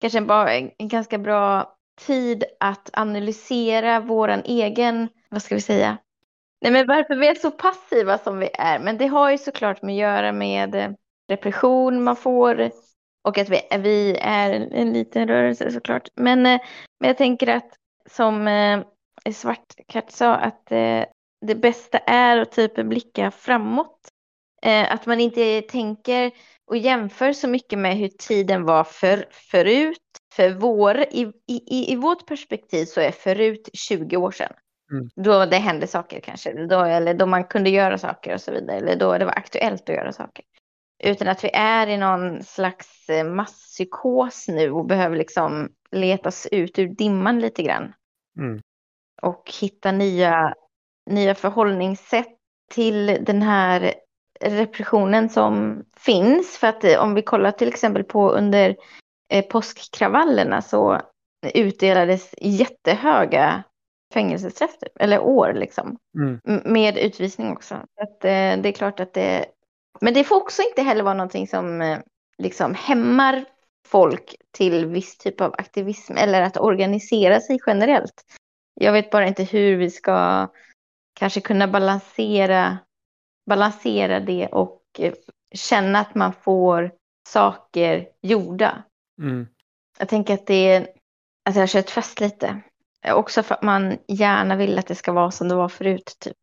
kanske 0.00 0.18
en, 0.18 0.26
bara 0.26 0.54
en 0.54 0.70
en 0.78 0.88
ganska 0.88 1.18
bra 1.18 1.74
tid 2.06 2.44
att 2.60 2.90
analysera 2.92 4.00
våran 4.00 4.42
egen, 4.44 5.08
vad 5.28 5.42
ska 5.42 5.54
vi 5.54 5.60
säga, 5.60 5.96
nej 6.60 6.72
men 6.72 6.86
varför 6.86 7.16
vi 7.16 7.28
är 7.28 7.34
så 7.34 7.50
passiva 7.50 8.18
som 8.18 8.38
vi 8.38 8.50
är, 8.54 8.78
men 8.78 8.98
det 8.98 9.06
har 9.06 9.30
ju 9.30 9.38
såklart 9.38 9.82
med 9.82 9.92
att 9.92 10.00
göra 10.00 10.32
med 10.32 10.74
eh, 10.74 10.90
repression 11.28 12.02
man 12.02 12.16
får 12.16 12.70
och 13.24 13.38
att 13.38 13.48
vi, 13.48 13.60
vi 13.78 14.16
är 14.20 14.52
en, 14.52 14.72
en 14.72 14.92
liten 14.92 15.28
rörelse 15.28 15.70
såklart. 15.70 16.08
Men, 16.14 16.46
eh, 16.46 16.60
men 17.00 17.08
jag 17.08 17.16
tänker 17.16 17.46
att 17.46 17.76
som 18.10 18.48
eh, 18.48 18.82
Svartkatt 19.32 20.12
sa 20.12 20.34
att 20.34 20.72
eh, 20.72 21.04
det 21.46 21.54
bästa 21.54 21.98
är 21.98 22.38
att 22.38 22.52
typ 22.52 22.74
blicka 22.74 23.30
framåt. 23.30 24.08
Eh, 24.62 24.92
att 24.92 25.06
man 25.06 25.20
inte 25.20 25.62
tänker 25.62 26.30
och 26.66 26.76
jämför 26.76 27.32
så 27.32 27.48
mycket 27.48 27.78
med 27.78 27.96
hur 27.96 28.08
tiden 28.08 28.64
var 28.64 28.84
för, 28.84 29.26
förut. 29.30 29.98
För 30.34 30.50
vår, 30.50 31.00
i, 31.00 31.32
i, 31.46 31.92
i 31.92 31.96
vårt 31.96 32.26
perspektiv 32.26 32.84
så 32.84 33.00
är 33.00 33.10
förut 33.10 33.68
20 33.72 34.16
år 34.16 34.30
sedan. 34.30 34.52
Mm. 34.92 35.10
Då 35.16 35.44
det 35.44 35.56
hände 35.56 35.86
saker 35.86 36.20
kanske, 36.20 36.66
då, 36.66 36.80
eller 36.80 37.14
då 37.14 37.26
man 37.26 37.44
kunde 37.44 37.70
göra 37.70 37.98
saker 37.98 38.34
och 38.34 38.40
så 38.40 38.52
vidare, 38.52 38.76
eller 38.76 38.96
då 38.96 39.18
det 39.18 39.24
var 39.24 39.32
aktuellt 39.32 39.82
att 39.82 39.96
göra 39.96 40.12
saker. 40.12 40.44
Utan 41.04 41.28
att 41.28 41.44
vi 41.44 41.50
är 41.52 41.86
i 41.86 41.96
någon 41.96 42.42
slags 42.42 43.08
eh, 43.08 43.24
masspsykos 43.24 44.48
nu 44.48 44.70
och 44.70 44.86
behöver 44.86 45.16
liksom 45.16 45.68
leta 45.90 46.28
oss 46.28 46.48
ut 46.52 46.78
ur 46.78 46.88
dimman 46.88 47.40
lite 47.40 47.62
grann 47.62 47.92
Mm. 48.38 48.60
och 49.22 49.52
hitta 49.60 49.92
nya, 49.92 50.54
nya 51.10 51.34
förhållningssätt 51.34 52.36
till 52.70 53.06
den 53.20 53.42
här 53.42 53.94
repressionen 54.40 55.28
som 55.28 55.84
finns. 55.96 56.58
För 56.58 56.66
att 56.66 56.84
eh, 56.84 56.98
om 56.98 57.14
vi 57.14 57.22
kollar 57.22 57.52
till 57.52 57.68
exempel 57.68 58.04
på 58.04 58.30
under 58.30 58.76
eh, 59.32 59.44
påskkravallerna 59.44 60.62
så 60.62 61.00
utdelades 61.54 62.34
jättehöga 62.38 63.64
fängelsestraff, 64.14 64.78
typ, 64.78 64.92
eller 65.00 65.20
år 65.20 65.52
liksom. 65.52 65.96
Mm. 66.18 66.62
Med 66.64 66.98
utvisning 66.98 67.52
också. 67.52 67.74
Så 67.74 68.02
Att, 68.02 68.24
eh, 68.24 68.62
det 68.62 68.68
är 68.68 68.72
klart 68.72 69.00
att 69.00 69.14
det... 69.14 69.46
Men 70.00 70.14
det 70.14 70.24
får 70.24 70.36
också 70.36 70.62
inte 70.62 70.82
heller 70.82 71.02
vara 71.02 71.14
någonting 71.14 71.48
som 71.48 71.82
eh, 71.82 71.98
liksom 72.38 72.74
hämmar 72.74 73.44
folk 73.86 74.34
till 74.56 74.86
viss 74.86 75.18
typ 75.18 75.40
av 75.40 75.54
aktivism 75.58 76.16
eller 76.16 76.42
att 76.42 76.56
organisera 76.56 77.40
sig 77.40 77.58
generellt. 77.66 78.24
Jag 78.74 78.92
vet 78.92 79.10
bara 79.10 79.26
inte 79.26 79.44
hur 79.44 79.76
vi 79.76 79.90
ska 79.90 80.48
kanske 81.18 81.40
kunna 81.40 81.68
balansera, 81.68 82.78
balansera 83.46 84.20
det 84.20 84.46
och 84.46 84.82
eh, 84.98 85.14
känna 85.54 85.98
att 85.98 86.14
man 86.14 86.32
får 86.32 86.92
saker 87.28 88.08
gjorda. 88.22 88.82
Mm. 89.22 89.46
Jag 89.98 90.08
tänker 90.08 90.34
att 90.34 90.46
det 90.46 90.72
är, 90.72 90.82
att 91.48 91.54
jag 91.54 91.62
har 91.62 91.66
kört 91.66 91.90
fast 91.90 92.20
lite. 92.20 92.62
Också 93.06 93.42
för 93.42 93.54
att 93.54 93.62
man 93.62 93.98
gärna 94.08 94.56
vill 94.56 94.78
att 94.78 94.86
det 94.86 94.94
ska 94.94 95.12
vara 95.12 95.30
som 95.30 95.48
det 95.48 95.54
var 95.54 95.68
förut, 95.68 96.16
typ. 96.20 96.36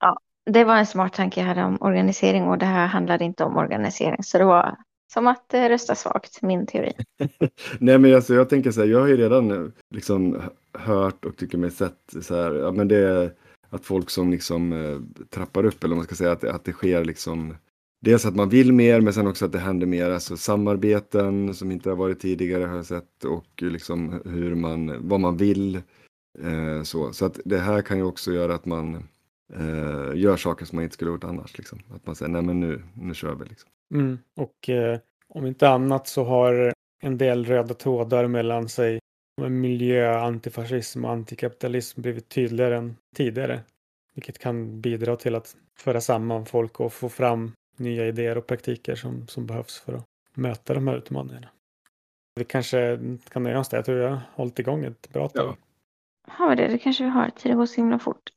Ja, 0.00 0.18
det 0.50 0.64
var 0.64 0.76
en 0.76 0.86
smart 0.86 1.12
tanke 1.12 1.40
jag 1.40 1.46
hade 1.46 1.62
om 1.64 1.78
organisering 1.80 2.44
och 2.44 2.58
det 2.58 2.66
här 2.66 2.86
handlade 2.86 3.24
inte 3.24 3.44
om 3.44 3.56
organisering. 3.56 4.22
Så 4.22 4.38
det 4.38 4.44
var 4.44 4.76
som 5.12 5.26
att 5.26 5.54
eh, 5.54 5.68
rösta 5.68 5.94
svagt, 5.94 6.42
min 6.42 6.66
teori. 6.66 6.92
Nej 7.78 7.98
men 7.98 8.14
alltså, 8.14 8.34
jag 8.34 8.48
tänker 8.48 8.70
så 8.70 8.80
här, 8.80 8.88
jag 8.88 9.00
har 9.00 9.06
ju 9.06 9.16
redan 9.16 9.50
eh, 9.50 9.70
liksom 9.94 10.42
hört 10.78 11.24
och 11.24 11.36
tycker 11.36 11.58
mig 11.58 11.70
sett 11.70 12.14
så 12.22 12.34
här, 12.36 12.54
ja 12.54 12.72
men 12.72 12.88
det 12.88 12.96
är 12.96 13.32
att 13.70 13.84
folk 13.84 14.10
som 14.10 14.30
liksom 14.30 14.72
eh, 14.72 15.24
trappar 15.30 15.64
upp 15.64 15.84
eller 15.84 15.94
man 15.96 16.04
ska 16.04 16.14
säga, 16.14 16.32
att, 16.32 16.40
det- 16.40 16.52
att 16.54 16.64
det 16.64 16.72
sker 16.72 17.04
liksom 17.04 17.56
Dels 18.00 18.26
att 18.26 18.36
man 18.36 18.48
vill 18.48 18.72
mer 18.72 19.00
men 19.00 19.12
sen 19.12 19.26
också 19.26 19.44
att 19.44 19.52
det 19.52 19.58
händer 19.58 19.86
mer, 19.86 20.10
alltså 20.10 20.36
samarbeten 20.36 21.54
som 21.54 21.70
inte 21.70 21.88
har 21.88 21.96
varit 21.96 22.20
tidigare 22.20 22.64
har 22.64 22.76
jag 22.76 22.86
sett 22.86 23.24
och 23.24 23.62
liksom 23.62 24.22
hur 24.24 24.54
man, 24.54 25.08
vad 25.08 25.20
man 25.20 25.36
vill. 25.36 25.74
Eh, 26.38 26.82
så. 26.82 27.12
så 27.12 27.26
att 27.26 27.40
det 27.44 27.58
här 27.58 27.82
kan 27.82 27.96
ju 27.96 28.04
också 28.04 28.32
göra 28.32 28.54
att 28.54 28.66
man 28.66 28.94
eh, 29.54 30.14
gör 30.14 30.36
saker 30.36 30.64
som 30.64 30.76
man 30.76 30.82
inte 30.82 30.94
skulle 30.94 31.10
gjort 31.10 31.24
annars. 31.24 31.58
Liksom. 31.58 31.78
Att 31.90 32.06
man 32.06 32.16
säger 32.16 32.32
nej 32.32 32.42
men 32.42 32.60
nu, 32.60 32.82
nu 32.94 33.14
kör 33.14 33.34
vi. 33.34 33.44
Liksom. 33.44 33.70
Mm. 33.94 34.18
Och 34.36 34.68
eh, 34.68 34.98
om 35.28 35.46
inte 35.46 35.68
annat 35.68 36.08
så 36.08 36.24
har 36.24 36.72
en 37.02 37.18
del 37.18 37.44
röda 37.44 37.74
trådar 37.74 38.26
mellan 38.26 38.68
sig 38.68 38.98
med 39.40 39.52
miljö, 39.52 40.18
antifascism 40.18 41.04
och 41.04 41.10
antikapitalism 41.10 42.02
blivit 42.02 42.28
tydligare 42.28 42.76
än 42.76 42.96
tidigare. 43.16 43.60
Vilket 44.14 44.38
kan 44.38 44.80
bidra 44.80 45.16
till 45.16 45.34
att 45.34 45.56
föra 45.78 46.00
samman 46.00 46.46
folk 46.46 46.80
och 46.80 46.92
få 46.92 47.08
fram 47.08 47.52
nya 47.78 48.06
idéer 48.06 48.38
och 48.38 48.46
praktiker 48.46 48.94
som, 48.94 49.28
som 49.28 49.46
behövs 49.46 49.80
för 49.80 49.92
att 49.92 50.04
möta 50.34 50.74
de 50.74 50.88
här 50.88 50.96
utmaningarna. 50.96 51.48
vi 52.34 52.44
kanske 52.44 52.98
kan 53.28 53.42
nöja 53.42 53.58
oss 53.58 53.68
där. 53.68 53.78
Jag 53.78 53.84
tror 53.84 53.98
jag 53.98 54.10
har 54.10 54.20
hållit 54.34 54.58
igång 54.58 54.84
ett 54.84 55.08
bra 55.08 55.28
tag. 55.28 55.46
Ja. 55.46 55.56
Har 56.32 56.50
vi 56.50 56.56
det? 56.56 56.68
Det 56.68 56.78
kanske 56.78 57.04
vi 57.04 57.10
har. 57.10 57.30
Tiden 57.30 57.58
går 57.58 57.66
så 57.66 57.76
himla 57.76 57.98
fort. 57.98 58.30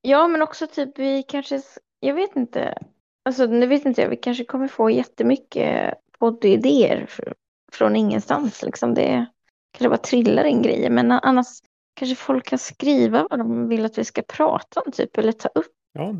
Ja, 0.00 0.28
men 0.28 0.42
också 0.42 0.66
typ 0.66 0.98
vi 0.98 1.22
kanske, 1.22 1.62
jag 2.00 2.14
vet 2.14 2.36
inte. 2.36 2.78
Alltså 3.24 3.46
nu 3.46 3.66
vet 3.66 3.84
inte 3.84 4.02
jag, 4.02 4.08
vi 4.08 4.16
kanske 4.16 4.44
kommer 4.44 4.68
få 4.68 4.90
jättemycket 4.90 5.94
poddidéer 6.18 7.06
fr- 7.08 7.34
från 7.72 7.96
ingenstans. 7.96 8.62
Liksom 8.62 8.94
det 8.94 9.26
kanske 9.72 9.88
bara 9.88 9.98
trillar 10.02 10.44
in 10.44 10.62
grejer. 10.62 10.90
Men 10.90 11.12
annars 11.12 11.46
kanske 11.94 12.16
folk 12.16 12.44
kan 12.46 12.58
skriva 12.58 13.26
vad 13.30 13.38
de 13.38 13.68
vill 13.68 13.84
att 13.84 13.98
vi 13.98 14.04
ska 14.04 14.22
prata 14.22 14.80
om 14.80 14.92
typ. 14.92 15.18
Eller 15.18 15.32
ta 15.32 15.48
upp 15.48 15.72
Ja, 15.92 16.14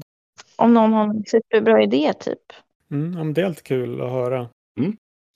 om 0.57 0.75
någon 0.75 0.93
har 0.93 1.05
en 1.05 1.25
superbra 1.27 1.83
idé 1.83 2.13
typ. 2.21 2.53
mm, 2.91 3.35
det 3.35 3.41
är 3.41 3.47
alltid 3.47 3.65
kul 3.65 4.01
att 4.01 4.11
höra. 4.11 4.49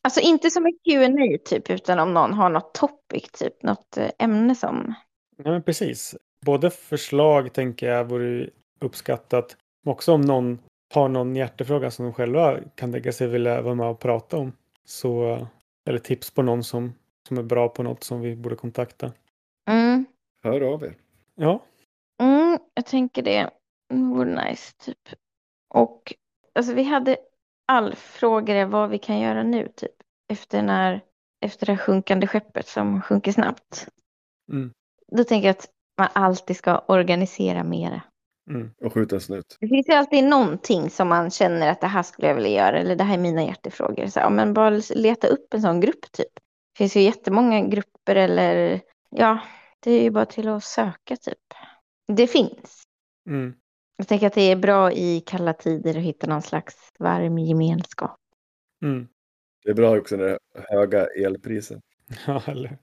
Alltså 0.03 0.21
inte 0.21 0.51
som 0.51 0.67
en 0.67 0.79
Q&A 0.85 1.39
typ, 1.45 1.71
utan 1.71 1.99
om 1.99 2.15
någon 2.15 2.33
har 2.33 2.51
något 2.51 2.75
topic 2.75 3.31
typ, 3.33 3.63
något 3.63 3.97
eh, 3.97 4.11
ämne 4.19 4.55
som. 4.55 4.95
Ja, 5.37 5.51
men 5.51 5.63
precis. 5.63 6.17
Både 6.47 6.71
förslag 6.71 7.53
tänker 7.53 7.89
jag 7.89 8.05
vore 8.05 8.51
uppskattat. 8.81 9.57
Men 9.85 9.93
också 9.93 10.13
om 10.13 10.21
någon 10.21 10.59
har 10.95 11.09
någon 11.09 11.37
hjärtefråga 11.37 11.91
som 11.91 12.05
de 12.05 12.15
själva 12.15 12.59
kan 12.75 12.91
lägga 12.91 13.13
sig 13.13 13.29
vilja 13.29 13.63
vara 13.63 13.75
med 13.75 13.87
och 13.87 14.01
prata 14.01 14.37
om. 14.39 14.53
Så, 14.85 15.39
eller 15.89 15.99
tips 15.99 16.31
på 16.31 16.43
någon 16.43 16.65
som, 16.65 16.95
som 17.29 17.39
är 17.39 17.43
bra 17.43 17.69
på 17.69 17.83
något 17.83 18.05
som 18.05 18.21
vi 18.21 18.37
borde 18.37 18.57
kontakta. 18.57 19.13
Mm, 19.69 20.05
Hör 20.43 20.61
av 20.61 20.85
er. 20.85 20.95
Ja, 21.35 21.63
mm, 22.23 22.59
jag 22.75 22.87
tänker 22.87 23.23
det 23.23 23.51
vore 23.91 24.45
nice 24.45 24.73
typ. 24.85 24.99
Och 25.75 26.15
alltså 26.55 26.73
vi 26.75 26.83
hade 26.83 27.17
all 27.69 27.95
frågor 27.95 28.65
vad 28.65 28.91
vi 28.91 28.99
kan 28.99 29.19
göra 29.21 29.43
nu 29.43 29.69
typ. 29.77 29.95
Efter 30.29 30.63
när, 30.63 31.01
efter 31.45 31.67
det 31.67 31.73
här 31.73 31.79
sjunkande 31.87 32.27
skeppet 32.27 32.69
som 32.69 33.03
sjunker 33.03 33.33
snabbt. 33.33 33.89
Mm. 34.53 34.73
Då 35.17 35.25
tänker 35.25 35.49
jag 35.49 35.57
att 35.57 35.69
man 35.99 36.09
alltid 36.13 36.57
ska 36.57 36.79
organisera 36.79 37.65
mera. 37.65 38.03
mm, 38.51 38.71
Och 38.85 38.93
skjuta 38.95 39.21
snut. 39.21 39.57
Det 39.61 39.69
finns 39.69 39.89
ju 39.89 39.93
alltid 39.93 40.25
någonting 40.25 40.91
som 40.91 41.09
man 41.09 41.31
känner 41.31 41.71
att 41.71 41.81
det 41.81 41.87
här 41.87 42.03
skulle 42.03 42.29
jag 42.29 42.35
vilja 42.35 42.51
göra 42.51 42.79
eller 42.79 42.97
det 42.97 43.05
här 43.05 43.15
är 43.15 43.19
mina 43.19 43.43
hjärtefrågor. 43.45 44.07
Så, 44.07 44.19
ja, 44.21 44.31
men 44.31 44.55
bara 44.55 44.81
leta 44.95 45.27
upp 45.29 45.55
en 45.55 45.63
sån 45.63 45.81
grupp 45.81 46.13
typ. 46.13 46.35
Det 46.73 46.79
finns 46.79 46.97
ju 46.97 47.01
jättemånga 47.01 47.61
grupper 47.61 48.17
eller 48.17 48.81
ja, 49.11 49.39
det 49.81 49.93
är 49.93 50.03
ju 50.03 50.11
bara 50.11 50.27
till 50.27 50.49
att 50.49 50.65
söka 50.65 51.17
typ. 51.17 51.39
Det 52.17 52.27
finns. 52.27 52.83
mm. 53.29 53.55
Jag 54.01 54.09
tänker 54.09 54.27
att 54.27 54.33
det 54.33 54.53
är 54.53 54.57
bra 54.57 54.93
i 54.93 55.21
kalla 55.27 55.53
tider 55.53 55.91
att 55.91 56.03
hitta 56.03 56.27
någon 56.27 56.43
slags 56.43 56.77
varm 56.99 57.39
gemenskap. 57.39 58.17
Mm. 58.83 59.09
Det 59.65 59.71
är 59.71 59.75
bra 59.75 59.99
också 59.99 60.17
när 60.17 60.25
det 60.25 60.31
är 60.31 60.77
höga 60.77 61.07
elpriser. 61.07 61.81
Ja, 62.27 62.43
eller 62.47 62.79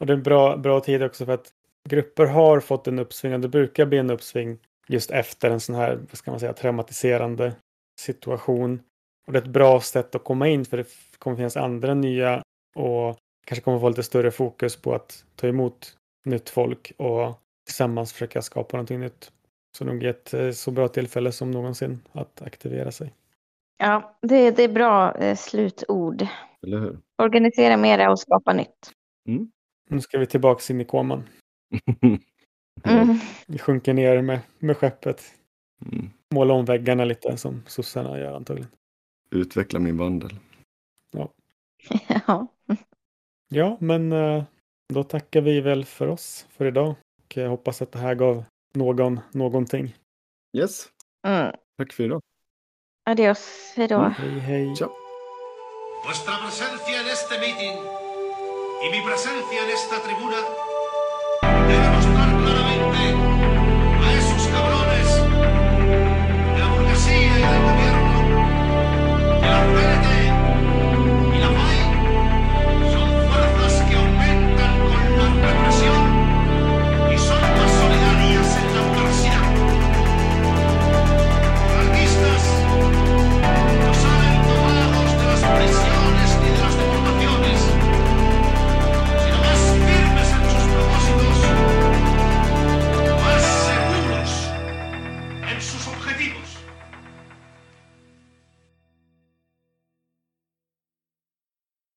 Och 0.00 0.06
det 0.06 0.12
är 0.12 0.16
en 0.16 0.22
bra, 0.22 0.56
bra 0.56 0.80
tid 0.80 1.02
också 1.02 1.24
för 1.24 1.32
att 1.32 1.50
grupper 1.88 2.26
har 2.26 2.60
fått 2.60 2.86
en 2.86 2.98
uppsving 2.98 3.34
och 3.34 3.40
det 3.40 3.48
brukar 3.48 3.86
bli 3.86 3.98
en 3.98 4.10
uppsving 4.10 4.58
just 4.88 5.10
efter 5.10 5.50
en 5.50 5.60
sån 5.60 5.74
här, 5.74 5.96
vad 5.96 6.18
ska 6.18 6.30
man 6.30 6.40
säga, 6.40 6.52
traumatiserande 6.52 7.56
situation. 8.00 8.82
Och 9.26 9.32
det 9.32 9.38
är 9.38 9.42
ett 9.42 9.48
bra 9.48 9.80
sätt 9.80 10.14
att 10.14 10.24
komma 10.24 10.48
in 10.48 10.64
för 10.64 10.76
det 10.76 10.88
kommer 11.18 11.36
finnas 11.36 11.56
andra 11.56 11.94
nya 11.94 12.42
och 12.74 13.18
kanske 13.46 13.64
kommer 13.64 13.78
få 13.78 13.88
lite 13.88 14.02
större 14.02 14.30
fokus 14.30 14.76
på 14.76 14.94
att 14.94 15.24
ta 15.34 15.46
emot 15.46 15.96
nytt 16.24 16.50
folk 16.50 16.92
och 16.96 17.40
tillsammans 17.66 18.12
försöka 18.12 18.42
skapa 18.42 18.76
någonting 18.76 19.00
nytt. 19.00 19.32
Så 19.76 19.84
nog 19.84 20.04
ett 20.04 20.34
eh, 20.34 20.50
så 20.50 20.70
bra 20.70 20.88
tillfälle 20.88 21.32
som 21.32 21.50
någonsin 21.50 22.02
att 22.12 22.42
aktivera 22.42 22.92
sig. 22.92 23.14
Ja, 23.78 24.16
det, 24.22 24.50
det 24.50 24.62
är 24.62 24.68
bra 24.68 25.14
eh, 25.14 25.36
slutord. 25.36 26.26
Eller 26.62 26.78
hur? 26.78 26.98
Organisera 27.22 27.76
mera 27.76 28.10
och 28.10 28.20
skapa 28.20 28.52
nytt. 28.52 28.92
Nu 29.90 30.00
ska 30.00 30.18
vi 30.18 30.26
tillbaks 30.26 30.70
in 30.70 30.80
i 30.80 30.84
koman. 30.84 31.22
Mm. 32.84 33.18
Vi 33.46 33.58
sjunker 33.58 33.94
ner 33.94 34.22
med, 34.22 34.40
med 34.58 34.76
skeppet. 34.76 35.22
Mm. 35.92 36.10
Måla 36.34 36.54
om 36.54 36.64
väggarna 36.64 37.04
lite 37.04 37.36
som 37.36 37.62
sossarna 37.66 38.18
gör 38.18 38.32
antagligen. 38.32 38.70
Utveckla 39.30 39.78
min 39.78 39.96
vandel. 39.96 40.38
ja. 42.26 42.46
Ja, 43.48 43.76
men 43.80 44.12
eh, 44.12 44.44
då 44.94 45.02
tackar 45.02 45.40
vi 45.40 45.60
väl 45.60 45.84
för 45.84 46.06
oss 46.06 46.46
för 46.50 46.64
idag. 46.64 46.94
Och 47.24 47.36
jag 47.36 47.48
hoppas 47.48 47.82
att 47.82 47.92
det 47.92 47.98
här 47.98 48.14
gav 48.14 48.44
någon 48.76 49.20
någonting. 49.32 49.94
Yes, 50.58 50.88
Mm. 51.26 51.52
tack 51.78 51.92
för 51.92 52.04
idag. 52.04 52.20
Adios, 53.10 53.72
hej 53.76 53.88
då. 53.88 53.98
Hej 54.18 54.38
hej. 54.38 54.76
Ciao. 54.76 54.90
Vuestra 56.06 56.32
presencia 56.44 57.00
en 57.00 57.08
este 57.08 57.38
meeting 57.38 57.76
y 58.84 58.86
mi 58.94 59.00
presencia 59.08 59.58
en 59.64 59.70
esta 59.78 59.96
tribuna 60.06 60.36